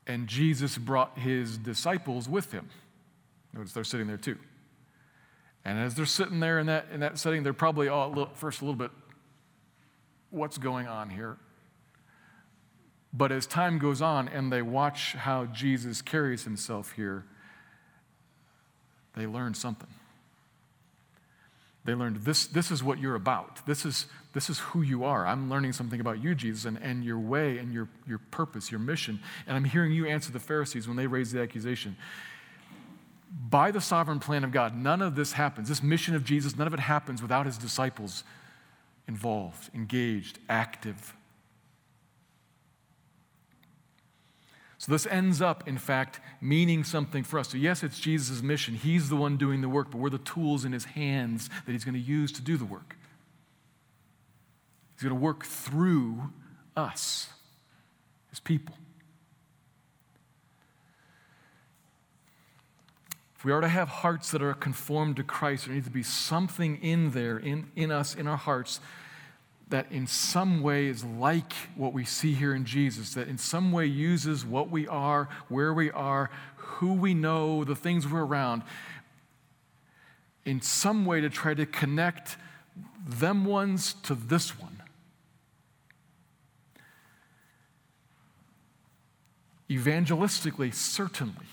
And 0.06 0.26
Jesus 0.26 0.78
brought 0.78 1.18
his 1.18 1.58
disciples 1.58 2.28
with 2.28 2.52
him. 2.52 2.68
Notice 3.52 3.72
they're 3.72 3.84
sitting 3.84 4.06
there 4.06 4.16
too. 4.16 4.38
And 5.68 5.78
as 5.78 5.94
they're 5.94 6.06
sitting 6.06 6.40
there 6.40 6.58
in 6.58 6.66
that, 6.68 6.86
in 6.90 7.00
that 7.00 7.18
setting, 7.18 7.42
they're 7.42 7.52
probably 7.52 7.88
all, 7.88 8.08
little, 8.08 8.30
first 8.32 8.62
a 8.62 8.64
little 8.64 8.74
bit, 8.74 8.90
what's 10.30 10.56
going 10.56 10.86
on 10.86 11.10
here? 11.10 11.36
But 13.12 13.32
as 13.32 13.46
time 13.46 13.78
goes 13.78 14.00
on 14.00 14.28
and 14.28 14.50
they 14.50 14.62
watch 14.62 15.12
how 15.12 15.44
Jesus 15.44 16.00
carries 16.00 16.44
himself 16.44 16.92
here, 16.92 17.26
they 19.14 19.26
learn 19.26 19.52
something. 19.52 19.90
They 21.84 21.94
learned 21.94 22.24
this, 22.24 22.46
this 22.46 22.70
is 22.70 22.82
what 22.82 22.98
you're 22.98 23.14
about. 23.14 23.66
This 23.66 23.84
is, 23.84 24.06
this 24.32 24.48
is 24.48 24.60
who 24.60 24.80
you 24.80 25.04
are. 25.04 25.26
I'm 25.26 25.50
learning 25.50 25.74
something 25.74 26.00
about 26.00 26.22
you, 26.22 26.34
Jesus, 26.34 26.64
and, 26.64 26.78
and 26.82 27.04
your 27.04 27.18
way 27.18 27.58
and 27.58 27.74
your, 27.74 27.90
your 28.06 28.18
purpose, 28.30 28.70
your 28.70 28.80
mission. 28.80 29.20
And 29.46 29.54
I'm 29.54 29.64
hearing 29.64 29.92
you 29.92 30.06
answer 30.06 30.32
the 30.32 30.40
Pharisees 30.40 30.88
when 30.88 30.96
they 30.96 31.06
raise 31.06 31.30
the 31.32 31.42
accusation 31.42 31.94
by 33.30 33.70
the 33.70 33.80
sovereign 33.80 34.20
plan 34.20 34.44
of 34.44 34.52
God, 34.52 34.76
none 34.76 35.02
of 35.02 35.14
this 35.14 35.32
happens. 35.32 35.68
This 35.68 35.82
mission 35.82 36.14
of 36.14 36.24
Jesus, 36.24 36.56
none 36.56 36.66
of 36.66 36.74
it 36.74 36.80
happens 36.80 37.20
without 37.20 37.46
his 37.46 37.58
disciples 37.58 38.24
involved, 39.06 39.70
engaged, 39.74 40.38
active. 40.48 41.14
So 44.78 44.92
this 44.92 45.06
ends 45.06 45.42
up, 45.42 45.66
in 45.66 45.76
fact, 45.76 46.20
meaning 46.40 46.84
something 46.84 47.24
for 47.24 47.38
us. 47.38 47.48
So, 47.48 47.58
yes, 47.58 47.82
it's 47.82 47.98
Jesus' 47.98 48.42
mission. 48.42 48.74
He's 48.74 49.08
the 49.08 49.16
one 49.16 49.36
doing 49.36 49.60
the 49.60 49.68
work, 49.68 49.90
but 49.90 49.98
we're 49.98 50.08
the 50.08 50.18
tools 50.18 50.64
in 50.64 50.72
his 50.72 50.84
hands 50.84 51.50
that 51.66 51.72
he's 51.72 51.84
going 51.84 51.94
to 51.94 52.00
use 52.00 52.30
to 52.32 52.42
do 52.42 52.56
the 52.56 52.64
work. 52.64 52.96
He's 54.94 55.02
going 55.02 55.14
to 55.14 55.20
work 55.20 55.44
through 55.44 56.32
us, 56.76 57.28
his 58.30 58.40
people. 58.40 58.76
If 63.38 63.44
we 63.44 63.52
are 63.52 63.60
to 63.60 63.68
have 63.68 63.88
hearts 63.88 64.32
that 64.32 64.42
are 64.42 64.52
conformed 64.52 65.14
to 65.16 65.22
Christ, 65.22 65.66
there 65.66 65.74
needs 65.74 65.86
to 65.86 65.92
be 65.92 66.02
something 66.02 66.82
in 66.82 67.12
there, 67.12 67.38
in, 67.38 67.70
in 67.76 67.92
us, 67.92 68.16
in 68.16 68.26
our 68.26 68.36
hearts, 68.36 68.80
that 69.68 69.86
in 69.92 70.08
some 70.08 70.60
way 70.60 70.86
is 70.86 71.04
like 71.04 71.52
what 71.76 71.92
we 71.92 72.04
see 72.04 72.34
here 72.34 72.52
in 72.52 72.64
Jesus, 72.64 73.14
that 73.14 73.28
in 73.28 73.38
some 73.38 73.70
way 73.70 73.86
uses 73.86 74.44
what 74.44 74.70
we 74.70 74.88
are, 74.88 75.28
where 75.48 75.72
we 75.72 75.88
are, 75.92 76.30
who 76.56 76.94
we 76.94 77.14
know, 77.14 77.62
the 77.62 77.76
things 77.76 78.08
we're 78.08 78.24
around, 78.24 78.64
in 80.44 80.60
some 80.60 81.06
way 81.06 81.20
to 81.20 81.30
try 81.30 81.54
to 81.54 81.64
connect 81.64 82.36
them 83.06 83.44
ones 83.44 83.94
to 84.02 84.16
this 84.16 84.58
one. 84.58 84.82
Evangelistically, 89.70 90.74
certainly 90.74 91.46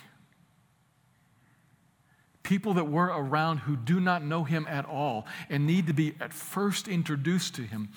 people 2.46 2.76
that 2.76 2.86
we're 2.86 3.08
around 3.08 3.58
who 3.58 3.76
do 3.76 4.00
not 4.00 4.24
know 4.24 4.44
him 4.44 4.66
at 4.70 4.86
all 4.86 5.26
and 5.50 5.66
need 5.66 5.88
to 5.88 5.94
be 5.94 6.16
at 6.22 6.32
first 6.32 6.88
introduced 6.88 7.56
to 7.56 7.64
him. 7.64 7.90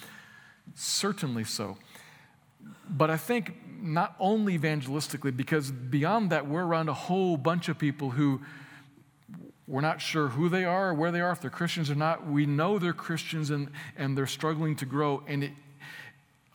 Certainly 0.74 1.44
so. 1.44 1.76
But 2.88 3.10
I 3.10 3.18
think 3.18 3.54
not 3.80 4.16
only 4.18 4.58
evangelistically, 4.58 5.36
because 5.36 5.70
beyond 5.70 6.30
that, 6.30 6.48
we're 6.48 6.64
around 6.64 6.88
a 6.88 6.94
whole 6.94 7.36
bunch 7.36 7.68
of 7.68 7.78
people 7.78 8.10
who 8.10 8.40
we're 9.66 9.82
not 9.82 10.00
sure 10.00 10.28
who 10.28 10.48
they 10.48 10.64
are 10.64 10.88
or 10.88 10.94
where 10.94 11.12
they 11.12 11.20
are, 11.20 11.30
if 11.30 11.42
they're 11.42 11.50
Christians 11.50 11.90
or 11.90 11.94
not. 11.94 12.26
We 12.26 12.46
know 12.46 12.78
they're 12.78 12.94
Christians 12.94 13.50
and, 13.50 13.68
and 13.98 14.16
they're 14.16 14.26
struggling 14.26 14.76
to 14.76 14.86
grow. 14.86 15.22
And 15.26 15.44
it, 15.44 15.52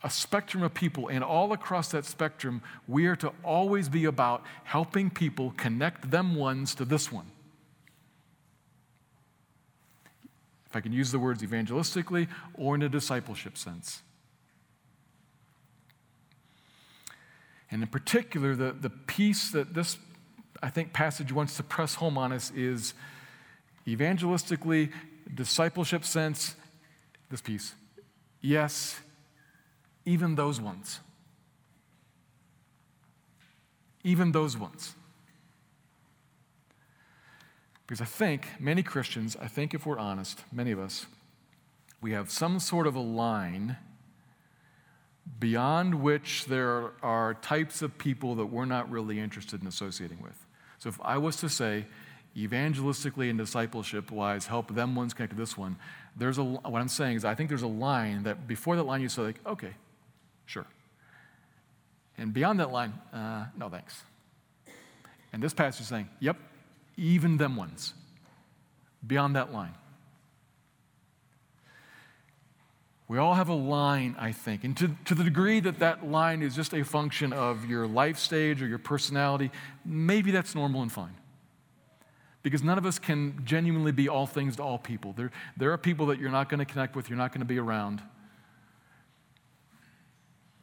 a 0.02 0.10
spectrum 0.10 0.64
of 0.64 0.74
people, 0.74 1.08
and 1.08 1.22
all 1.22 1.52
across 1.52 1.88
that 1.92 2.04
spectrum, 2.04 2.60
we 2.88 3.06
are 3.06 3.16
to 3.16 3.32
always 3.44 3.88
be 3.88 4.04
about 4.06 4.42
helping 4.64 5.10
people 5.10 5.54
connect 5.56 6.10
them 6.10 6.34
ones 6.34 6.74
to 6.74 6.84
this 6.84 7.12
one. 7.12 7.26
If 10.74 10.78
I 10.78 10.80
can 10.80 10.92
use 10.92 11.12
the 11.12 11.20
words 11.20 11.40
evangelistically 11.40 12.26
or 12.54 12.74
in 12.74 12.82
a 12.82 12.88
discipleship 12.88 13.56
sense. 13.56 14.02
And 17.70 17.80
in 17.80 17.88
particular, 17.88 18.56
the, 18.56 18.72
the 18.72 18.90
piece 18.90 19.52
that 19.52 19.72
this, 19.72 19.98
I 20.60 20.70
think, 20.70 20.92
passage 20.92 21.30
wants 21.30 21.56
to 21.58 21.62
press 21.62 21.94
home 21.94 22.18
on 22.18 22.32
us 22.32 22.50
is 22.50 22.92
evangelistically, 23.86 24.90
discipleship 25.32 26.04
sense, 26.04 26.56
this 27.30 27.40
piece. 27.40 27.74
Yes, 28.40 28.98
even 30.04 30.34
those 30.34 30.60
ones. 30.60 30.98
Even 34.02 34.32
those 34.32 34.56
ones. 34.56 34.96
Because 37.86 38.00
I 38.00 38.06
think 38.06 38.46
many 38.58 38.82
Christians, 38.82 39.36
I 39.40 39.46
think 39.46 39.74
if 39.74 39.84
we're 39.84 39.98
honest, 39.98 40.42
many 40.52 40.70
of 40.70 40.78
us, 40.78 41.06
we 42.00 42.12
have 42.12 42.30
some 42.30 42.58
sort 42.58 42.86
of 42.86 42.94
a 42.94 43.00
line 43.00 43.76
beyond 45.38 45.94
which 45.94 46.46
there 46.46 46.92
are 47.02 47.34
types 47.34 47.82
of 47.82 47.96
people 47.98 48.34
that 48.36 48.46
we're 48.46 48.64
not 48.64 48.90
really 48.90 49.18
interested 49.18 49.60
in 49.60 49.66
associating 49.66 50.20
with. 50.22 50.46
So 50.78 50.88
if 50.88 50.98
I 51.02 51.18
was 51.18 51.36
to 51.36 51.48
say, 51.48 51.86
evangelistically 52.36 53.30
and 53.30 53.38
discipleship 53.38 54.10
wise, 54.10 54.46
help 54.46 54.74
them 54.74 54.94
ones 54.94 55.14
connect 55.14 55.32
to 55.32 55.38
this 55.38 55.56
one, 55.56 55.76
there's 56.16 56.38
a, 56.38 56.44
what 56.44 56.80
I'm 56.80 56.88
saying 56.88 57.16
is 57.16 57.24
I 57.24 57.34
think 57.34 57.48
there's 57.48 57.62
a 57.62 57.66
line 57.66 58.24
that 58.24 58.46
before 58.46 58.76
that 58.76 58.82
line 58.84 59.00
you 59.00 59.08
say, 59.08 59.22
like, 59.22 59.40
okay, 59.46 59.72
sure. 60.46 60.66
And 62.18 62.32
beyond 62.32 62.60
that 62.60 62.70
line, 62.70 62.92
uh, 63.12 63.46
no 63.56 63.68
thanks. 63.68 64.02
And 65.32 65.42
this 65.42 65.54
is 65.58 65.86
saying, 65.86 66.08
yep, 66.20 66.36
even 66.96 67.36
them 67.36 67.56
ones, 67.56 67.94
beyond 69.06 69.36
that 69.36 69.52
line. 69.52 69.74
We 73.06 73.18
all 73.18 73.34
have 73.34 73.48
a 73.48 73.54
line, 73.54 74.16
I 74.18 74.32
think. 74.32 74.64
And 74.64 74.76
to, 74.78 74.90
to 75.04 75.14
the 75.14 75.24
degree 75.24 75.60
that 75.60 75.78
that 75.80 76.10
line 76.10 76.42
is 76.42 76.56
just 76.56 76.72
a 76.72 76.82
function 76.82 77.32
of 77.32 77.66
your 77.66 77.86
life 77.86 78.18
stage 78.18 78.62
or 78.62 78.66
your 78.66 78.78
personality, 78.78 79.50
maybe 79.84 80.30
that's 80.30 80.54
normal 80.54 80.80
and 80.82 80.90
fine. 80.90 81.14
Because 82.42 82.62
none 82.62 82.78
of 82.78 82.86
us 82.86 82.98
can 82.98 83.40
genuinely 83.44 83.92
be 83.92 84.08
all 84.08 84.26
things 84.26 84.56
to 84.56 84.62
all 84.62 84.78
people. 84.78 85.12
There, 85.12 85.30
there 85.56 85.72
are 85.72 85.78
people 85.78 86.06
that 86.06 86.18
you're 86.18 86.30
not 86.30 86.48
going 86.48 86.58
to 86.58 86.64
connect 86.64 86.96
with, 86.96 87.10
you're 87.10 87.18
not 87.18 87.30
going 87.30 87.40
to 87.40 87.46
be 87.46 87.58
around. 87.58 88.02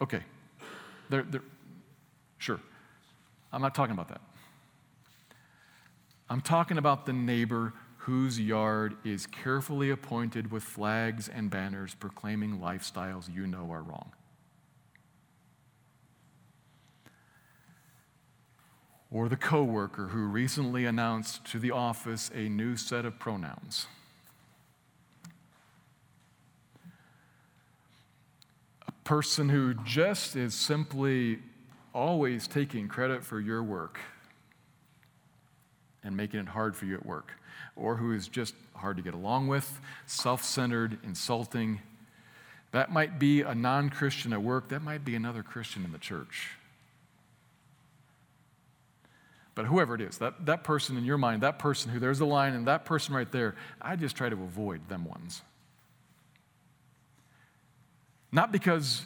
Okay, 0.02 0.22
they're, 1.10 1.24
they're, 1.24 1.44
sure. 2.40 2.60
I'm 3.54 3.62
not 3.62 3.76
talking 3.76 3.94
about 3.94 4.10
that. 4.10 4.22
I'm 6.32 6.40
talking 6.40 6.78
about 6.78 7.06
the 7.06 7.12
neighbor 7.12 7.74
whose 7.98 8.40
yard 8.40 8.96
is 9.04 9.28
carefully 9.28 9.90
appointed 9.90 10.50
with 10.50 10.64
flags 10.64 11.28
and 11.28 11.50
banners 11.50 11.94
proclaiming 11.94 12.60
lifestyles 12.60 13.28
you 13.30 13.46
know 13.46 13.70
are 13.70 13.82
wrong. 13.82 14.14
Or 19.12 19.28
the 19.28 19.36
coworker 19.36 20.08
who 20.08 20.24
recently 20.24 20.86
announced 20.86 21.44
to 21.48 21.60
the 21.60 21.72
office 21.72 22.32
a 22.34 22.48
new 22.48 22.78
set 22.78 23.04
of 23.04 23.20
pronouns. 23.20 23.88
A 28.88 28.92
person 29.04 29.50
who 29.50 29.74
just 29.74 30.38
is 30.38 30.54
simply 30.54 31.40
always 31.94 32.48
taking 32.48 32.88
credit 32.88 33.22
for 33.22 33.42
your 33.42 33.62
work 33.62 34.00
and 36.04 36.16
making 36.18 36.40
it 36.40 36.48
hard 36.48 36.76
for 36.76 36.86
you 36.86 36.96
at 36.96 37.06
work, 37.06 37.34
or 37.76 37.98
who 37.98 38.14
is 38.14 38.28
just 38.28 38.56
hard 38.76 38.98
to 38.98 39.04
get 39.04 39.14
along 39.14 39.48
with, 39.48 39.80
self 40.06 40.44
centered, 40.44 40.98
insulting. 41.04 41.82
That 42.72 42.92
might 42.92 43.20
be 43.20 43.42
a 43.42 43.54
non 43.54 43.90
Christian 43.90 44.34
at 44.34 44.42
work, 44.42 44.70
that 44.70 44.82
might 44.82 45.04
be 45.04 45.16
another 45.16 45.44
Christian 45.44 45.84
in 45.84 45.92
the 45.92 45.98
church. 45.98 46.52
But 49.54 49.66
whoever 49.66 49.96
it 49.96 50.02
is, 50.02 50.18
that, 50.20 50.46
that 50.46 50.64
person 50.64 50.98
in 50.98 51.04
your 51.04 51.18
mind, 51.18 51.44
that 51.44 51.60
person 51.60 51.92
who 51.92 52.00
there's 52.00 52.22
a 52.22 52.26
line, 52.26 52.54
and 52.54 52.68
that 52.68 52.86
person 52.86 53.14
right 53.14 53.30
there, 53.32 53.56
I 53.82 53.96
just 53.98 54.16
try 54.16 54.30
to 54.30 54.36
avoid 54.36 54.88
them 54.88 55.06
ones. 55.06 55.42
Not 58.32 58.52
because 58.54 59.06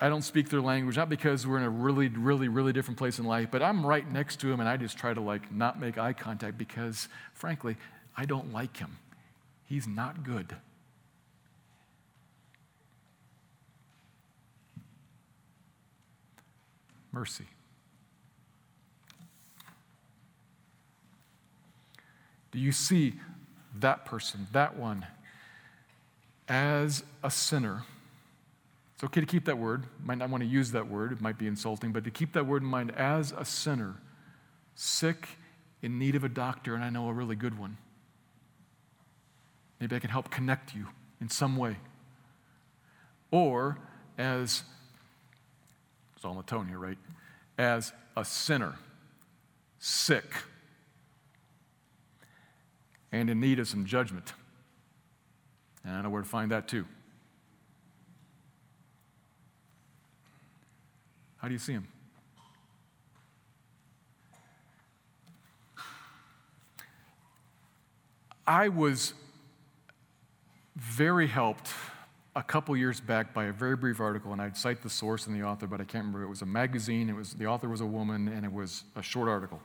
I 0.00 0.08
don't 0.08 0.22
speak 0.22 0.48
their 0.48 0.60
language, 0.60 0.96
not 0.96 1.08
because 1.08 1.44
we're 1.46 1.56
in 1.58 1.64
a 1.64 1.70
really, 1.70 2.08
really, 2.08 2.46
really 2.46 2.72
different 2.72 2.98
place 2.98 3.18
in 3.18 3.24
life, 3.24 3.48
but 3.50 3.62
I'm 3.62 3.84
right 3.84 4.08
next 4.10 4.40
to 4.40 4.52
him 4.52 4.60
and 4.60 4.68
I 4.68 4.76
just 4.76 4.96
try 4.96 5.12
to 5.12 5.20
like 5.20 5.52
not 5.52 5.80
make 5.80 5.98
eye 5.98 6.12
contact 6.12 6.56
because, 6.56 7.08
frankly, 7.34 7.76
I 8.16 8.24
don't 8.24 8.52
like 8.52 8.76
him. 8.76 8.98
He's 9.66 9.88
not 9.88 10.22
good. 10.22 10.54
Mercy. 17.10 17.44
Do 22.52 22.60
you 22.60 22.70
see 22.70 23.14
that 23.80 24.04
person, 24.04 24.46
that 24.52 24.76
one, 24.76 25.06
as 26.48 27.02
a 27.22 27.30
sinner? 27.30 27.82
It's 28.98 29.04
okay 29.04 29.20
to 29.20 29.28
keep 29.28 29.44
that 29.44 29.56
word. 29.56 29.84
Might 30.02 30.18
not 30.18 30.28
want 30.28 30.42
to 30.42 30.48
use 30.48 30.72
that 30.72 30.90
word, 30.90 31.12
it 31.12 31.20
might 31.20 31.38
be 31.38 31.46
insulting, 31.46 31.92
but 31.92 32.02
to 32.02 32.10
keep 32.10 32.32
that 32.32 32.46
word 32.46 32.62
in 32.62 32.68
mind 32.68 32.90
as 32.96 33.30
a 33.30 33.44
sinner, 33.44 33.94
sick, 34.74 35.28
in 35.82 36.00
need 36.00 36.16
of 36.16 36.24
a 36.24 36.28
doctor, 36.28 36.74
and 36.74 36.82
I 36.82 36.90
know 36.90 37.08
a 37.08 37.12
really 37.12 37.36
good 37.36 37.56
one. 37.56 37.76
Maybe 39.78 39.94
I 39.94 40.00
can 40.00 40.10
help 40.10 40.32
connect 40.32 40.74
you 40.74 40.88
in 41.20 41.28
some 41.28 41.56
way. 41.56 41.76
Or 43.30 43.78
as, 44.18 44.64
it's 46.16 46.24
all 46.24 46.32
in 46.32 46.38
the 46.38 46.42
tone 46.42 46.66
here, 46.66 46.80
right? 46.80 46.98
As 47.56 47.92
a 48.16 48.24
sinner, 48.24 48.74
sick, 49.78 50.42
and 53.12 53.30
in 53.30 53.38
need 53.38 53.60
of 53.60 53.68
some 53.68 53.86
judgment. 53.86 54.32
And 55.84 55.94
I 55.94 56.02
know 56.02 56.10
where 56.10 56.22
to 56.22 56.28
find 56.28 56.50
that 56.50 56.66
too. 56.66 56.84
How 61.38 61.48
do 61.48 61.54
you 61.54 61.58
see 61.58 61.72
him? 61.72 61.86
I 68.46 68.68
was 68.68 69.12
very 70.76 71.26
helped 71.26 71.70
a 72.34 72.42
couple 72.42 72.76
years 72.76 73.00
back 73.00 73.34
by 73.34 73.46
a 73.46 73.52
very 73.52 73.76
brief 73.76 74.00
article, 74.00 74.32
and 74.32 74.40
I'd 74.40 74.56
cite 74.56 74.82
the 74.82 74.88
source 74.88 75.26
and 75.26 75.36
the 75.36 75.42
author, 75.42 75.66
but 75.66 75.80
I 75.80 75.84
can't 75.84 76.06
remember. 76.06 76.22
It 76.22 76.28
was 76.28 76.42
a 76.42 76.46
magazine. 76.46 77.10
It 77.10 77.16
was 77.16 77.34
the 77.34 77.46
author 77.46 77.68
was 77.68 77.80
a 77.80 77.86
woman, 77.86 78.28
and 78.28 78.44
it 78.44 78.52
was 78.52 78.84
a 78.96 79.02
short 79.02 79.28
article. 79.28 79.60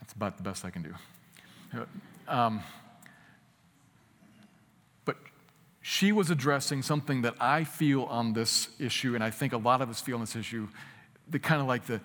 That's 0.00 0.12
about 0.12 0.36
the 0.36 0.42
best 0.42 0.64
I 0.64 0.70
can 0.70 0.82
do. 0.82 1.86
Um, 2.26 2.62
she 5.90 6.12
was 6.12 6.30
addressing 6.30 6.82
something 6.82 7.22
that 7.22 7.34
I 7.40 7.64
feel 7.64 8.04
on 8.04 8.32
this 8.32 8.68
issue, 8.78 9.16
and 9.16 9.24
I 9.24 9.30
think 9.30 9.52
a 9.52 9.56
lot 9.56 9.82
of 9.82 9.90
us 9.90 10.00
feel 10.00 10.14
on 10.14 10.20
this 10.20 10.36
issue, 10.36 10.68
the 11.28 11.40
kind 11.40 11.60
of 11.60 11.66
like 11.66 11.86
the, 11.86 12.00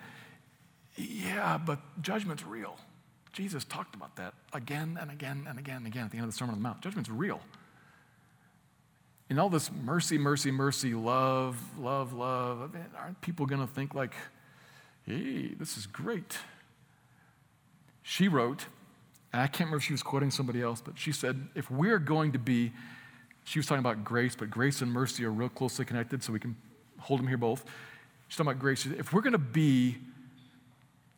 yeah, 0.96 1.56
but 1.56 1.78
judgment's 2.02 2.44
real. 2.44 2.76
Jesus 3.32 3.62
talked 3.62 3.94
about 3.94 4.16
that 4.16 4.34
again 4.52 4.98
and 5.00 5.08
again 5.08 5.46
and 5.48 5.56
again 5.56 5.76
and 5.76 5.86
again 5.86 6.06
at 6.06 6.10
the 6.10 6.16
end 6.16 6.24
of 6.24 6.32
the 6.32 6.36
Sermon 6.36 6.56
on 6.56 6.58
the 6.60 6.64
Mount. 6.64 6.80
Judgment's 6.80 7.08
real. 7.08 7.40
In 9.30 9.38
all 9.38 9.48
this 9.48 9.70
mercy, 9.70 10.18
mercy, 10.18 10.50
mercy, 10.50 10.92
love, 10.92 11.56
love, 11.78 12.12
love, 12.12 12.62
I 12.62 12.76
mean, 12.76 12.86
aren't 12.98 13.20
people 13.20 13.46
going 13.46 13.64
to 13.64 13.72
think 13.72 13.94
like, 13.94 14.14
hey, 15.06 15.54
this 15.56 15.76
is 15.76 15.86
great? 15.86 16.38
She 18.02 18.26
wrote, 18.26 18.66
and 19.32 19.40
I 19.40 19.46
can't 19.46 19.60
remember 19.60 19.76
if 19.76 19.84
she 19.84 19.92
was 19.92 20.02
quoting 20.02 20.32
somebody 20.32 20.60
else, 20.60 20.80
but 20.80 20.98
she 20.98 21.12
said, 21.12 21.46
if 21.54 21.70
we're 21.70 22.00
going 22.00 22.32
to 22.32 22.40
be 22.40 22.72
she 23.46 23.60
was 23.60 23.66
talking 23.66 23.78
about 23.78 24.02
grace, 24.02 24.34
but 24.34 24.50
grace 24.50 24.82
and 24.82 24.92
mercy 24.92 25.24
are 25.24 25.30
real 25.30 25.48
closely 25.48 25.84
connected, 25.84 26.20
so 26.20 26.32
we 26.32 26.40
can 26.40 26.56
hold 26.98 27.20
them 27.20 27.28
here 27.28 27.36
both. 27.36 27.64
She's 28.26 28.36
talking 28.36 28.50
about 28.50 28.60
grace. 28.60 28.84
If 28.86 29.12
we're 29.12 29.20
going 29.20 29.34
to 29.34 29.38
be 29.38 29.98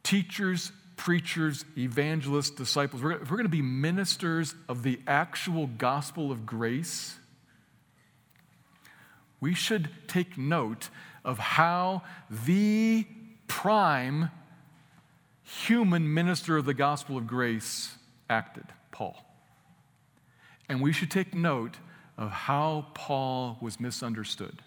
teachers, 0.03 0.71
preachers, 0.97 1.65
evangelists, 1.79 2.51
disciples, 2.51 3.03
if 3.03 3.31
we're 3.31 3.39
going 3.39 3.45
to 3.45 3.49
be 3.49 3.63
ministers 3.63 4.55
of 4.69 4.83
the 4.83 5.01
actual 5.07 5.69
gospel 5.79 6.31
of 6.31 6.45
grace, 6.45 7.17
we 9.41 9.55
should 9.55 9.89
take 10.07 10.37
note 10.37 10.91
of 11.25 11.39
how 11.39 12.03
the 12.31 13.07
prime 13.47 14.31
human 15.43 16.13
minister 16.13 16.59
of 16.59 16.67
the 16.67 16.75
gospel 16.75 17.17
of 17.17 17.27
grace 17.27 17.97
acted, 18.29 18.67
Paul. 18.93 19.25
And 20.69 20.83
we 20.83 20.93
should 20.93 21.11
take 21.11 21.35
note 21.35 21.79
of 22.19 22.31
how 22.31 22.87
Paul 22.95 23.57
was 23.61 23.81
misunderstood. 23.81 24.61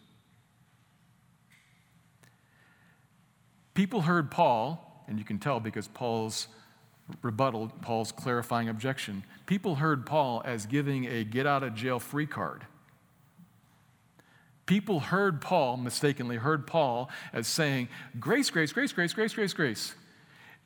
People 3.73 4.01
heard 4.01 4.31
Paul, 4.31 5.03
and 5.07 5.19
you 5.19 5.25
can 5.25 5.37
tell 5.37 5.59
because 5.59 5.87
Paul's 5.87 6.47
rebuttal, 7.21 7.71
Paul's 7.81 8.11
clarifying 8.11 8.69
objection, 8.69 9.23
people 9.45 9.75
heard 9.75 10.05
Paul 10.05 10.41
as 10.45 10.65
giving 10.65 11.05
a 11.05 11.23
get 11.23 11.45
out 11.45 11.61
of 11.61 11.75
jail 11.75 11.99
free 11.99 12.25
card. 12.25 12.65
People 14.65 15.01
heard 15.01 15.41
Paul, 15.41 15.75
mistakenly 15.75 16.37
heard 16.37 16.65
Paul 16.65 17.09
as 17.33 17.47
saying, 17.47 17.89
grace, 18.19 18.49
grace, 18.49 18.71
grace, 18.71 18.93
grace, 18.93 19.13
grace, 19.13 19.33
grace, 19.33 19.53
grace. 19.53 19.95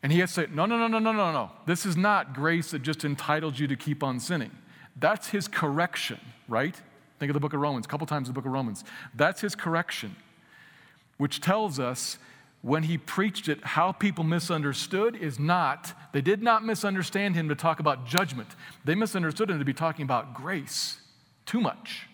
And 0.03 0.11
he 0.11 0.19
has 0.19 0.29
to 0.35 0.41
say, 0.41 0.47
no, 0.51 0.67
no, 0.67 0.77
no, 0.77 0.87
no, 0.87 0.99
no, 0.99 1.11
no, 1.11 1.31
no. 1.31 1.51
This 1.65 1.85
is 1.85 1.97
not 1.97 2.35
grace 2.35 2.71
that 2.71 2.83
just 2.83 3.03
entitles 3.03 3.59
you 3.59 3.67
to 3.67 3.75
keep 3.75 4.03
on 4.03 4.19
sinning. 4.19 4.51
That's 4.95 5.29
his 5.29 5.47
correction, 5.47 6.19
right? 6.47 6.75
Think 7.19 7.29
of 7.29 7.33
the 7.33 7.39
book 7.39 7.53
of 7.53 7.59
Romans, 7.59 7.85
a 7.85 7.89
couple 7.89 8.07
times 8.07 8.27
the 8.27 8.33
book 8.33 8.45
of 8.45 8.51
Romans. 8.51 8.83
That's 9.13 9.41
his 9.41 9.55
correction, 9.55 10.15
which 11.17 11.41
tells 11.41 11.79
us 11.79 12.17
when 12.61 12.83
he 12.83 12.97
preached 12.97 13.47
it, 13.47 13.63
how 13.63 13.91
people 13.91 14.23
misunderstood 14.23 15.15
is 15.15 15.37
not, 15.37 15.93
they 16.13 16.21
did 16.21 16.41
not 16.41 16.65
misunderstand 16.65 17.35
him 17.35 17.47
to 17.49 17.55
talk 17.55 17.79
about 17.79 18.07
judgment. 18.07 18.49
They 18.83 18.95
misunderstood 18.95 19.51
him 19.51 19.59
to 19.59 19.65
be 19.65 19.73
talking 19.73 20.01
about 20.01 20.33
grace 20.33 20.97
too 21.45 21.61
much. 21.61 22.07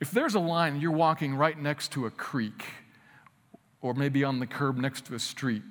If 0.00 0.10
there's 0.10 0.34
a 0.34 0.40
line 0.40 0.80
you're 0.80 0.90
walking 0.90 1.34
right 1.34 1.58
next 1.58 1.92
to 1.92 2.06
a 2.06 2.10
creek, 2.10 2.64
or 3.82 3.92
maybe 3.92 4.24
on 4.24 4.40
the 4.40 4.46
curb 4.46 4.78
next 4.78 5.04
to 5.06 5.14
a 5.14 5.18
street, 5.18 5.62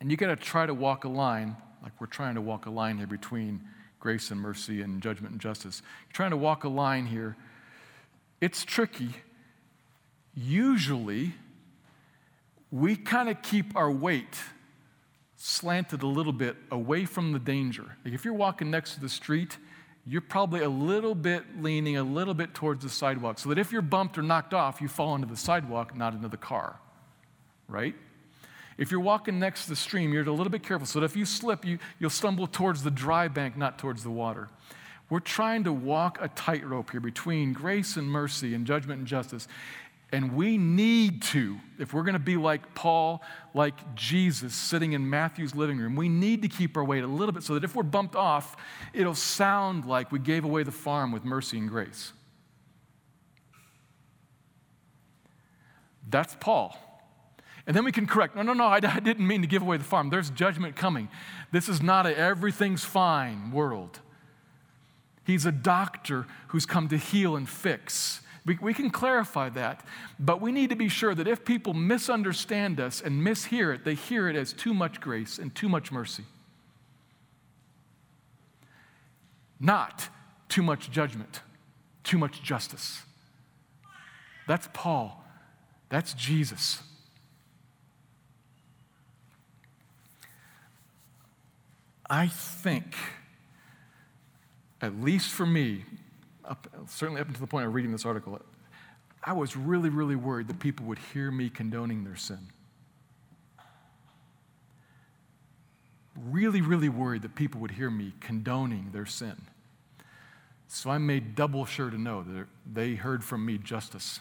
and 0.00 0.10
you 0.10 0.16
got 0.16 0.26
to 0.26 0.36
try 0.36 0.66
to 0.66 0.74
walk 0.74 1.04
a 1.04 1.08
line, 1.08 1.56
like 1.84 1.92
we're 2.00 2.08
trying 2.08 2.34
to 2.34 2.40
walk 2.40 2.66
a 2.66 2.70
line 2.70 2.98
here 2.98 3.06
between 3.06 3.60
grace 4.00 4.30
and 4.30 4.40
mercy 4.40 4.82
and 4.82 5.00
judgment 5.00 5.32
and 5.32 5.40
justice. 5.40 5.82
You're 6.08 6.14
trying 6.14 6.30
to 6.30 6.36
walk 6.36 6.64
a 6.64 6.68
line 6.68 7.06
here. 7.06 7.36
It's 8.40 8.64
tricky 8.64 9.14
usually 10.34 11.34
we 12.70 12.96
kind 12.96 13.28
of 13.28 13.42
keep 13.42 13.76
our 13.76 13.90
weight 13.90 14.38
slanted 15.36 16.02
a 16.02 16.06
little 16.06 16.32
bit 16.32 16.56
away 16.70 17.04
from 17.04 17.32
the 17.32 17.38
danger. 17.38 17.96
Like 18.04 18.14
if 18.14 18.24
you're 18.24 18.34
walking 18.34 18.70
next 18.70 18.94
to 18.94 19.00
the 19.00 19.08
street, 19.08 19.56
you're 20.06 20.20
probably 20.20 20.60
a 20.60 20.68
little 20.68 21.14
bit 21.14 21.44
leaning 21.60 21.96
a 21.96 22.02
little 22.02 22.34
bit 22.34 22.54
towards 22.54 22.82
the 22.82 22.90
sidewalk 22.90 23.38
so 23.38 23.48
that 23.48 23.58
if 23.58 23.72
you're 23.72 23.82
bumped 23.82 24.18
or 24.18 24.22
knocked 24.22 24.54
off, 24.54 24.80
you 24.80 24.88
fall 24.88 25.14
into 25.14 25.26
the 25.26 25.36
sidewalk, 25.36 25.96
not 25.96 26.14
into 26.14 26.28
the 26.28 26.36
car, 26.36 26.78
right? 27.68 27.94
If 28.80 28.90
you're 28.90 29.00
walking 29.00 29.38
next 29.38 29.64
to 29.64 29.68
the 29.68 29.76
stream, 29.76 30.10
you're 30.10 30.26
a 30.26 30.32
little 30.32 30.50
bit 30.50 30.62
careful 30.62 30.86
so 30.86 31.00
that 31.00 31.04
if 31.04 31.14
you 31.14 31.26
slip, 31.26 31.66
you, 31.66 31.78
you'll 31.98 32.08
stumble 32.08 32.46
towards 32.46 32.82
the 32.82 32.90
dry 32.90 33.28
bank, 33.28 33.54
not 33.54 33.78
towards 33.78 34.02
the 34.02 34.10
water. 34.10 34.48
We're 35.10 35.20
trying 35.20 35.64
to 35.64 35.72
walk 35.72 36.16
a 36.18 36.28
tightrope 36.28 36.90
here 36.90 37.00
between 37.00 37.52
grace 37.52 37.98
and 37.98 38.10
mercy 38.10 38.54
and 38.54 38.66
judgment 38.66 39.00
and 39.00 39.06
justice. 39.06 39.48
And 40.12 40.34
we 40.34 40.56
need 40.56 41.20
to, 41.24 41.58
if 41.78 41.92
we're 41.92 42.04
going 42.04 42.14
to 42.14 42.18
be 42.18 42.38
like 42.38 42.74
Paul, 42.74 43.22
like 43.52 43.94
Jesus 43.94 44.54
sitting 44.54 44.94
in 44.94 45.10
Matthew's 45.10 45.54
living 45.54 45.76
room, 45.76 45.94
we 45.94 46.08
need 46.08 46.40
to 46.40 46.48
keep 46.48 46.74
our 46.78 46.84
weight 46.84 47.04
a 47.04 47.06
little 47.06 47.32
bit 47.32 47.42
so 47.42 47.52
that 47.52 47.64
if 47.64 47.76
we're 47.76 47.82
bumped 47.82 48.16
off, 48.16 48.56
it'll 48.94 49.14
sound 49.14 49.84
like 49.84 50.10
we 50.10 50.18
gave 50.18 50.42
away 50.42 50.62
the 50.62 50.72
farm 50.72 51.12
with 51.12 51.22
mercy 51.22 51.58
and 51.58 51.68
grace. 51.68 52.14
That's 56.08 56.34
Paul. 56.40 56.89
And 57.70 57.76
then 57.76 57.84
we 57.84 57.92
can 57.92 58.08
correct 58.08 58.34
no, 58.34 58.42
no, 58.42 58.52
no, 58.52 58.64
I, 58.64 58.80
I 58.82 58.98
didn't 58.98 59.24
mean 59.24 59.42
to 59.42 59.46
give 59.46 59.62
away 59.62 59.76
the 59.76 59.84
farm. 59.84 60.10
There's 60.10 60.30
judgment 60.30 60.74
coming. 60.74 61.08
This 61.52 61.68
is 61.68 61.80
not 61.80 62.04
a 62.04 62.18
everything's 62.18 62.82
fine 62.82 63.52
world. 63.52 64.00
He's 65.24 65.46
a 65.46 65.52
doctor 65.52 66.26
who's 66.48 66.66
come 66.66 66.88
to 66.88 66.96
heal 66.96 67.36
and 67.36 67.48
fix. 67.48 68.22
We, 68.44 68.58
we 68.60 68.74
can 68.74 68.90
clarify 68.90 69.50
that, 69.50 69.86
but 70.18 70.40
we 70.40 70.50
need 70.50 70.70
to 70.70 70.74
be 70.74 70.88
sure 70.88 71.14
that 71.14 71.28
if 71.28 71.44
people 71.44 71.72
misunderstand 71.72 72.80
us 72.80 73.00
and 73.00 73.24
mishear 73.24 73.72
it, 73.72 73.84
they 73.84 73.94
hear 73.94 74.28
it 74.28 74.34
as 74.34 74.52
too 74.52 74.74
much 74.74 75.00
grace 75.00 75.38
and 75.38 75.54
too 75.54 75.68
much 75.68 75.92
mercy. 75.92 76.24
Not 79.60 80.08
too 80.48 80.64
much 80.64 80.90
judgment, 80.90 81.42
too 82.02 82.18
much 82.18 82.42
justice. 82.42 83.02
That's 84.48 84.68
Paul. 84.72 85.24
That's 85.88 86.14
Jesus. 86.14 86.82
I 92.10 92.26
think, 92.26 92.96
at 94.80 95.00
least 95.00 95.30
for 95.30 95.46
me, 95.46 95.84
up, 96.44 96.66
certainly 96.88 97.20
up 97.20 97.28
until 97.28 97.42
the 97.42 97.46
point 97.46 97.66
of 97.66 97.74
reading 97.74 97.92
this 97.92 98.04
article, 98.04 98.40
I 99.22 99.32
was 99.32 99.56
really, 99.56 99.90
really 99.90 100.16
worried 100.16 100.48
that 100.48 100.58
people 100.58 100.86
would 100.86 100.98
hear 100.98 101.30
me 101.30 101.48
condoning 101.48 102.02
their 102.02 102.16
sin. 102.16 102.48
Really, 106.16 106.60
really 106.60 106.88
worried 106.88 107.22
that 107.22 107.36
people 107.36 107.60
would 107.60 107.70
hear 107.70 107.90
me 107.90 108.12
condoning 108.18 108.90
their 108.92 109.06
sin. 109.06 109.42
So 110.66 110.90
I 110.90 110.98
made 110.98 111.36
double 111.36 111.64
sure 111.64 111.90
to 111.90 111.98
know 111.98 112.24
that 112.24 112.46
they 112.70 112.96
heard 112.96 113.22
from 113.22 113.46
me 113.46 113.56
justice. 113.56 114.18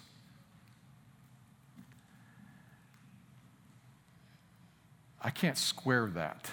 I 5.21 5.31
can't 5.31 5.57
square 5.57 6.07
that 6.13 6.51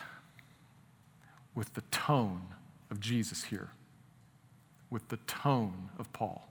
with 1.57 1.75
the 1.75 1.81
tone 1.91 2.43
of 2.91 3.01
Jesus 3.01 3.45
here 3.45 3.71
with 4.91 5.09
the 5.09 5.17
tone 5.27 5.91
of 5.99 6.13
Paul. 6.13 6.49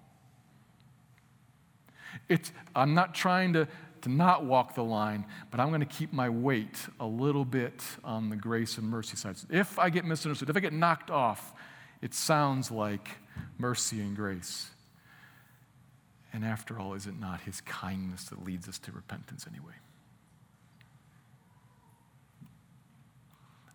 It's, 2.29 2.51
I'm 2.75 2.93
not 2.93 3.13
trying 3.13 3.53
to, 3.53 3.67
to 4.01 4.09
not 4.09 4.45
walk 4.45 4.75
the 4.75 4.83
line, 4.83 5.25
but 5.51 5.59
I'm 5.59 5.69
going 5.69 5.81
to 5.81 5.85
keep 5.85 6.13
my 6.13 6.29
weight 6.29 6.77
a 6.99 7.05
little 7.05 7.45
bit 7.45 7.83
on 8.03 8.29
the 8.29 8.35
grace 8.35 8.77
and 8.77 8.87
mercy 8.87 9.17
side. 9.17 9.35
If 9.49 9.79
I 9.79 9.89
get 9.89 10.05
misunderstood, 10.05 10.49
if 10.49 10.55
I 10.55 10.59
get 10.59 10.73
knocked 10.73 11.11
off, 11.11 11.53
it 12.01 12.13
sounds 12.13 12.71
like 12.71 13.09
mercy 13.57 14.01
and 14.01 14.15
grace. 14.15 14.69
And 16.33 16.43
after 16.43 16.79
all, 16.79 16.93
is 16.93 17.07
it 17.07 17.17
not 17.17 17.41
his 17.41 17.61
kindness 17.61 18.25
that 18.25 18.43
leads 18.43 18.67
us 18.67 18.77
to 18.79 18.91
repentance 18.91 19.45
anyway? 19.49 19.73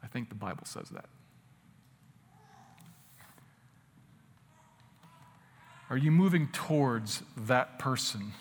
I 0.03 0.07
think 0.07 0.29
the 0.29 0.35
Bible 0.35 0.65
says 0.65 0.89
that. 0.91 1.07
Are 5.91 5.97
you 5.97 6.13
moving 6.13 6.47
towards 6.53 7.25
that 7.37 7.81
person 7.81 8.33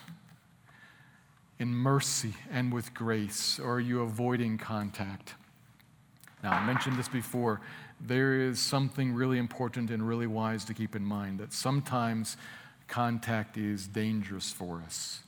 in 1.57 1.69
mercy 1.69 2.35
and 2.51 2.71
with 2.71 2.93
grace, 2.93 3.59
or 3.59 3.73
are 3.73 3.79
you 3.79 4.01
avoiding 4.01 4.59
contact? 4.59 5.33
Now, 6.43 6.51
I 6.51 6.63
mentioned 6.63 6.95
this 6.95 7.07
before. 7.07 7.59
There 7.99 8.39
is 8.39 8.59
something 8.59 9.13
really 9.13 9.39
important 9.39 9.89
and 9.89 10.07
really 10.07 10.27
wise 10.27 10.63
to 10.65 10.75
keep 10.75 10.95
in 10.95 11.03
mind 11.03 11.39
that 11.39 11.51
sometimes 11.51 12.37
contact 12.87 13.57
is 13.57 13.87
dangerous 13.87 14.51
for 14.51 14.83
us. 14.85 15.21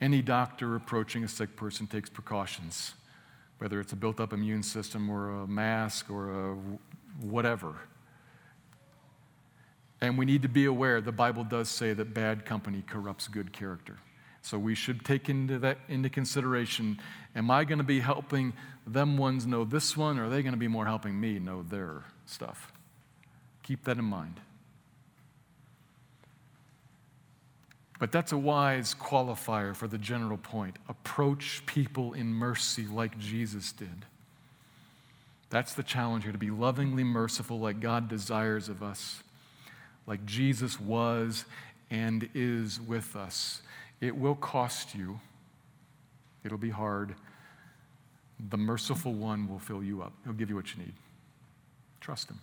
Any 0.00 0.22
doctor 0.22 0.76
approaching 0.76 1.24
a 1.24 1.28
sick 1.28 1.56
person 1.56 1.86
takes 1.88 2.08
precautions, 2.08 2.94
whether 3.58 3.80
it's 3.80 3.92
a 3.92 3.96
built 3.96 4.18
up 4.18 4.32
immune 4.32 4.62
system 4.62 5.10
or 5.10 5.42
a 5.42 5.46
mask 5.46 6.10
or 6.10 6.52
a 6.52 6.56
whatever. 7.20 7.74
And 10.00 10.16
we 10.16 10.24
need 10.24 10.42
to 10.42 10.48
be 10.48 10.64
aware 10.64 11.00
the 11.00 11.12
Bible 11.12 11.44
does 11.44 11.68
say 11.68 11.92
that 11.92 12.14
bad 12.14 12.44
company 12.44 12.82
corrupts 12.86 13.28
good 13.28 13.52
character. 13.52 13.98
So 14.42 14.58
we 14.58 14.74
should 14.74 15.04
take 15.04 15.28
into 15.28 15.58
that 15.58 15.78
into 15.88 16.08
consideration. 16.08 16.98
Am 17.36 17.50
I 17.50 17.64
going 17.64 17.78
to 17.78 17.84
be 17.84 18.00
helping 18.00 18.54
them 18.86 19.18
ones 19.18 19.46
know 19.46 19.64
this 19.64 19.96
one, 19.96 20.18
or 20.18 20.26
are 20.26 20.28
they 20.30 20.42
going 20.42 20.54
to 20.54 20.58
be 20.58 20.68
more 20.68 20.86
helping 20.86 21.20
me 21.20 21.38
know 21.38 21.62
their 21.62 22.04
stuff? 22.24 22.72
Keep 23.62 23.84
that 23.84 23.98
in 23.98 24.04
mind. 24.04 24.40
But 27.98 28.12
that's 28.12 28.32
a 28.32 28.38
wise 28.38 28.94
qualifier 28.94 29.76
for 29.76 29.86
the 29.86 29.98
general 29.98 30.38
point. 30.38 30.78
Approach 30.88 31.62
people 31.66 32.14
in 32.14 32.32
mercy 32.32 32.86
like 32.86 33.18
Jesus 33.18 33.72
did. 33.72 34.06
That's 35.50 35.74
the 35.74 35.82
challenge 35.82 36.22
here 36.22 36.32
to 36.32 36.38
be 36.38 36.50
lovingly 36.50 37.04
merciful 37.04 37.60
like 37.60 37.78
God 37.78 38.08
desires 38.08 38.70
of 38.70 38.82
us 38.82 39.22
like 40.10 40.26
Jesus 40.26 40.80
was 40.80 41.44
and 41.88 42.28
is 42.34 42.80
with 42.80 43.14
us. 43.14 43.62
It 44.00 44.16
will 44.16 44.34
cost 44.34 44.92
you, 44.92 45.20
it'll 46.44 46.58
be 46.58 46.70
hard. 46.70 47.14
The 48.48 48.56
merciful 48.56 49.12
one 49.12 49.48
will 49.48 49.60
fill 49.60 49.84
you 49.84 50.02
up, 50.02 50.12
he'll 50.24 50.32
give 50.32 50.50
you 50.50 50.56
what 50.56 50.74
you 50.74 50.82
need. 50.82 50.94
Trust 52.00 52.28
him. 52.28 52.40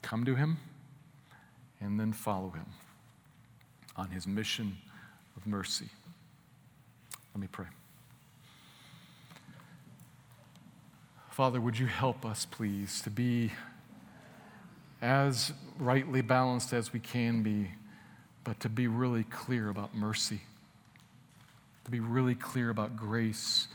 Come 0.00 0.24
to 0.24 0.36
him 0.36 0.56
and 1.82 2.00
then 2.00 2.14
follow 2.14 2.48
him 2.48 2.66
on 3.96 4.08
his 4.08 4.26
mission 4.26 4.78
of 5.36 5.46
mercy. 5.46 5.90
Let 7.34 7.42
me 7.42 7.48
pray. 7.52 7.66
Father, 11.28 11.60
would 11.60 11.78
you 11.78 11.86
help 11.86 12.24
us, 12.24 12.46
please, 12.46 13.02
to 13.02 13.10
be 13.10 13.52
as 15.02 15.52
rightly 15.78 16.20
balanced 16.20 16.72
as 16.72 16.92
we 16.92 17.00
can 17.00 17.42
be, 17.42 17.70
but 18.44 18.60
to 18.60 18.68
be 18.68 18.86
really 18.86 19.24
clear 19.24 19.68
about 19.68 19.94
mercy, 19.94 20.40
to 21.84 21.90
be 21.90 22.00
really 22.00 22.34
clear 22.34 22.70
about 22.70 22.96
grace, 22.96 23.68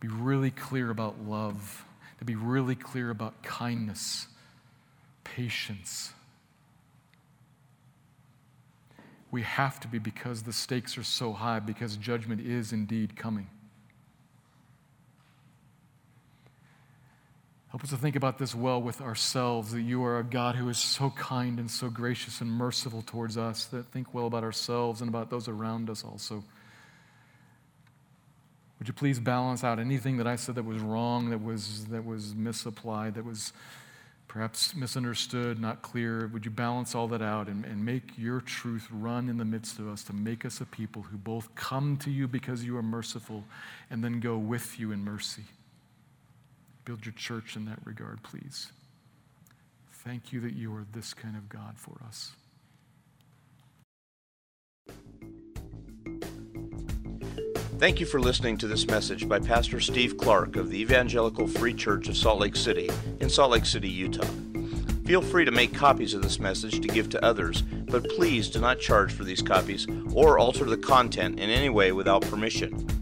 be 0.00 0.08
really 0.08 0.50
clear 0.50 0.90
about 0.90 1.20
love, 1.20 1.84
to 2.18 2.24
be 2.24 2.34
really 2.34 2.74
clear 2.74 3.10
about 3.10 3.42
kindness, 3.42 4.26
patience. 5.24 6.12
We 9.30 9.42
have 9.42 9.80
to 9.80 9.88
be 9.88 9.98
because 9.98 10.42
the 10.42 10.52
stakes 10.52 10.98
are 10.98 11.04
so 11.04 11.32
high, 11.32 11.60
because 11.60 11.96
judgment 11.96 12.40
is 12.40 12.72
indeed 12.72 13.16
coming. 13.16 13.48
Help 17.72 17.84
us 17.84 17.88
to 17.88 17.96
think 17.96 18.16
about 18.16 18.36
this 18.36 18.54
well 18.54 18.82
with 18.82 19.00
ourselves 19.00 19.72
that 19.72 19.80
you 19.80 20.04
are 20.04 20.18
a 20.18 20.22
God 20.22 20.56
who 20.56 20.68
is 20.68 20.76
so 20.76 21.08
kind 21.08 21.58
and 21.58 21.70
so 21.70 21.88
gracious 21.88 22.42
and 22.42 22.50
merciful 22.50 23.00
towards 23.00 23.38
us, 23.38 23.64
that 23.64 23.86
think 23.86 24.12
well 24.12 24.26
about 24.26 24.44
ourselves 24.44 25.00
and 25.00 25.08
about 25.08 25.30
those 25.30 25.48
around 25.48 25.88
us 25.88 26.04
also. 26.04 26.44
Would 28.78 28.88
you 28.88 28.92
please 28.92 29.18
balance 29.18 29.64
out 29.64 29.78
anything 29.78 30.18
that 30.18 30.26
I 30.26 30.36
said 30.36 30.56
that 30.56 30.66
was 30.66 30.82
wrong, 30.82 31.30
that 31.30 31.42
was, 31.42 31.86
that 31.86 32.04
was 32.04 32.34
misapplied, 32.34 33.14
that 33.14 33.24
was 33.24 33.54
perhaps 34.28 34.74
misunderstood, 34.74 35.58
not 35.58 35.80
clear? 35.80 36.26
Would 36.26 36.44
you 36.44 36.50
balance 36.50 36.94
all 36.94 37.08
that 37.08 37.22
out 37.22 37.48
and, 37.48 37.64
and 37.64 37.82
make 37.82 38.18
your 38.18 38.42
truth 38.42 38.86
run 38.92 39.30
in 39.30 39.38
the 39.38 39.46
midst 39.46 39.78
of 39.78 39.88
us 39.88 40.04
to 40.04 40.12
make 40.12 40.44
us 40.44 40.60
a 40.60 40.66
people 40.66 41.00
who 41.00 41.16
both 41.16 41.54
come 41.54 41.96
to 42.02 42.10
you 42.10 42.28
because 42.28 42.64
you 42.64 42.76
are 42.76 42.82
merciful 42.82 43.44
and 43.88 44.04
then 44.04 44.20
go 44.20 44.36
with 44.36 44.78
you 44.78 44.92
in 44.92 45.02
mercy? 45.02 45.44
Build 46.84 47.06
your 47.06 47.14
church 47.14 47.56
in 47.56 47.64
that 47.66 47.78
regard, 47.84 48.22
please. 48.22 48.72
Thank 49.92 50.32
you 50.32 50.40
that 50.40 50.54
you 50.54 50.74
are 50.74 50.84
this 50.92 51.14
kind 51.14 51.36
of 51.36 51.48
God 51.48 51.78
for 51.78 51.96
us. 52.06 52.32
Thank 57.78 58.00
you 58.00 58.06
for 58.06 58.20
listening 58.20 58.58
to 58.58 58.68
this 58.68 58.86
message 58.86 59.28
by 59.28 59.40
Pastor 59.40 59.80
Steve 59.80 60.16
Clark 60.16 60.56
of 60.56 60.70
the 60.70 60.80
Evangelical 60.80 61.48
Free 61.48 61.74
Church 61.74 62.08
of 62.08 62.16
Salt 62.16 62.40
Lake 62.40 62.54
City 62.56 62.88
in 63.20 63.28
Salt 63.28 63.50
Lake 63.50 63.66
City, 63.66 63.88
Utah. 63.88 64.26
Feel 65.04 65.20
free 65.20 65.44
to 65.44 65.50
make 65.50 65.74
copies 65.74 66.14
of 66.14 66.22
this 66.22 66.38
message 66.38 66.80
to 66.80 66.88
give 66.88 67.08
to 67.10 67.24
others, 67.24 67.62
but 67.62 68.08
please 68.10 68.48
do 68.48 68.60
not 68.60 68.78
charge 68.78 69.12
for 69.12 69.24
these 69.24 69.42
copies 69.42 69.88
or 70.14 70.38
alter 70.38 70.64
the 70.64 70.76
content 70.76 71.40
in 71.40 71.50
any 71.50 71.68
way 71.68 71.90
without 71.90 72.22
permission. 72.22 73.01